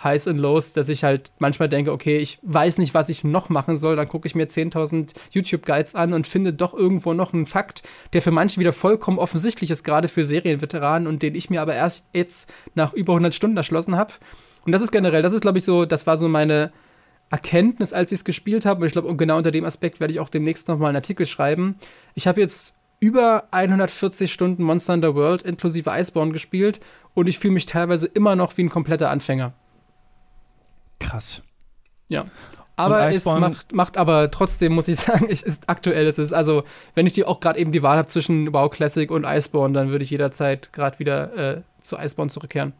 [0.04, 3.48] Highs und Lows, dass ich halt manchmal denke, okay, ich weiß nicht, was ich noch
[3.48, 3.96] machen soll.
[3.96, 7.82] Dann gucke ich mir 10.000 YouTube-Guides an und finde doch irgendwo noch einen Fakt,
[8.12, 11.74] der für manche wieder vollkommen offensichtlich ist, gerade für Serienveteranen und den ich mir aber
[11.74, 14.12] erst jetzt nach über 100 Stunden erschlossen habe.
[14.64, 16.72] Und das ist generell, das ist, glaube ich, so, das war so meine
[17.30, 18.80] Erkenntnis, als ich es gespielt habe.
[18.80, 21.76] Und ich glaube, genau unter dem Aspekt werde ich auch demnächst nochmal einen Artikel schreiben.
[22.14, 26.80] Ich habe jetzt über 140 Stunden Monster Hunter World inklusive Iceborne gespielt
[27.12, 29.52] und ich fühle mich teilweise immer noch wie ein kompletter Anfänger.
[31.04, 31.42] Krass.
[32.08, 32.24] Ja.
[32.76, 36.06] Aber es macht, macht aber trotzdem, muss ich sagen, es ist aktuell.
[36.06, 39.10] Es ist also, wenn ich die auch gerade eben die Wahl habe zwischen WoW Classic
[39.10, 42.72] und Iceborne, dann würde ich jederzeit gerade wieder äh, zu Iceborne zurückkehren.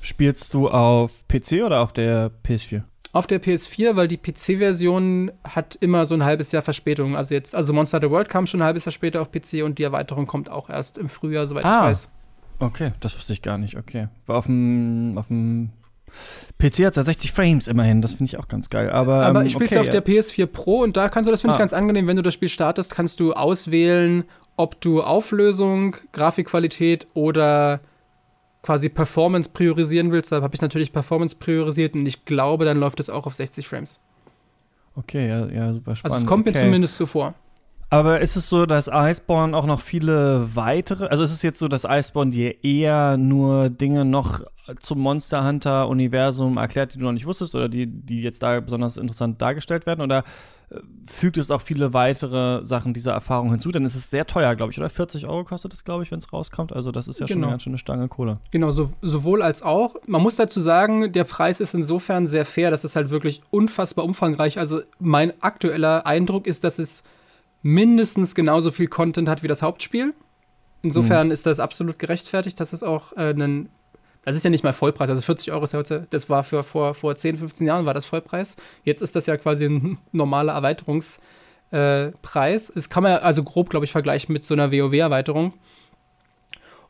[0.00, 2.82] Spielst du auf PC oder auf der PS4?
[3.12, 7.14] Auf der PS4, weil die PC-Version hat immer so ein halbes Jahr Verspätung.
[7.16, 9.78] Also jetzt, also Monster Hunter World kam schon ein halbes Jahr später auf PC und
[9.78, 11.80] die Erweiterung kommt auch erst im Frühjahr, soweit Ah.
[11.82, 12.10] ich weiß.
[12.58, 13.76] Okay, das wusste ich gar nicht.
[13.76, 14.08] Okay.
[14.26, 15.70] War auf dem, auf dem
[16.58, 18.90] PC hat er 60 Frames immerhin, das finde ich auch ganz geil.
[18.90, 21.32] Aber, Aber ähm, ich spiele es okay, auf der PS4 Pro und da kannst du,
[21.32, 21.62] das finde ich Ah.
[21.62, 24.24] ganz angenehm, wenn du das Spiel startest, kannst du auswählen,
[24.56, 27.80] ob du Auflösung, Grafikqualität oder
[28.62, 30.30] quasi Performance priorisieren willst.
[30.30, 33.66] Da habe ich natürlich Performance priorisiert und ich glaube, dann läuft es auch auf 60
[33.66, 34.00] Frames.
[34.94, 36.14] Okay, ja, ja super spannend.
[36.14, 36.60] Also es kommt mir okay.
[36.64, 37.34] zumindest so vor.
[37.92, 41.68] Aber ist es so, dass Iceborne auch noch viele weitere, also ist es jetzt so,
[41.68, 44.40] dass Iceborne dir eher nur Dinge noch
[44.80, 48.60] zum Monster Hunter Universum erklärt, die du noch nicht wusstest oder die, die jetzt da
[48.60, 50.24] besonders interessant dargestellt werden oder
[50.70, 53.70] äh, fügt es auch viele weitere Sachen dieser Erfahrung hinzu?
[53.70, 54.88] Dann ist es sehr teuer, glaube ich, oder?
[54.88, 56.72] 40 Euro kostet es, glaube ich, wenn es rauskommt.
[56.72, 57.48] Also das ist ja schon Genau.
[57.48, 58.38] eine ganz schöne Stange Kohle.
[58.52, 59.96] Genau, so, sowohl als auch.
[60.06, 64.06] Man muss dazu sagen, der Preis ist insofern sehr fair, das ist halt wirklich unfassbar
[64.06, 64.58] umfangreich.
[64.58, 67.02] Also mein aktueller Eindruck ist, dass es
[67.62, 70.14] mindestens genauso viel Content hat wie das Hauptspiel.
[70.82, 72.58] Insofern ist das absolut gerechtfertigt.
[72.58, 73.68] Das ist auch äh, ein,
[74.24, 76.64] das ist ja nicht mal Vollpreis, also 40 Euro ist ja heute, das war für
[76.64, 78.56] vor, vor 10, 15 Jahren war das Vollpreis.
[78.84, 82.70] Jetzt ist das ja quasi ein normaler Erweiterungspreis.
[82.70, 85.54] Äh, das kann man also grob, glaube ich, vergleichen mit so einer WoW-Erweiterung.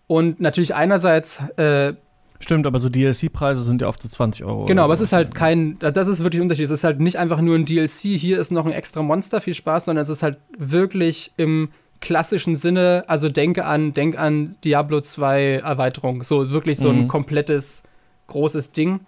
[0.06, 1.94] Und natürlich einerseits äh,
[2.42, 4.66] Stimmt, aber so DLC-Preise sind ja oft so 20 Euro.
[4.66, 6.64] Genau, aber es ist halt kein, das ist wirklich ein Unterschied.
[6.64, 9.54] Es ist halt nicht einfach nur ein DLC, hier ist noch ein extra Monster, viel
[9.54, 11.70] Spaß, sondern es ist halt wirklich im
[12.00, 17.08] klassischen Sinne, also denke an, denk an Diablo 2 Erweiterung, so wirklich so ein Mhm.
[17.08, 17.84] komplettes
[18.26, 19.00] großes Ding.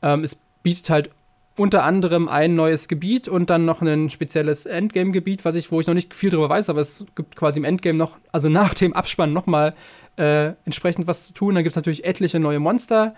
[0.00, 1.10] Ähm, es bietet halt
[1.56, 5.86] unter anderem ein neues Gebiet und dann noch ein spezielles Endgame-Gebiet, was ich, wo ich
[5.86, 8.92] noch nicht viel drüber weiß, aber es gibt quasi im Endgame noch, also nach dem
[8.94, 9.74] Abspann nochmal
[10.16, 11.54] äh, entsprechend was zu tun.
[11.54, 13.14] Dann gibt es natürlich etliche neue Monster.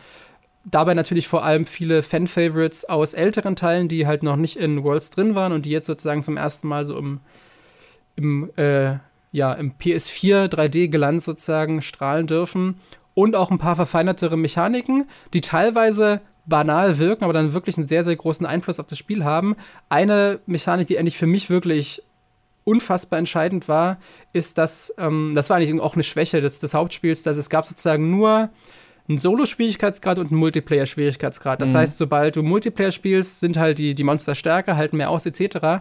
[0.64, 5.10] Dabei natürlich vor allem viele Fan-Favorites aus älteren Teilen, die halt noch nicht in Worlds
[5.10, 7.20] drin waren und die jetzt sozusagen zum ersten Mal so im,
[8.16, 8.96] im, äh,
[9.30, 12.80] ja, im PS4 3D-Glanz sozusagen strahlen dürfen.
[13.14, 18.04] Und auch ein paar verfeinertere Mechaniken, die teilweise banal wirken, aber dann wirklich einen sehr,
[18.04, 19.56] sehr großen Einfluss auf das Spiel haben.
[19.88, 22.02] Eine Mechanik, die eigentlich für mich wirklich
[22.66, 23.98] unfassbar entscheidend war,
[24.32, 27.66] ist, dass, ähm, das war eigentlich auch eine Schwäche des, des Hauptspiels, dass es gab
[27.66, 28.50] sozusagen nur
[29.08, 31.60] einen Solo-Schwierigkeitsgrad und einen Multiplayer-Schwierigkeitsgrad.
[31.62, 31.76] Das Mhm.
[31.76, 35.80] heißt, sobald du Multiplayer spielst, sind halt die, die Monster stärker, halten mehr aus, etc.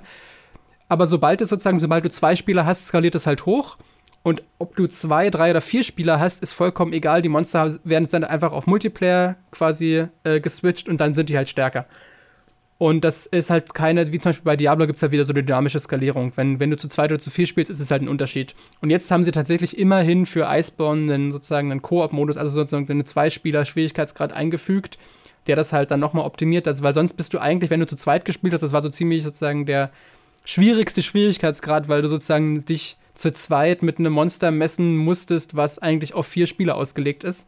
[0.88, 3.78] Aber sobald es sozusagen, sobald du zwei Spieler hast, skaliert es halt hoch.
[4.22, 7.22] Und ob du zwei, drei oder vier Spieler hast, ist vollkommen egal.
[7.24, 11.50] Die Monster werden dann einfach auf Multiplayer quasi äh, geswitcht und dann sind die halt
[11.50, 11.86] stärker.
[12.78, 15.32] Und das ist halt keine, wie zum Beispiel bei Diablo gibt es ja wieder so
[15.32, 16.34] eine dynamische Skalierung.
[16.36, 18.54] Wenn, wenn du zu zweit oder zu vier spielst, ist es halt ein Unterschied.
[18.82, 23.06] Und jetzt haben sie tatsächlich immerhin für Iceborne einen, sozusagen einen Koop-Modus, also sozusagen einen
[23.06, 24.98] Zwei-Spieler-Schwierigkeitsgrad eingefügt,
[25.48, 26.68] der das halt dann nochmal optimiert.
[26.68, 28.90] Also, weil sonst bist du eigentlich, wenn du zu zweit gespielt hast, das war so
[28.90, 29.90] ziemlich sozusagen der
[30.44, 36.14] schwierigste Schwierigkeitsgrad, weil du sozusagen dich zu zweit mit einem Monster messen musstest, was eigentlich
[36.14, 37.48] auf vier Spieler ausgelegt ist.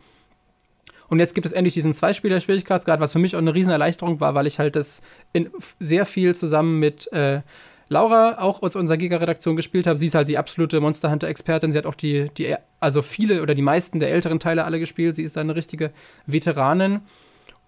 [1.09, 4.47] Und jetzt gibt es endlich diesen Zweispieler-Schwierigkeitsgrad, was für mich auch eine Riesenerleichterung war, weil
[4.47, 5.01] ich halt das
[5.33, 5.49] in
[5.79, 7.41] sehr viel zusammen mit äh,
[7.89, 9.97] Laura auch aus unserer Giga-Redaktion gespielt habe.
[9.97, 11.71] Sie ist halt die absolute Monster Hunter-Expertin.
[11.71, 15.15] Sie hat auch die, die, also viele oder die meisten der älteren Teile alle gespielt.
[15.15, 15.91] Sie ist eine richtige
[16.25, 17.01] Veteranin.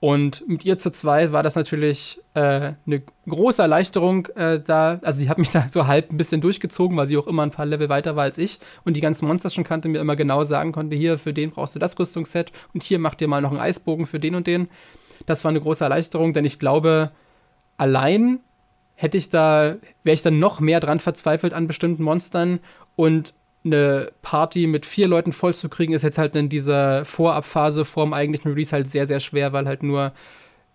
[0.01, 4.99] Und mit ihr zu zweit war das natürlich äh, eine große Erleichterung äh, da.
[5.01, 7.51] Also sie hat mich da so halb ein bisschen durchgezogen, weil sie auch immer ein
[7.51, 10.45] paar Level weiter war als ich und die ganzen Monster schon kannte, mir immer genau
[10.45, 13.51] sagen konnte, hier, für den brauchst du das Rüstungsset und hier mach dir mal noch
[13.51, 14.69] einen Eisbogen für den und den.
[15.25, 17.11] Das war eine große Erleichterung, denn ich glaube,
[17.75, 18.39] allein
[18.95, 22.59] hätte ich da, wäre ich dann noch mehr dran verzweifelt an bestimmten Monstern
[22.95, 23.33] und
[23.63, 28.13] eine Party mit vier Leuten voll zu kriegen, ist jetzt halt in dieser Vorabphase vorm
[28.13, 30.13] eigentlichen Release halt sehr, sehr schwer, weil halt nur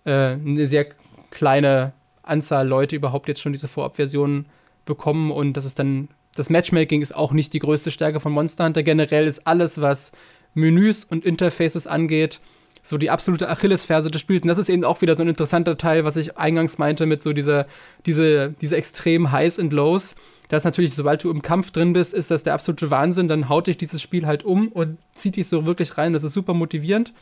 [0.05, 0.87] äh, eine sehr
[1.31, 4.47] kleine Anzahl Leute überhaupt jetzt schon diese Vorabversion
[4.85, 8.65] bekommen und das ist dann, das Matchmaking ist auch nicht die größte Stärke von Monster
[8.65, 8.83] Hunter.
[8.83, 10.13] Generell ist alles, was
[10.53, 12.41] Menüs und Interfaces angeht,
[12.83, 14.43] so die absolute Achillesferse des Spiels.
[14.43, 17.23] Und das ist eben auch wieder so ein interessanter Teil, was ich eingangs meinte mit
[17.23, 17.67] so dieser,
[18.05, 20.17] diese, diese extremen Highs und Lows.
[20.49, 23.29] Das ist natürlich, sobald du im Kampf drin bist, ist das der absolute Wahnsinn.
[23.29, 26.13] Dann haut dich dieses Spiel halt um und zieht dich so wirklich rein.
[26.13, 27.13] Das ist super motivierend.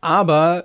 [0.00, 0.64] Aber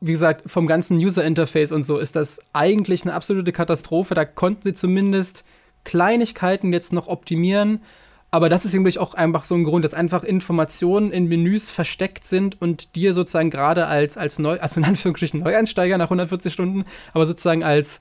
[0.00, 4.14] wie gesagt, vom ganzen User-Interface und so ist das eigentlich eine absolute Katastrophe.
[4.14, 5.44] Da konnten sie zumindest
[5.84, 7.82] Kleinigkeiten jetzt noch optimieren.
[8.30, 12.24] Aber das ist nämlich auch einfach so ein Grund, dass einfach Informationen in Menüs versteckt
[12.24, 16.84] sind und dir sozusagen gerade als, als Neu, also in Anführungsstrichen Neueinsteiger nach 140 Stunden,
[17.12, 18.00] aber sozusagen als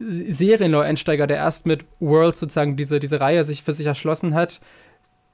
[0.00, 4.60] Serienneueinsteiger, der erst mit Worlds sozusagen diese, diese Reihe sich für sich erschlossen hat,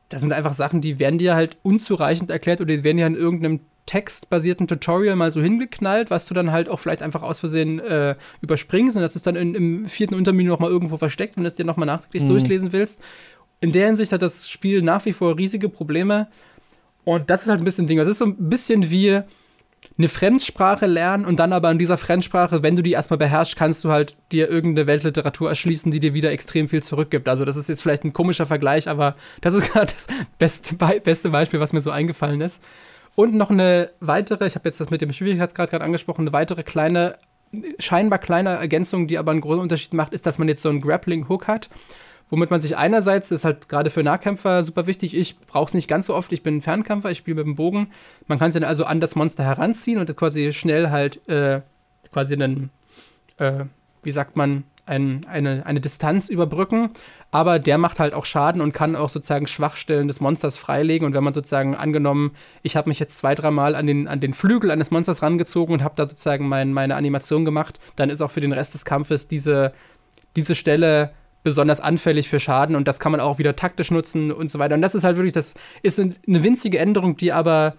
[0.09, 3.15] das sind einfach Sachen, die werden dir halt unzureichend erklärt oder die werden ja in
[3.15, 7.79] irgendeinem textbasierten Tutorial mal so hingeknallt, was du dann halt auch vielleicht einfach aus Versehen
[7.81, 11.45] äh, überspringst und das ist dann in, im vierten Untermenü noch mal irgendwo versteckt, wenn
[11.45, 12.29] du es dir noch mal nachträglich Mhm.
[12.29, 13.03] durchlesen willst.
[13.63, 16.29] in der Hinsicht hat das Spiel nach wie vor riesige Probleme.
[17.05, 17.99] Und das ist halt ein bisschen ein Ding.
[17.99, 19.21] Das ist so ein bisschen wie
[19.99, 23.85] eine Fremdsprache lernen und dann aber in dieser Fremdsprache, wenn du die erstmal beherrschst, kannst
[23.85, 27.29] du halt dir irgendeine Weltliteratur erschließen, die dir wieder extrem viel zurückgibt.
[27.29, 30.07] Also das ist jetzt vielleicht ein komischer Vergleich, aber das ist gerade das
[30.39, 32.63] beste, Be beste Beispiel, was mir so eingefallen ist.
[33.15, 36.63] Und noch eine weitere, ich habe jetzt das mit dem Schwierigkeitsgrad gerade angesprochen, eine weitere
[36.63, 37.17] kleine,
[37.79, 40.81] scheinbar kleine Ergänzung, die aber einen großen Unterschied macht, ist, dass man jetzt so einen
[40.81, 41.69] Grappling-Hook hat
[42.31, 45.75] womit man sich einerseits, das ist halt gerade für Nahkämpfer super wichtig, ich brauche es
[45.75, 47.91] nicht ganz so oft, ich bin Fernkämpfer, ich spiele mit dem Bogen.
[48.27, 51.61] Man kann sich dann also an das Monster heranziehen und quasi schnell halt äh,
[52.13, 52.71] quasi einen,
[53.39, 53.65] äh,
[54.03, 56.91] wie sagt man, ein, eine, eine Distanz überbrücken.
[57.31, 61.07] Aber der macht halt auch Schaden und kann auch sozusagen Schwachstellen des Monsters freilegen.
[61.07, 64.35] Und wenn man sozusagen angenommen, ich habe mich jetzt zwei, dreimal an den, an den
[64.35, 68.33] Flügel eines Monsters rangezogen und habe da sozusagen mein, meine Animation gemacht, dann ist auch
[68.33, 69.73] für den Rest des Kampfes diese,
[70.35, 71.13] diese Stelle
[71.43, 74.75] besonders anfällig für Schaden und das kann man auch wieder taktisch nutzen und so weiter.
[74.75, 77.75] Und das ist halt wirklich, das ist eine winzige Änderung, die aber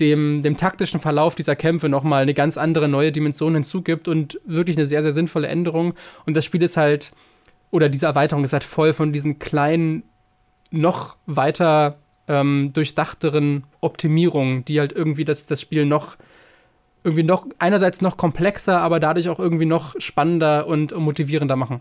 [0.00, 4.76] dem, dem taktischen Verlauf dieser Kämpfe nochmal eine ganz andere neue Dimension hinzugibt und wirklich
[4.76, 5.94] eine sehr, sehr sinnvolle Änderung.
[6.26, 7.12] Und das Spiel ist halt,
[7.70, 10.02] oder diese Erweiterung ist halt voll von diesen kleinen,
[10.70, 11.98] noch weiter
[12.28, 16.16] ähm, durchdachteren Optimierungen, die halt irgendwie das, das Spiel noch
[17.04, 21.80] irgendwie noch einerseits noch komplexer, aber dadurch auch irgendwie noch spannender und motivierender machen.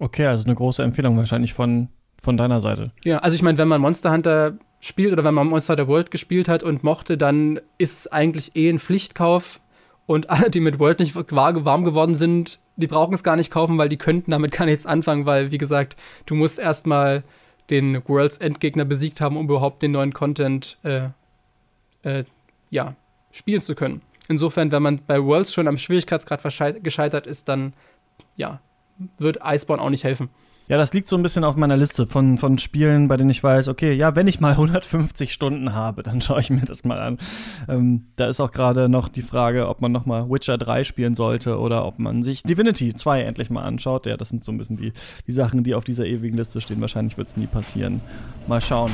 [0.00, 1.88] Okay, also eine große Empfehlung wahrscheinlich von,
[2.20, 2.90] von deiner Seite.
[3.04, 6.10] Ja, also ich meine, wenn man Monster Hunter spielt oder wenn man Monster Hunter World
[6.10, 9.60] gespielt hat und mochte, dann ist eigentlich eh ein Pflichtkauf.
[10.06, 13.78] Und alle, die mit World nicht warm geworden sind, die brauchen es gar nicht kaufen,
[13.78, 15.96] weil die könnten damit gar nichts anfangen, weil, wie gesagt,
[16.26, 17.22] du musst erstmal
[17.68, 21.10] den Worlds Endgegner besiegt haben, um überhaupt den neuen Content äh,
[22.02, 22.24] äh,
[22.70, 22.96] ja,
[23.30, 24.00] spielen zu können.
[24.28, 26.42] Insofern, wenn man bei Worlds schon am Schwierigkeitsgrad
[26.82, 27.74] gescheitert ist, dann
[28.36, 28.60] ja,
[29.18, 30.28] wird Iceborne auch nicht helfen.
[30.70, 33.42] Ja, das liegt so ein bisschen auf meiner Liste von, von Spielen, bei denen ich
[33.42, 37.00] weiß, okay, ja, wenn ich mal 150 Stunden habe, dann schaue ich mir das mal
[37.00, 37.18] an.
[37.68, 41.16] Ähm, da ist auch gerade noch die Frage, ob man noch mal Witcher 3 spielen
[41.16, 44.06] sollte oder ob man sich Divinity 2 endlich mal anschaut.
[44.06, 44.92] Ja, das sind so ein bisschen die,
[45.26, 46.80] die Sachen, die auf dieser ewigen Liste stehen.
[46.80, 48.00] Wahrscheinlich wird es nie passieren.
[48.46, 48.92] Mal schauen.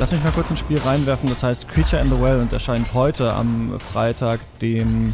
[0.00, 2.94] Lass mich mal kurz ein Spiel reinwerfen, das heißt Creature in the Well und erscheint
[2.94, 5.12] heute am Freitag, dem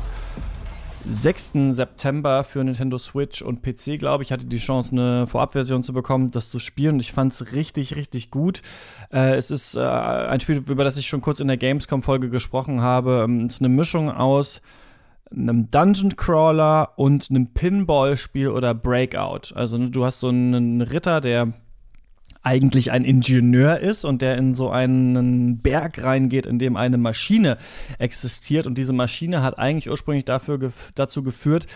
[1.09, 1.53] 6.
[1.70, 4.30] September für Nintendo Switch und PC, glaube ich.
[4.30, 7.97] hatte die Chance, eine Vorabversion zu bekommen, das zu spielen und ich fand es richtig,
[7.97, 8.61] richtig gut.
[9.11, 12.82] Äh, es ist äh, ein Spiel, über das ich schon kurz in der Gamescom-Folge gesprochen
[12.82, 13.22] habe.
[13.24, 14.61] Ähm, es ist eine Mischung aus
[15.30, 19.55] einem Dungeon Crawler und einem Pinball-Spiel oder Breakout.
[19.55, 21.55] Also ne, du hast so einen Ritter, der
[22.45, 27.57] eigentlich ein Ingenieur ist und der in so einen Berg reingeht, in dem eine Maschine
[27.99, 28.67] existiert.
[28.67, 31.67] Und diese Maschine hat eigentlich ursprünglich dafür, dazu geführt,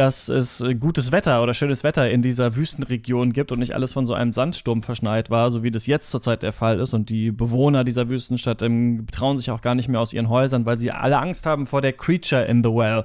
[0.00, 4.06] dass es gutes Wetter oder schönes Wetter in dieser Wüstenregion gibt und nicht alles von
[4.06, 6.94] so einem Sandsturm verschneit war, so wie das jetzt zurzeit der Fall ist.
[6.94, 10.64] Und die Bewohner dieser Wüstenstadt ähm, trauen sich auch gar nicht mehr aus ihren Häusern,
[10.64, 13.04] weil sie alle Angst haben vor der Creature in the Well.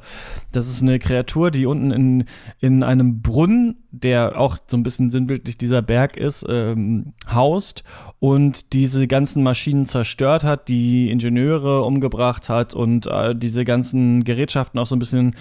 [0.54, 2.26] Das ist eine Kreatur, die unten in,
[2.62, 7.84] in einem Brunnen, der auch so ein bisschen sinnbildlich dieser Berg ist, ähm, haust
[8.20, 14.80] und diese ganzen Maschinen zerstört hat, die Ingenieure umgebracht hat und äh, diese ganzen Gerätschaften
[14.80, 15.36] auch so ein bisschen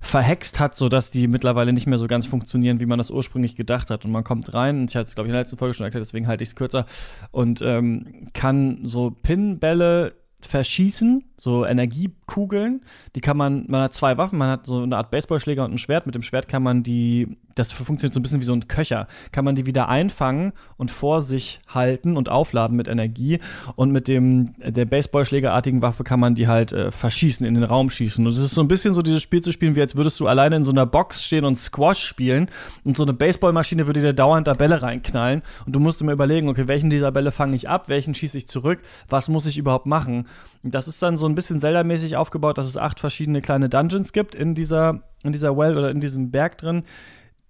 [0.00, 3.90] verhext hat, sodass die mittlerweile nicht mehr so ganz funktionieren, wie man das ursprünglich gedacht
[3.90, 4.04] hat.
[4.04, 5.84] Und man kommt rein, und ich hatte es, glaube ich, in der letzten Folge schon
[5.84, 6.86] erklärt, deswegen halte ich es kürzer,
[7.30, 10.14] und ähm, kann so Pinbälle
[10.46, 12.82] verschießen, so Energiekugeln.
[13.14, 15.78] Die kann man, man hat zwei Waffen, man hat so eine Art Baseballschläger und ein
[15.78, 16.06] Schwert.
[16.06, 19.06] Mit dem Schwert kann man die das funktioniert so ein bisschen wie so ein Köcher,
[19.32, 23.38] kann man die wieder einfangen und vor sich halten und aufladen mit Energie.
[23.76, 27.90] Und mit dem der Baseballschlägerartigen Waffe kann man die halt äh, verschießen, in den Raum
[27.90, 28.26] schießen.
[28.26, 30.26] Und es ist so ein bisschen so dieses Spiel zu spielen, wie als würdest du
[30.26, 32.48] alleine in so einer Box stehen und Squash spielen.
[32.84, 35.42] Und so eine Baseballmaschine würde dir dauernd da Bälle reinknallen.
[35.66, 38.48] Und du musst immer überlegen, okay, welchen dieser Bälle fange ich ab, welchen schieße ich
[38.48, 40.26] zurück, was muss ich überhaupt machen?
[40.62, 44.34] Das ist dann so ein bisschen Zelda-mäßig aufgebaut, dass es acht verschiedene kleine Dungeons gibt
[44.34, 46.84] in dieser, in dieser Well oder in diesem Berg drin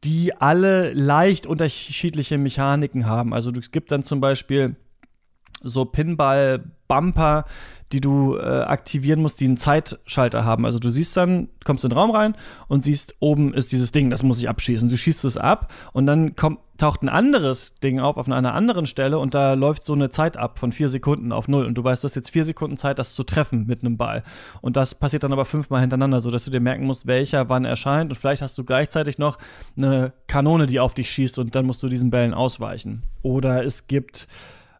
[0.04, 3.34] die alle leicht unterschiedliche Mechaniken haben.
[3.34, 4.76] Also es gibt dann zum Beispiel
[5.62, 7.44] so Pinball-Bumper,
[7.92, 10.64] die du äh, aktivieren musst, die einen Zeitschalter haben.
[10.64, 12.36] Also du siehst dann, kommst in den Raum rein
[12.68, 14.88] und siehst, oben ist dieses Ding, das muss ich abschießen.
[14.88, 18.86] Du schießt es ab und dann kommt, taucht ein anderes Ding auf, auf einer anderen
[18.86, 21.84] Stelle und da läuft so eine Zeit ab von vier Sekunden auf null und du
[21.84, 24.22] weißt, du hast jetzt vier Sekunden Zeit, das zu treffen mit einem Ball.
[24.62, 28.10] Und das passiert dann aber fünfmal hintereinander, sodass du dir merken musst, welcher wann erscheint
[28.10, 29.36] und vielleicht hast du gleichzeitig noch
[29.76, 33.02] eine Kanone, die auf dich schießt und dann musst du diesen Bällen ausweichen.
[33.22, 34.26] Oder es gibt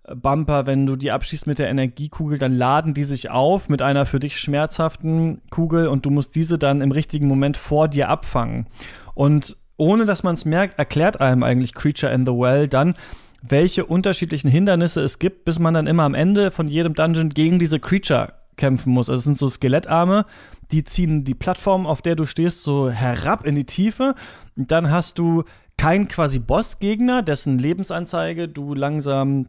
[0.09, 4.07] Bumper, wenn du die abschießt mit der Energiekugel, dann laden die sich auf mit einer
[4.07, 8.67] für dich schmerzhaften Kugel und du musst diese dann im richtigen Moment vor dir abfangen.
[9.15, 12.95] Und ohne dass man es merkt, erklärt einem eigentlich Creature in the Well dann,
[13.43, 17.59] welche unterschiedlichen Hindernisse es gibt, bis man dann immer am Ende von jedem Dungeon gegen
[17.59, 19.09] diese Creature kämpfen muss.
[19.09, 20.27] Also es sind so Skelettarme,
[20.71, 24.15] die ziehen die Plattform, auf der du stehst, so herab in die Tiefe.
[24.57, 25.45] Und dann hast du
[25.79, 29.47] keinen quasi Bossgegner, dessen Lebensanzeige du langsam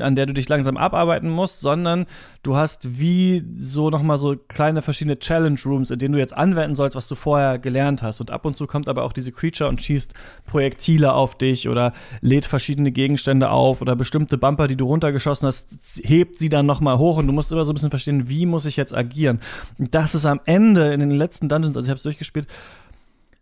[0.00, 2.06] an der du dich langsam abarbeiten musst, sondern
[2.42, 6.74] du hast wie so nochmal so kleine verschiedene Challenge Rooms, in denen du jetzt anwenden
[6.74, 8.20] sollst, was du vorher gelernt hast.
[8.20, 10.14] Und ab und zu kommt aber auch diese Creature und schießt
[10.46, 16.00] Projektile auf dich oder lädt verschiedene Gegenstände auf oder bestimmte Bumper, die du runtergeschossen hast,
[16.04, 18.64] hebt sie dann nochmal hoch und du musst immer so ein bisschen verstehen, wie muss
[18.64, 19.40] ich jetzt agieren.
[19.78, 22.46] Und das ist am Ende in den letzten Dungeons, also ich habe es durchgespielt,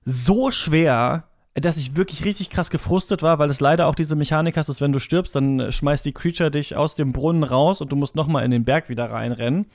[0.04, 1.24] so schwer,
[1.60, 4.82] dass ich wirklich richtig krass gefrustet war, weil es leider auch diese Mechanik hast, dass
[4.82, 8.14] wenn du stirbst, dann schmeißt die Creature dich aus dem Brunnen raus und du musst
[8.14, 9.66] nochmal in den Berg wieder reinrennen.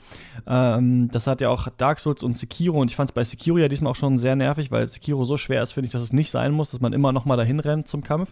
[0.46, 3.58] Ähm, das hat ja auch Dark Souls und Sekiro und ich fand es bei Sekiro
[3.58, 6.12] ja diesmal auch schon sehr nervig, weil Sekiro so schwer ist, finde ich, dass es
[6.12, 8.30] nicht sein muss, dass man immer nochmal dahin rennt zum Kampf.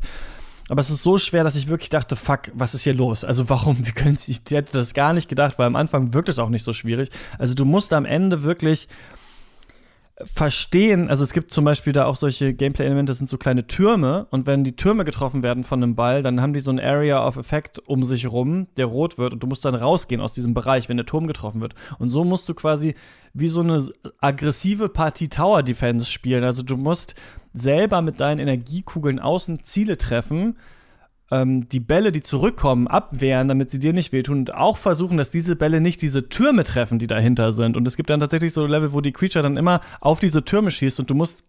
[0.69, 3.25] Aber es ist so schwer, dass ich wirklich dachte, fuck, was ist hier los?
[3.25, 3.79] Also warum?
[3.85, 6.63] Wie können ich hätte das gar nicht gedacht, weil am Anfang wirkt es auch nicht
[6.63, 7.11] so schwierig.
[7.39, 8.87] Also du musst am Ende wirklich
[10.25, 14.27] verstehen, also es gibt zum Beispiel da auch solche Gameplay-Elemente, das sind so kleine Türme
[14.31, 17.27] und wenn die Türme getroffen werden von einem Ball, dann haben die so ein Area
[17.27, 20.55] of Effect um sich rum, der rot wird und du musst dann rausgehen aus diesem
[20.55, 21.75] Bereich, wenn der Turm getroffen wird.
[21.99, 22.95] Und so musst du quasi
[23.33, 23.89] wie so eine
[24.21, 26.45] aggressive Partie Tower Defense spielen.
[26.45, 27.15] Also du musst
[27.53, 30.57] selber mit deinen Energiekugeln außen Ziele treffen,
[31.31, 35.31] ähm, die Bälle, die zurückkommen, abwehren, damit sie dir nicht wehtun und auch versuchen, dass
[35.31, 37.77] diese Bälle nicht diese Türme treffen, die dahinter sind.
[37.77, 40.71] Und es gibt dann tatsächlich so Level, wo die Creature dann immer auf diese Türme
[40.71, 41.45] schießt und du musst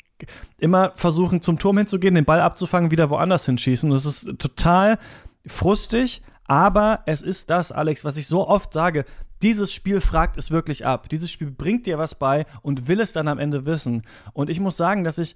[0.59, 3.89] immer versuchen, zum Turm hinzugehen, den Ball abzufangen, wieder woanders hinschießen.
[3.89, 4.99] Und das ist total
[5.47, 9.05] frustig, aber es ist das, Alex, was ich so oft sage.
[9.41, 11.09] Dieses Spiel fragt es wirklich ab.
[11.09, 14.03] Dieses Spiel bringt dir was bei und will es dann am Ende wissen.
[14.33, 15.35] Und ich muss sagen, dass ich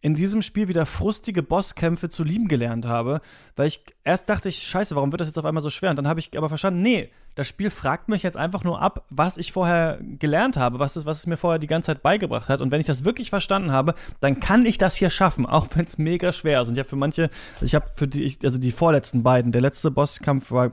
[0.00, 3.20] in diesem Spiel wieder frustige Bosskämpfe zu lieben gelernt habe,
[3.56, 5.90] weil ich erst dachte ich, scheiße, warum wird das jetzt auf einmal so schwer?
[5.90, 9.04] Und dann habe ich aber verstanden, nee, das Spiel fragt mich jetzt einfach nur ab,
[9.10, 12.48] was ich vorher gelernt habe, was es, was es mir vorher die ganze Zeit beigebracht
[12.48, 12.60] hat.
[12.60, 15.86] Und wenn ich das wirklich verstanden habe, dann kann ich das hier schaffen, auch wenn
[15.86, 16.68] es mega schwer ist.
[16.68, 17.30] Und ich habe für manche,
[17.60, 20.72] ich habe für die, also die vorletzten beiden, der letzte Bosskampf war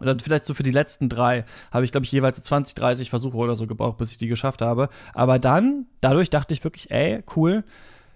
[0.00, 3.36] oder vielleicht so für die letzten drei habe ich, glaube ich, jeweils 20, 30 Versuche
[3.36, 4.88] oder so gebraucht, bis ich die geschafft habe.
[5.12, 7.64] Aber dann, dadurch dachte ich wirklich, ey, cool,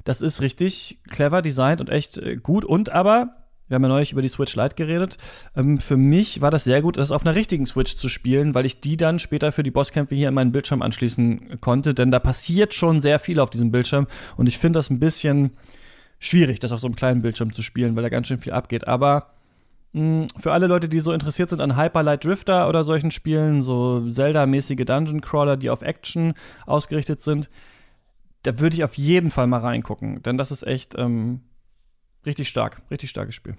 [0.05, 2.65] das ist richtig clever designt und echt äh, gut.
[2.65, 3.31] Und aber,
[3.69, 5.17] wir haben ja neulich über die Switch Lite geredet,
[5.57, 8.67] ähm, für mich war das sehr gut, das auf einer richtigen Switch zu spielen, weil
[8.67, 11.95] ich die dann später für die Bosskämpfe hier an meinen Bildschirm anschließen konnte.
[11.95, 14.07] Denn da passiert schon sehr viel auf diesem Bildschirm.
[14.37, 15.53] Und ich finde das ein bisschen
[16.19, 18.87] schwierig, das auf so einem kleinen Bildschirm zu spielen, weil da ganz schön viel abgeht.
[18.87, 19.35] Aber
[19.95, 23.63] hm, für alle Leute, die so interessiert sind an Hyper Light Drifter oder solchen Spielen,
[23.63, 26.35] so Zelda-mäßige Dungeon Crawler, die auf Action
[26.67, 27.49] ausgerichtet sind,
[28.45, 31.41] da würde ich auf jeden Fall mal reingucken, denn das ist echt ähm,
[32.25, 33.57] richtig stark, richtig starkes Spiel.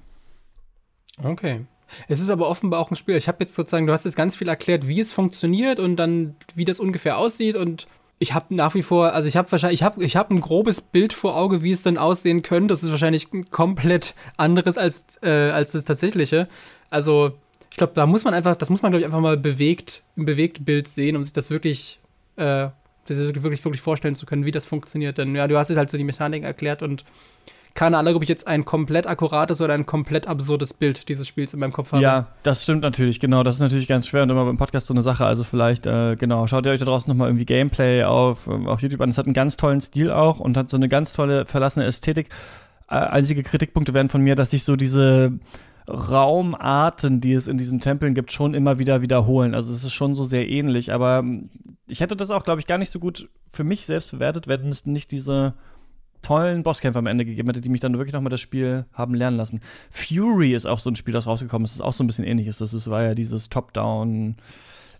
[1.21, 1.65] Okay.
[2.07, 3.15] Es ist aber offenbar auch ein Spiel.
[3.15, 6.35] Ich habe jetzt sozusagen, du hast jetzt ganz viel erklärt, wie es funktioniert und dann,
[6.55, 9.83] wie das ungefähr aussieht und ich habe nach wie vor, also ich habe wahrscheinlich, ich
[9.83, 12.73] habe ich hab ein grobes Bild vor Auge, wie es dann aussehen könnte.
[12.73, 16.47] Das ist wahrscheinlich komplett anderes als, äh, als das tatsächliche.
[16.89, 17.33] Also,
[17.69, 20.23] ich glaube, da muss man einfach, das muss man, glaube ich, einfach mal bewegt, im
[20.23, 21.99] bewegten Bild sehen, um sich das wirklich
[22.37, 22.69] äh,
[23.05, 25.17] das wirklich, wirklich vorstellen zu können, wie das funktioniert.
[25.17, 27.05] Denn ja, du hast jetzt halt so die Mechanik erklärt und
[27.75, 31.53] keine Ahnung, ob ich jetzt ein komplett akkurates oder ein komplett absurdes Bild dieses Spiels
[31.53, 32.01] in meinem Kopf habe.
[32.01, 33.43] Ja, das stimmt natürlich, genau.
[33.43, 35.25] Das ist natürlich ganz schwer und immer beim Podcast so eine Sache.
[35.25, 38.81] Also vielleicht, äh, genau, schaut ihr euch da draußen nochmal irgendwie Gameplay auf, äh, auf
[38.81, 39.09] YouTube an.
[39.09, 42.29] Es hat einen ganz tollen Stil auch und hat so eine ganz tolle verlassene Ästhetik.
[42.89, 45.33] Äh, einzige Kritikpunkte werden von mir, dass sich so diese
[45.87, 49.53] Raumarten, die es in diesen Tempeln gibt, schon immer wieder wiederholen.
[49.53, 51.49] Also es ist schon so sehr ähnlich, aber ähm,
[51.87, 54.69] ich hätte das auch, glaube ich, gar nicht so gut für mich selbst bewertet, wenn
[54.69, 55.53] es nicht diese
[56.21, 59.37] tollen Bosskämpfe am Ende gegeben hätte, die mich dann wirklich nochmal das Spiel haben lernen
[59.37, 59.61] lassen.
[59.91, 62.57] Fury ist auch so ein Spiel, das rausgekommen ist, das auch so ein bisschen ähnliches.
[62.57, 64.35] Das ist, war ja dieses Top-Down-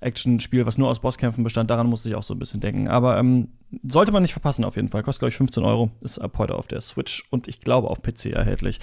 [0.02, 1.70] Action-Spiel, was nur aus Bosskämpfen bestand.
[1.70, 2.88] Daran musste ich auch so ein bisschen denken.
[2.88, 3.50] Aber ähm,
[3.84, 5.04] sollte man nicht verpassen, auf jeden Fall.
[5.04, 5.90] Kostet, glaube ich, 15 Euro.
[6.02, 8.80] Ist ab heute auf der Switch und ich glaube auf PC erhältlich.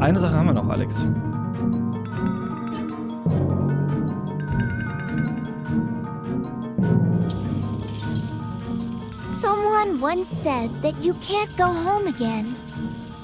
[0.00, 1.06] Eine Sache haben wir noch, Alex.
[9.18, 12.54] Someone once said that you can't go home again,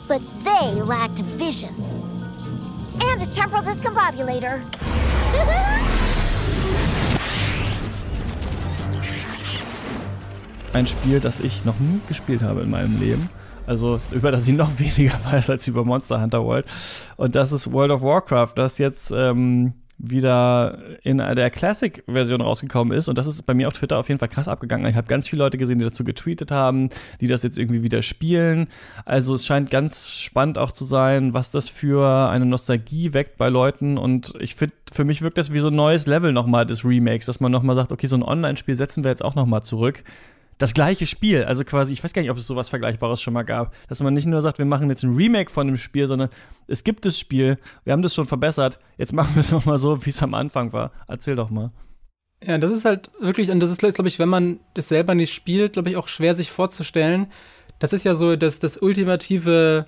[0.08, 1.74] but they lacked vision
[3.00, 4.62] and a temporal discombobulator.
[10.72, 13.28] Ein Spiel, das ich noch nie gespielt habe in meinem Leben.
[13.66, 16.66] Also über das ich noch weniger weiß als über Monster Hunter World.
[17.16, 23.08] Und das ist World of Warcraft, das jetzt ähm, wieder in der Classic-Version rausgekommen ist.
[23.08, 24.86] Und das ist bei mir auf Twitter auf jeden Fall krass abgegangen.
[24.86, 26.90] Ich habe ganz viele Leute gesehen, die dazu getweetet haben,
[27.20, 28.68] die das jetzt irgendwie wieder spielen.
[29.06, 33.48] Also es scheint ganz spannend auch zu sein, was das für eine Nostalgie weckt bei
[33.48, 33.96] Leuten.
[33.96, 37.24] Und ich finde, für mich wirkt das wie so ein neues Level nochmal des Remakes,
[37.24, 40.04] dass man nochmal sagt, okay, so ein Online-Spiel setzen wir jetzt auch nochmal zurück
[40.58, 41.44] das gleiche Spiel.
[41.44, 43.74] Also quasi, ich weiß gar nicht, ob es sowas Vergleichbares schon mal gab.
[43.88, 46.30] Dass man nicht nur sagt, wir machen jetzt ein Remake von dem Spiel, sondern
[46.66, 50.04] es gibt das Spiel, wir haben das schon verbessert, jetzt machen wir es nochmal so,
[50.04, 50.92] wie es am Anfang war.
[51.08, 51.70] Erzähl doch mal.
[52.44, 55.32] Ja, das ist halt wirklich, und das ist, glaube ich, wenn man das selber nicht
[55.32, 57.26] spielt, glaube ich, auch schwer sich vorzustellen.
[57.78, 59.86] Das ist ja so das, das ultimative,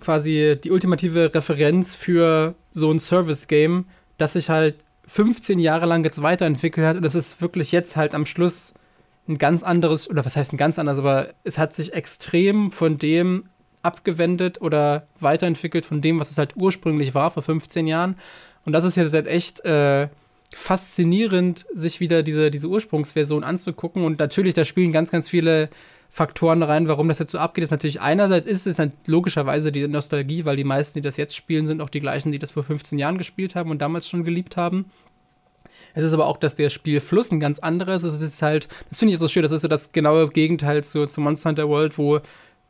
[0.00, 3.86] quasi die ultimative Referenz für so ein Service-Game,
[4.16, 8.14] das sich halt 15 Jahre lang jetzt weiterentwickelt hat und es ist wirklich jetzt halt
[8.14, 8.74] am Schluss
[9.28, 12.98] ein ganz anderes, oder was heißt ein ganz anderes, aber es hat sich extrem von
[12.98, 13.44] dem
[13.82, 18.16] abgewendet oder weiterentwickelt von dem, was es halt ursprünglich war vor 15 Jahren.
[18.64, 20.08] Und das ist jetzt halt echt äh,
[20.52, 24.04] faszinierend, sich wieder diese, diese Ursprungsversion anzugucken.
[24.04, 25.68] Und natürlich, da spielen ganz, ganz viele
[26.10, 27.62] Faktoren rein, warum das jetzt so abgeht.
[27.62, 31.16] Das ist natürlich einerseits ist es halt logischerweise die Nostalgie, weil die meisten, die das
[31.16, 34.08] jetzt spielen, sind auch die gleichen, die das vor 15 Jahren gespielt haben und damals
[34.08, 34.86] schon geliebt haben.
[35.98, 38.14] Es ist aber auch, dass der Spielfluss ein ganz anderes ist.
[38.14, 41.06] Es ist halt, das finde ich so schön, das ist so das genaue Gegenteil zu,
[41.06, 42.20] zu Monster Hunter World, wo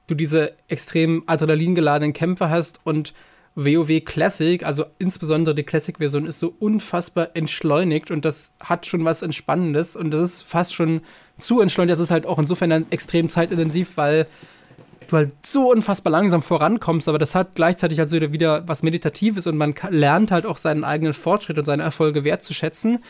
[0.06, 3.12] du diese extrem adrenalingeladenen Kämpfe hast und
[3.54, 9.20] WoW Classic, also insbesondere die Classic-Version, ist so unfassbar entschleunigt und das hat schon was
[9.20, 11.02] Entspannendes und das ist fast schon
[11.36, 11.92] zu entschleunigt.
[11.92, 14.26] Das ist halt auch insofern dann extrem zeitintensiv, weil
[15.12, 19.56] du halt so unfassbar langsam vorankommst, aber das hat gleichzeitig also wieder was Meditatives und
[19.56, 23.02] man lernt halt auch seinen eigenen Fortschritt und seine Erfolge wertzuschätzen.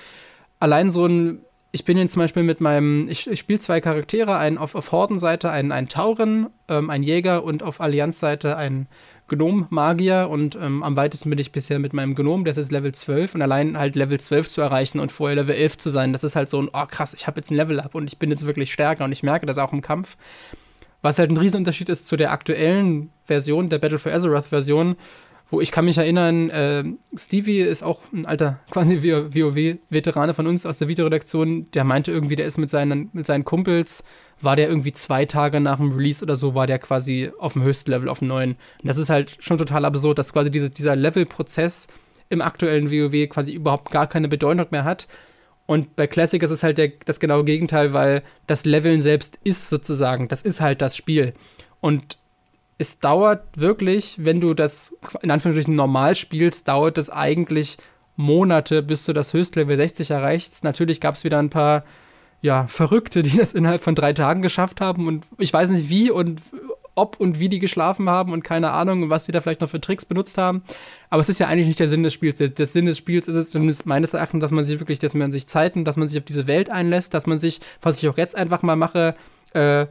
[0.61, 1.40] Allein so ein,
[1.72, 4.92] ich bin jetzt zum Beispiel mit meinem, ich, ich spiele zwei Charaktere, einen auf, auf
[4.92, 8.88] Hordenseite, einen, einen Tauren, ähm, einen Jäger und auf Allianzseite einen
[9.28, 13.34] Gnom-Magier und ähm, am weitesten bin ich bisher mit meinem Gnom, der ist Level 12
[13.34, 16.34] und allein halt Level 12 zu erreichen und vorher Level 11 zu sein, das ist
[16.34, 18.46] halt so ein, oh krass, ich habe jetzt ein Level up und ich bin jetzt
[18.46, 20.16] wirklich stärker und ich merke das auch im Kampf.
[21.03, 24.96] Was halt ein Riesenunterschied ist zu der aktuellen Version, der Battle for Azeroth-Version,
[25.51, 26.84] wo ich kann mich erinnern, äh,
[27.16, 32.36] Stevie ist auch ein alter quasi WoW-Veterane von uns aus der Videoredaktion, der meinte irgendwie,
[32.36, 34.05] der ist mit seinen, mit seinen Kumpels,
[34.40, 37.62] war der irgendwie zwei Tage nach dem Release oder so, war der quasi auf dem
[37.62, 38.53] höchsten Level, auf dem neuen.
[38.82, 41.86] Und das ist halt schon total absurd, dass quasi diese, dieser Level-Prozess
[42.28, 45.09] im aktuellen WoW quasi überhaupt gar keine Bedeutung mehr hat
[45.69, 49.69] und bei Classic ist es halt der, das genaue Gegenteil, weil das Leveln selbst ist
[49.69, 51.35] sozusagen, das ist halt das Spiel.
[51.83, 52.16] Und
[52.79, 57.77] es dauert wirklich, wenn du das in Anführungsstrichen normal spielst, dauert es eigentlich
[58.16, 60.64] Monate, bis du das Höchstlevel 60 erreichst.
[60.64, 61.85] Natürlich gab es wieder ein paar
[62.41, 66.11] ja, Verrückte, die das innerhalb von drei Tagen geschafft haben und ich weiß nicht wie
[66.11, 66.41] und
[66.99, 69.80] ob und wie die geschlafen haben und keine Ahnung, was sie da vielleicht noch für
[69.80, 70.62] Tricks benutzt haben.
[71.11, 72.36] Aber es ist ja eigentlich nicht der Sinn des Spiels.
[72.36, 75.14] Der, der Sinn des Spiels ist es zumindest meines Erachtens, dass man sich wirklich, dass
[75.14, 78.03] man sich Zeit nimmt, dass man sich auf diese Welt einlässt, dass man sich, was
[78.03, 79.14] ich auch jetzt einfach mal mache,
[79.55, 79.86] äh,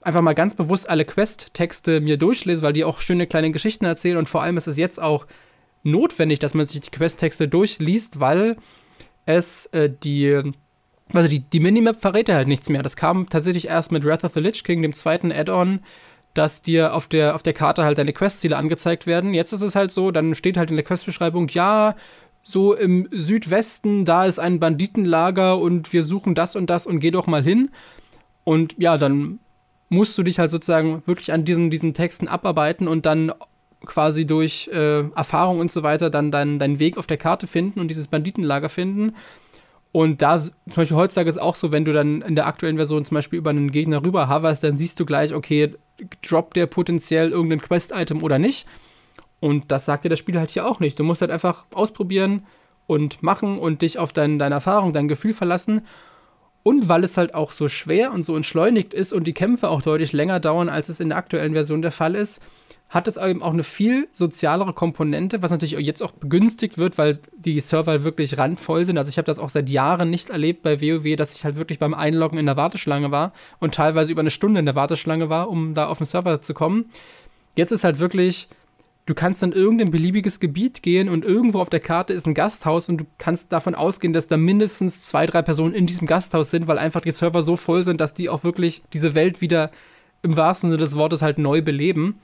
[0.00, 4.18] einfach mal ganz bewusst alle Quest-Texte mir durchlese, weil die auch schöne kleine Geschichten erzählen
[4.18, 5.26] und vor allem ist es jetzt auch
[5.82, 8.56] notwendig, dass man sich die Quest-Texte durchliest, weil
[9.26, 10.52] es äh, die
[11.12, 12.82] also die, die Minimap verrät ja halt nichts mehr.
[12.82, 15.80] Das kam tatsächlich erst mit Wrath of the Lich King, dem zweiten Add-on,
[16.34, 19.34] dass dir auf der, auf der Karte halt deine Questziele angezeigt werden.
[19.34, 21.94] Jetzt ist es halt so, dann steht halt in der Questbeschreibung, ja,
[22.42, 27.10] so im Südwesten, da ist ein Banditenlager und wir suchen das und das und geh
[27.10, 27.70] doch mal hin.
[28.44, 29.38] Und ja, dann
[29.88, 33.32] musst du dich halt sozusagen wirklich an diesen, diesen Texten abarbeiten und dann
[33.86, 37.80] quasi durch äh, Erfahrung und so weiter dann deinen, deinen Weg auf der Karte finden
[37.80, 39.14] und dieses Banditenlager finden.
[39.94, 43.04] Und da, zum Beispiel heutzutage ist auch so, wenn du dann in der aktuellen Version
[43.04, 45.72] zum Beispiel über einen Gegner rüber hoverst, dann siehst du gleich, okay,
[46.28, 48.66] droppt der potenziell irgendein Quest-Item oder nicht.
[49.38, 50.98] Und das sagt dir das Spiel halt hier auch nicht.
[50.98, 52.44] Du musst halt einfach ausprobieren
[52.88, 55.82] und machen und dich auf dein, deine Erfahrung, dein Gefühl verlassen.
[56.64, 59.80] Und weil es halt auch so schwer und so entschleunigt ist und die Kämpfe auch
[59.80, 62.42] deutlich länger dauern, als es in der aktuellen Version der Fall ist,
[62.94, 67.18] hat es eben auch eine viel sozialere Komponente, was natürlich jetzt auch begünstigt wird, weil
[67.36, 68.98] die Server wirklich randvoll sind.
[68.98, 71.80] Also ich habe das auch seit Jahren nicht erlebt bei WoW, dass ich halt wirklich
[71.80, 75.50] beim Einloggen in der Warteschlange war und teilweise über eine Stunde in der Warteschlange war,
[75.50, 76.84] um da auf den Server zu kommen.
[77.56, 78.48] Jetzt ist halt wirklich
[79.06, 82.88] du kannst dann irgendein beliebiges Gebiet gehen und irgendwo auf der Karte ist ein Gasthaus
[82.88, 86.68] und du kannst davon ausgehen, dass da mindestens zwei, drei Personen in diesem Gasthaus sind,
[86.68, 89.70] weil einfach die Server so voll sind, dass die auch wirklich diese Welt wieder
[90.22, 92.20] im wahrsten Sinne des Wortes halt neu beleben.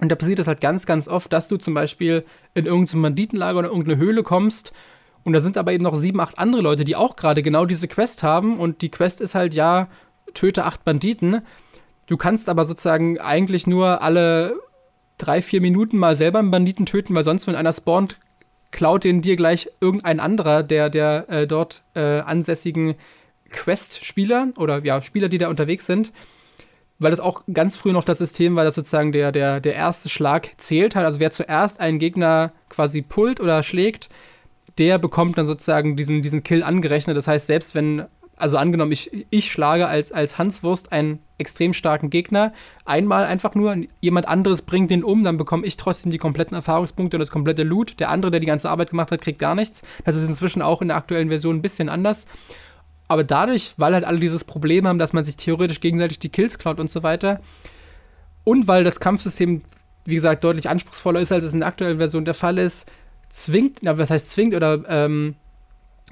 [0.00, 2.24] Und da passiert es halt ganz, ganz oft, dass du zum Beispiel
[2.54, 4.72] in irgendein Banditenlager oder irgendeine Höhle kommst
[5.24, 7.86] und da sind aber eben noch sieben, acht andere Leute, die auch gerade genau diese
[7.86, 9.88] Quest haben und die Quest ist halt, ja,
[10.32, 11.42] töte acht Banditen.
[12.06, 14.58] Du kannst aber sozusagen eigentlich nur alle
[15.18, 18.18] drei, vier Minuten mal selber einen Banditen töten, weil sonst, wenn einer spawnt,
[18.70, 22.94] klaut den dir gleich irgendein anderer der, der äh, dort äh, ansässigen
[23.50, 26.12] Quest-Spieler oder ja, Spieler, die da unterwegs sind
[26.98, 30.08] weil das auch ganz früh noch das System war, dass sozusagen der, der, der erste
[30.08, 31.04] Schlag zählt hat.
[31.04, 34.08] Also wer zuerst einen Gegner quasi pullt oder schlägt,
[34.78, 37.16] der bekommt dann sozusagen diesen, diesen Kill angerechnet.
[37.16, 38.04] Das heißt, selbst wenn,
[38.36, 42.52] also angenommen, ich, ich schlage als, als Hanswurst einen extrem starken Gegner,
[42.84, 47.16] einmal einfach nur, jemand anderes bringt den um, dann bekomme ich trotzdem die kompletten Erfahrungspunkte
[47.16, 48.00] und das komplette Loot.
[48.00, 49.82] Der andere, der die ganze Arbeit gemacht hat, kriegt gar nichts.
[50.04, 52.26] Das ist inzwischen auch in der aktuellen Version ein bisschen anders.
[53.08, 56.58] Aber dadurch, weil halt alle dieses Problem haben, dass man sich theoretisch gegenseitig die Kills
[56.58, 57.40] klaut und so weiter,
[58.44, 59.62] und weil das Kampfsystem,
[60.04, 62.90] wie gesagt, deutlich anspruchsvoller ist, als es in der aktuellen Version der Fall ist,
[63.28, 65.34] zwingt, na, was heißt zwingt oder ähm,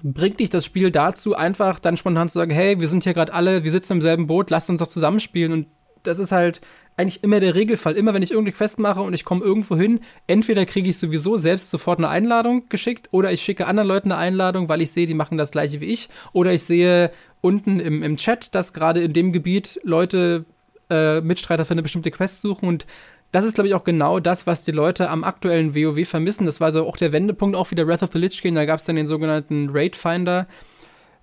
[0.02, 3.32] bringt dich das Spiel dazu, einfach dann spontan zu sagen, hey, wir sind hier gerade
[3.32, 5.52] alle, wir sitzen im selben Boot, lasst uns doch zusammenspielen.
[5.52, 5.66] Und
[6.06, 6.60] das ist halt
[6.96, 7.94] eigentlich immer der Regelfall.
[7.94, 11.36] Immer wenn ich irgendeine Quest mache und ich komme irgendwo hin, entweder kriege ich sowieso
[11.36, 15.06] selbst sofort eine Einladung geschickt oder ich schicke anderen Leuten eine Einladung, weil ich sehe,
[15.06, 16.08] die machen das gleiche wie ich.
[16.32, 20.44] Oder ich sehe unten im, im Chat, dass gerade in dem Gebiet Leute
[20.88, 22.86] äh, Mitstreiter für eine bestimmte Quest suchen und
[23.32, 26.46] das ist, glaube ich, auch genau das, was die Leute am aktuellen WoW vermissen.
[26.46, 28.54] Das war so auch der Wendepunkt auch wieder Wrath of the Lich King.
[28.54, 30.46] Da gab es dann den sogenannten Raid Finder,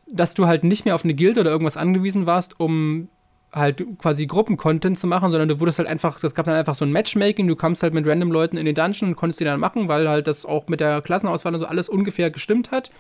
[0.08, 3.08] dass du halt nicht mehr auf eine Guild oder irgendwas angewiesen warst, um
[3.54, 6.86] halt quasi Gruppen-Content zu machen, sondern du wurdest halt einfach, das gab dann einfach so
[6.86, 9.60] ein Matchmaking, du kamst halt mit random Leuten in den Dungeon und konntest die dann
[9.60, 12.92] machen, weil halt das auch mit der Klassenauswahl und so alles ungefähr gestimmt hat.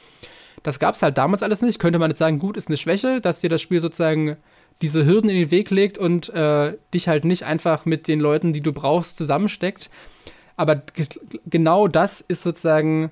[0.61, 1.79] Das gab es halt damals alles nicht.
[1.79, 4.37] Könnte man jetzt sagen, gut, ist eine Schwäche, dass dir das Spiel sozusagen
[4.81, 8.53] diese Hürden in den Weg legt und äh, dich halt nicht einfach mit den Leuten,
[8.53, 9.89] die du brauchst, zusammensteckt.
[10.55, 10.83] Aber
[11.45, 13.11] genau das ist sozusagen,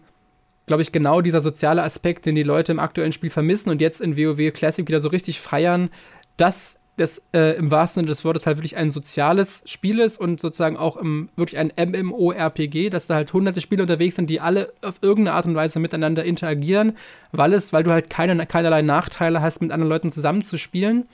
[0.66, 4.00] glaube ich, genau dieser soziale Aspekt, den die Leute im aktuellen Spiel vermissen und jetzt
[4.00, 5.89] in WoW Classic wieder so richtig feiern,
[6.38, 10.39] dass das äh, im wahrsten Sinne des Wortes halt wirklich ein soziales Spiel ist und
[10.39, 14.72] sozusagen auch im, wirklich ein MMORPG, dass da halt hunderte Spieler unterwegs sind, die alle
[14.82, 16.97] auf irgendeine Art und Weise miteinander interagieren,
[17.32, 21.08] weil es, weil du halt keine, keinerlei Nachteile hast, mit anderen Leuten zusammenzuspielen.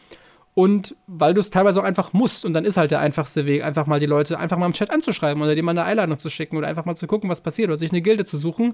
[0.53, 2.43] Und weil du es teilweise auch einfach musst.
[2.43, 4.89] Und dann ist halt der einfachste Weg, einfach mal die Leute einfach mal im Chat
[4.89, 7.77] anzuschreiben oder dem eine Einladung zu schicken oder einfach mal zu gucken, was passiert oder
[7.77, 8.73] sich eine Gilde zu suchen.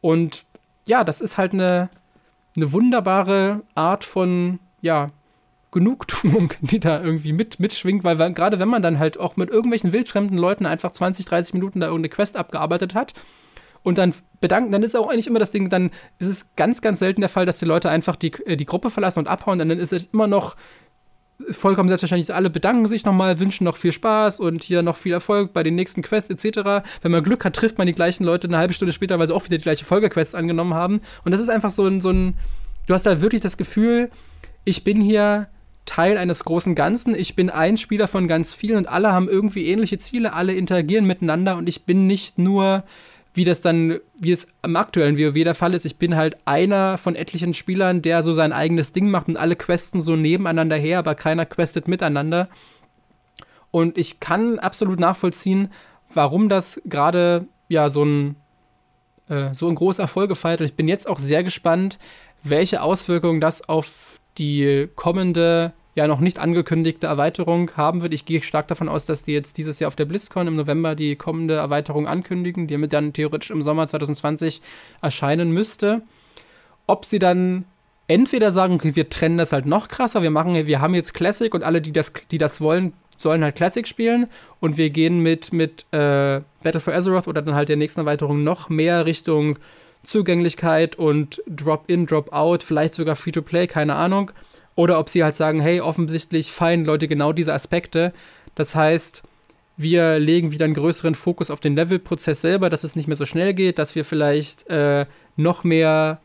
[0.00, 0.44] Und
[0.86, 1.90] ja, das ist halt eine,
[2.54, 5.10] eine wunderbare Art von, ja,
[5.70, 9.50] Genugtuung, die da irgendwie mit, mitschwingt, weil, weil gerade wenn man dann halt auch mit
[9.50, 13.14] irgendwelchen wildfremden Leuten einfach 20, 30 Minuten da irgendeine Quest abgearbeitet hat
[13.82, 16.98] und dann bedanken, dann ist auch eigentlich immer das Ding, dann ist es ganz, ganz
[16.98, 19.70] selten der Fall, dass die Leute einfach die, äh, die Gruppe verlassen und abhauen, dann
[19.70, 20.56] ist es immer noch
[21.50, 25.52] vollkommen selbstverständlich, alle bedanken sich nochmal, wünschen noch viel Spaß und hier noch viel Erfolg
[25.52, 26.86] bei den nächsten Quests etc.
[27.02, 29.34] Wenn man Glück hat, trifft man die gleichen Leute eine halbe Stunde später, weil sie
[29.34, 31.00] auch wieder die gleiche Folgequest angenommen haben.
[31.24, 32.36] Und das ist einfach so ein, so ein,
[32.86, 34.10] du hast da wirklich das Gefühl,
[34.64, 35.48] ich bin hier
[35.84, 37.14] Teil eines großen Ganzen.
[37.14, 41.04] Ich bin ein Spieler von ganz vielen und alle haben irgendwie ähnliche Ziele, alle interagieren
[41.04, 42.84] miteinander und ich bin nicht nur,
[43.34, 46.98] wie das dann, wie es im aktuellen WoW der Fall ist, ich bin halt einer
[46.98, 50.98] von etlichen Spielern, der so sein eigenes Ding macht und alle questen so nebeneinander her,
[50.98, 52.48] aber keiner questet miteinander.
[53.70, 55.72] Und ich kann absolut nachvollziehen,
[56.12, 58.36] warum das gerade ja so ein
[59.30, 60.60] äh, so ein großer Erfolg gefeiert.
[60.60, 61.98] Und ich bin jetzt auch sehr gespannt,
[62.42, 68.14] welche Auswirkungen das auf die kommende ja noch nicht angekündigte Erweiterung haben wird.
[68.14, 70.94] Ich gehe stark davon aus, dass die jetzt dieses Jahr auf der BlizzCon im November
[70.94, 74.60] die kommende Erweiterung ankündigen, die mit dann theoretisch im Sommer 2020
[75.02, 76.02] erscheinen müsste.
[76.86, 77.64] Ob sie dann
[78.08, 81.52] entweder sagen, okay, wir trennen das halt noch krasser, wir machen, wir haben jetzt Classic
[81.54, 84.26] und alle, die das, die das wollen, sollen halt Classic spielen
[84.58, 88.42] und wir gehen mit, mit äh, Battle for Azeroth oder dann halt der nächsten Erweiterung
[88.42, 89.58] noch mehr Richtung
[90.10, 94.32] Zugänglichkeit und Drop-in, Drop-out, vielleicht sogar Free-to-Play, keine Ahnung.
[94.74, 98.12] Oder ob sie halt sagen, hey, offensichtlich feiern Leute genau diese Aspekte.
[98.56, 99.22] Das heißt,
[99.76, 103.24] wir legen wieder einen größeren Fokus auf den Level-Prozess selber, dass es nicht mehr so
[103.24, 105.06] schnell geht, dass wir vielleicht äh,
[105.36, 106.20] noch mehr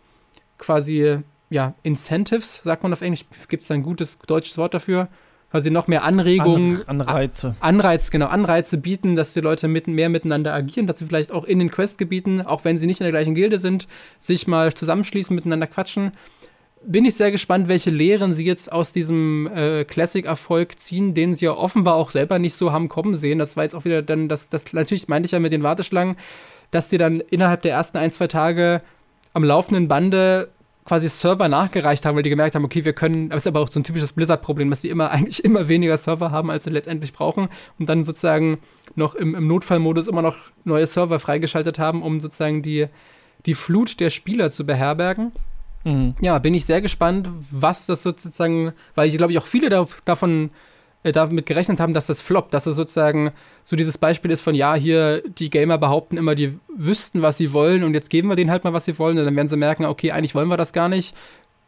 [0.57, 1.19] quasi,
[1.51, 5.09] ja, Incentives, sagt man auf Englisch, gibt es ein gutes deutsches Wort dafür?
[5.51, 6.81] Quasi noch mehr Anregungen.
[6.87, 7.55] An Anreize.
[7.59, 11.45] Anreiz, genau, Anreize bieten, dass die Leute mit, mehr miteinander agieren, dass sie vielleicht auch
[11.45, 13.87] in den Questgebieten, auch wenn sie nicht in der gleichen Gilde sind,
[14.19, 16.11] sich mal zusammenschließen, miteinander quatschen
[16.87, 21.45] bin ich sehr gespannt, welche Lehren sie jetzt aus diesem äh, Classic-Erfolg ziehen, den sie
[21.45, 23.39] ja offenbar auch selber nicht so haben kommen sehen.
[23.39, 26.15] Das war jetzt auch wieder dann, das, das natürlich meinte ich ja mit den Warteschlangen,
[26.71, 28.81] dass die dann innerhalb der ersten ein, zwei Tage
[29.33, 30.49] am laufenden Bande
[30.85, 33.69] quasi Server nachgereicht haben, weil die gemerkt haben, okay, wir können, das ist aber auch
[33.69, 37.11] so ein typisches Blizzard-Problem, dass sie immer eigentlich immer weniger Server haben, als sie letztendlich
[37.11, 38.59] brauchen und dann sozusagen
[38.95, 42.87] noch im, im Notfallmodus immer noch neue Server freigeschaltet haben, um sozusagen die,
[43.45, 45.31] die Flut der Spieler zu beherbergen.
[45.83, 46.15] Mhm.
[46.21, 49.87] Ja, bin ich sehr gespannt, was das sozusagen, weil ich glaube ich auch viele da,
[50.05, 50.51] davon
[51.03, 53.31] äh, damit gerechnet haben, dass das floppt, dass es sozusagen
[53.67, 57.51] so dieses Beispiel ist von, ja, hier die Gamer behaupten immer, die wüssten, was sie
[57.51, 59.57] wollen und jetzt geben wir denen halt mal, was sie wollen und dann werden sie
[59.57, 61.15] merken, okay, eigentlich wollen wir das gar nicht.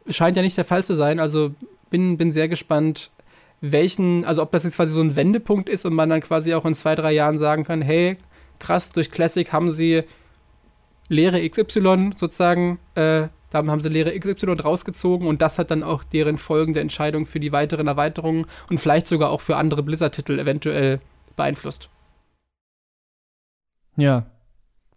[0.08, 1.56] Scheint ja nicht der Fall zu sein, also
[1.90, 3.10] bin, bin sehr gespannt,
[3.62, 6.66] welchen, also ob das jetzt quasi so ein Wendepunkt ist und man dann quasi auch
[6.66, 8.18] in zwei, drei Jahren sagen kann, hey,
[8.60, 10.04] krass, durch Classic haben sie
[11.10, 16.04] Lehre XY sozusagen äh, da haben sie Lehre XY rausgezogen und das hat dann auch
[16.04, 21.00] deren folgende Entscheidung für die weiteren Erweiterungen und vielleicht sogar auch für andere Blizzard-Titel eventuell
[21.38, 21.90] beeinflusst.
[23.96, 24.26] Ja,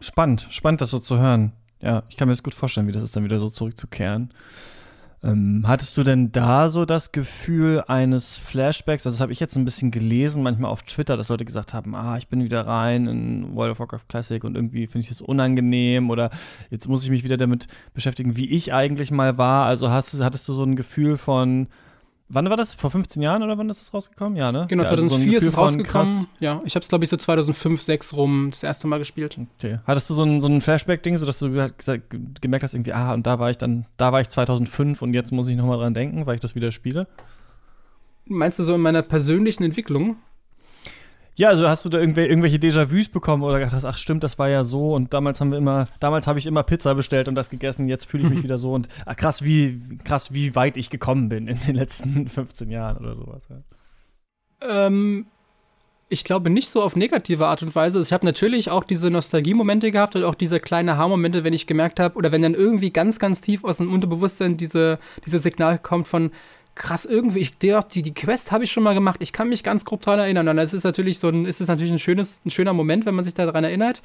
[0.01, 1.53] spannend, spannend das so zu hören.
[1.81, 4.29] Ja, ich kann mir das gut vorstellen, wie das ist, dann wieder so zurückzukehren.
[5.23, 9.05] Ähm, hattest du denn da so das Gefühl eines Flashbacks?
[9.05, 11.95] Also, das habe ich jetzt ein bisschen gelesen, manchmal auf Twitter, dass Leute gesagt haben:
[11.95, 15.21] Ah, ich bin wieder rein in World of Warcraft Classic und irgendwie finde ich das
[15.21, 16.31] unangenehm oder
[16.71, 19.65] jetzt muss ich mich wieder damit beschäftigen, wie ich eigentlich mal war.
[19.67, 21.67] Also, hast, hattest du so ein Gefühl von,
[22.33, 22.75] Wann war das?
[22.75, 24.37] Vor 15 Jahren oder wann ist das rausgekommen?
[24.37, 24.65] Ja, ne?
[24.69, 26.27] Genau, ja, 2004 also so ist es rausgekommen.
[26.39, 29.37] Ja, ich habe es, glaube ich, so 2005, 2006 rum das erste Mal gespielt.
[29.57, 29.79] Okay.
[29.85, 33.27] Hattest du so ein, so ein Flashback-Ding, sodass du gesagt, gemerkt hast, irgendwie, ah, und
[33.27, 36.25] da war ich dann, da war ich 2005 und jetzt muss ich nochmal dran denken,
[36.25, 37.07] weil ich das wieder spiele?
[38.25, 40.15] Meinst du so in meiner persönlichen Entwicklung?
[41.35, 44.49] Ja, also hast du da irgendw irgendwelche Déjà-vus bekommen oder gedacht, ach stimmt, das war
[44.49, 47.49] ja so und damals haben wir immer, damals habe ich immer Pizza bestellt und das
[47.49, 50.89] gegessen, jetzt fühle ich mich wieder so und ach, krass, wie krass, wie weit ich
[50.89, 53.43] gekommen bin in den letzten 15 Jahren oder sowas.
[53.49, 54.87] Ja.
[54.87, 55.25] Ähm,
[56.09, 58.01] ich glaube nicht so auf negative Art und Weise.
[58.01, 62.01] Ich habe natürlich auch diese Nostalgie-Momente gehabt und auch diese kleine Haarmomente, wenn ich gemerkt
[62.01, 66.09] habe, oder wenn dann irgendwie ganz, ganz tief aus dem Unterbewusstsein diese, dieses Signal kommt
[66.09, 66.31] von,
[66.75, 69.17] krass, irgendwie, ich, die, die Quest habe ich schon mal gemacht.
[69.19, 70.47] Ich kann mich ganz grob daran erinnern.
[70.47, 73.15] Und es ist natürlich so ein, ist es natürlich ein, schönes, ein schöner Moment, wenn
[73.15, 74.01] man sich daran erinnert.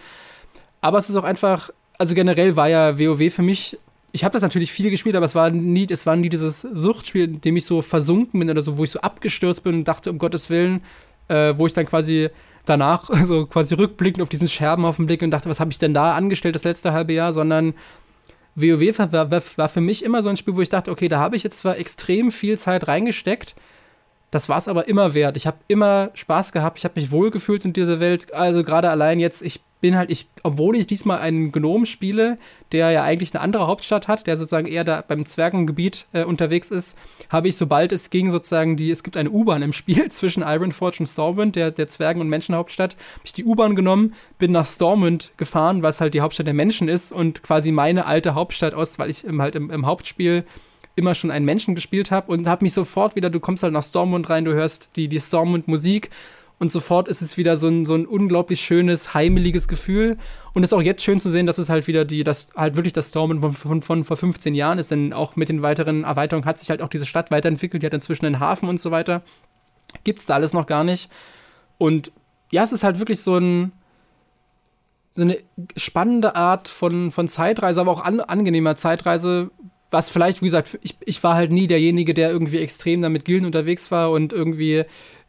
[0.80, 3.78] Aber es ist auch einfach, also generell war ja WoW für mich,
[4.12, 7.24] ich habe das natürlich viel gespielt, aber es war nie, es war nie dieses Suchtspiel,
[7.24, 10.10] in dem ich so versunken bin oder so, wo ich so abgestürzt bin und dachte,
[10.10, 10.80] um Gottes Willen,
[11.28, 12.30] äh, wo ich dann quasi
[12.64, 15.78] danach so quasi rückblickend auf diesen Scherben auf den Blick und dachte, was habe ich
[15.78, 17.74] denn da angestellt das letzte halbe Jahr, sondern
[18.57, 21.18] WoW war, war, war, für mich immer so ein Spiel, wo ich dachte, okay, da
[21.18, 23.54] habe ich jetzt zwar extrem viel Zeit reingesteckt,
[24.31, 25.37] das war es aber immer wert.
[25.37, 28.35] Ich habe immer Spaß gehabt, ich habe mich wohlgefühlt in dieser Welt.
[28.35, 32.39] Also gerade allein jetzt, ich bin halt, ich, obwohl ich diesmal einen Gnom spiele,
[32.72, 36.70] der ja eigentlich eine andere Hauptstadt hat, der sozusagen eher da beim Zwergengebiet äh, unterwegs
[36.70, 36.99] ist,
[37.29, 40.97] habe ich, sobald es ging, sozusagen die, es gibt eine U-Bahn im Spiel zwischen Ironforge
[41.01, 45.33] und Stormwind, der, der Zwergen- und Menschenhauptstadt, habe ich die U-Bahn genommen, bin nach Stormwind
[45.37, 49.11] gefahren, was halt die Hauptstadt der Menschen ist und quasi meine alte Hauptstadt aus, weil
[49.11, 50.45] ich im, halt im, im Hauptspiel
[50.97, 53.82] immer schon einen Menschen gespielt habe und habe mich sofort wieder, du kommst halt nach
[53.82, 56.11] Stormwind rein, du hörst die, die Stormwind-Musik
[56.59, 60.16] und sofort ist es wieder so ein, so ein unglaublich schönes, heimeliges Gefühl.
[60.55, 62.76] Und es ist auch jetzt schön zu sehen, dass es halt wieder die, das halt
[62.76, 66.05] wirklich das Stormwind von, von, von vor 15 Jahren ist, denn auch mit den weiteren
[66.05, 68.90] Erweiterungen hat sich halt auch diese Stadt weiterentwickelt, die hat inzwischen einen Hafen und so
[68.90, 69.22] weiter.
[70.03, 71.11] Gibt's da alles noch gar nicht.
[71.76, 72.11] Und
[72.51, 73.72] ja, es ist halt wirklich so ein,
[75.11, 75.36] so eine
[75.76, 79.51] spannende Art von, von Zeitreise, aber auch an, angenehmer Zeitreise,
[79.91, 83.24] was vielleicht, wie gesagt, ich, ich war halt nie derjenige, der irgendwie extrem da mit
[83.24, 84.84] Gilden unterwegs war und irgendwie,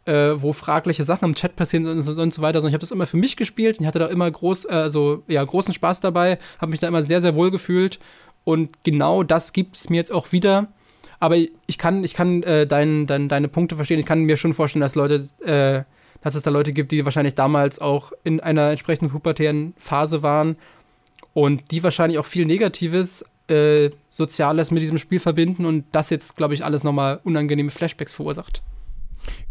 [0.05, 2.81] äh, wo fragliche Sachen im Chat passieren und, so, und so weiter, sondern ich habe
[2.81, 5.73] das immer für mich gespielt und ich hatte da immer groß, äh, also, ja, großen
[5.73, 7.99] Spaß dabei, habe mich da immer sehr, sehr wohl gefühlt
[8.43, 10.69] und genau das gibt es mir jetzt auch wieder.
[11.19, 13.99] Aber ich kann, ich kann äh, dein, dein, deine Punkte verstehen.
[13.99, 15.83] Ich kann mir schon vorstellen, dass Leute, äh,
[16.21, 20.57] dass es da Leute gibt, die wahrscheinlich damals auch in einer entsprechenden pubertären Phase waren
[21.33, 26.35] und die wahrscheinlich auch viel Negatives äh, Soziales mit diesem Spiel verbinden und das jetzt,
[26.35, 28.61] glaube ich, alles nochmal unangenehme Flashbacks verursacht.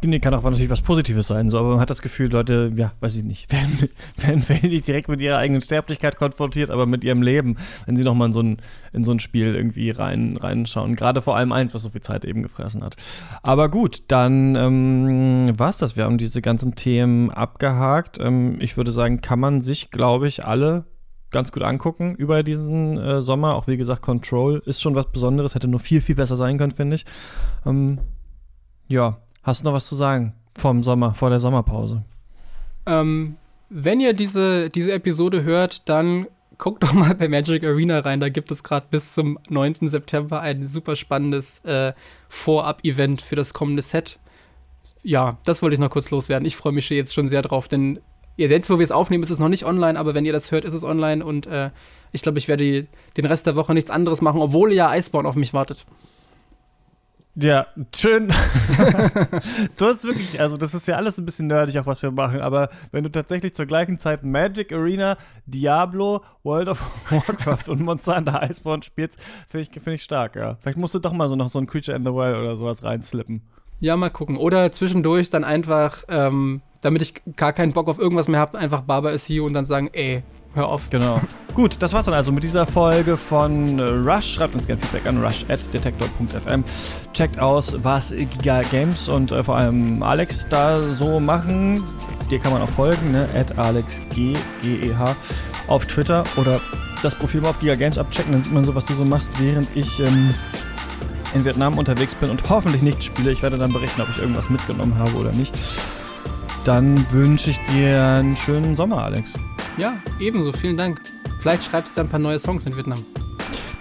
[0.02, 2.92] Nee, kann auch natürlich was Positives sein, so, aber man hat das Gefühl, Leute, ja,
[3.00, 7.02] weiß ich nicht, werden, werden, werden nicht direkt mit ihrer eigenen Sterblichkeit konfrontiert, aber mit
[7.02, 8.58] ihrem Leben, wenn sie nochmal in so ein,
[8.92, 10.96] in so ein Spiel irgendwie rein, reinschauen.
[10.96, 12.96] Gerade vor allem eins, was so viel Zeit eben gefressen hat.
[13.42, 15.96] Aber gut, dann ähm, war es das.
[15.96, 18.18] Wir haben diese ganzen Themen abgehakt.
[18.20, 20.84] Ähm, ich würde sagen, kann man sich, glaube ich, alle
[21.30, 23.56] ganz gut angucken über diesen äh, Sommer.
[23.56, 26.72] Auch wie gesagt, Control ist schon was Besonderes, hätte nur viel, viel besser sein können,
[26.72, 27.04] finde ich.
[27.64, 27.98] Ähm,
[28.88, 32.04] ja, hast du noch was zu sagen vom Sommer, vor der Sommerpause?
[32.86, 33.36] Ähm,
[33.68, 36.26] wenn ihr diese, diese Episode hört, dann
[36.58, 38.20] guckt doch mal bei Magic Arena rein.
[38.20, 39.88] Da gibt es gerade bis zum 9.
[39.88, 41.92] September ein super spannendes äh,
[42.28, 44.18] Vorab-Event für das kommende Set.
[45.02, 46.46] Ja, das wollte ich noch kurz loswerden.
[46.46, 47.98] Ich freue mich jetzt schon sehr drauf, denn
[48.36, 50.64] jetzt, wo wir es aufnehmen, ist es noch nicht online, aber wenn ihr das hört,
[50.64, 51.70] ist es online und äh,
[52.12, 52.86] ich glaube, ich werde
[53.16, 55.86] den Rest der Woche nichts anderes machen, obwohl ja Iceborne auf mich wartet.
[57.38, 58.28] Ja, schön.
[59.76, 62.40] du hast wirklich, also das ist ja alles ein bisschen nerdig, auch was wir machen,
[62.40, 68.16] aber wenn du tatsächlich zur gleichen Zeit Magic Arena, Diablo, World of Warcraft und Monster
[68.16, 70.56] Hunter Iceborne spielst, finde ich, find ich stark, ja.
[70.62, 72.82] Vielleicht musst du doch mal so noch so ein Creature in the Wild oder sowas
[72.82, 73.42] reinslippen.
[73.80, 74.38] Ja, mal gucken.
[74.38, 78.82] Oder zwischendurch dann einfach, ähm, damit ich gar keinen Bock auf irgendwas mehr habe, einfach
[78.82, 80.22] Barber is you und dann sagen, ey,
[80.54, 80.88] hör auf.
[80.88, 81.20] Genau.
[81.52, 84.34] Gut, das war's dann also mit dieser Folge von Rush.
[84.34, 86.62] Schreibt uns gerne Feedback an rush.detektor.fm.
[87.12, 91.82] Checkt aus, was Giga Games und äh, vor allem Alex da so machen.
[92.30, 93.28] Dir kann man auch folgen, ne?
[93.34, 95.16] At AlexG, G-E-H,
[95.66, 96.60] auf Twitter oder
[97.02, 99.30] das Profil mal auf Giga Games abchecken, dann sieht man so, was du so machst,
[99.40, 100.34] während ich ähm,
[101.34, 103.32] in Vietnam unterwegs bin und hoffentlich nicht spiele.
[103.32, 105.52] Ich werde dann berichten, ob ich irgendwas mitgenommen habe oder nicht.
[106.66, 109.32] Dann wünsche ich dir einen schönen Sommer, Alex.
[109.78, 110.52] Ja, ebenso.
[110.52, 111.00] Vielen Dank.
[111.38, 113.04] Vielleicht schreibst du ein paar neue Songs in Vietnam.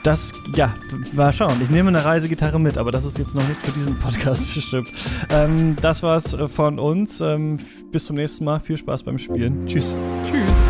[0.03, 0.71] Das, ja,
[1.13, 1.59] mal schauen.
[1.63, 4.91] Ich nehme eine Reisegitarre mit, aber das ist jetzt noch nicht für diesen Podcast bestimmt.
[5.31, 7.21] Ähm, das war's von uns.
[7.21, 7.57] Ähm,
[7.91, 8.59] bis zum nächsten Mal.
[8.59, 9.65] Viel Spaß beim Spielen.
[9.65, 9.85] Tschüss.
[10.29, 10.63] Tschüss.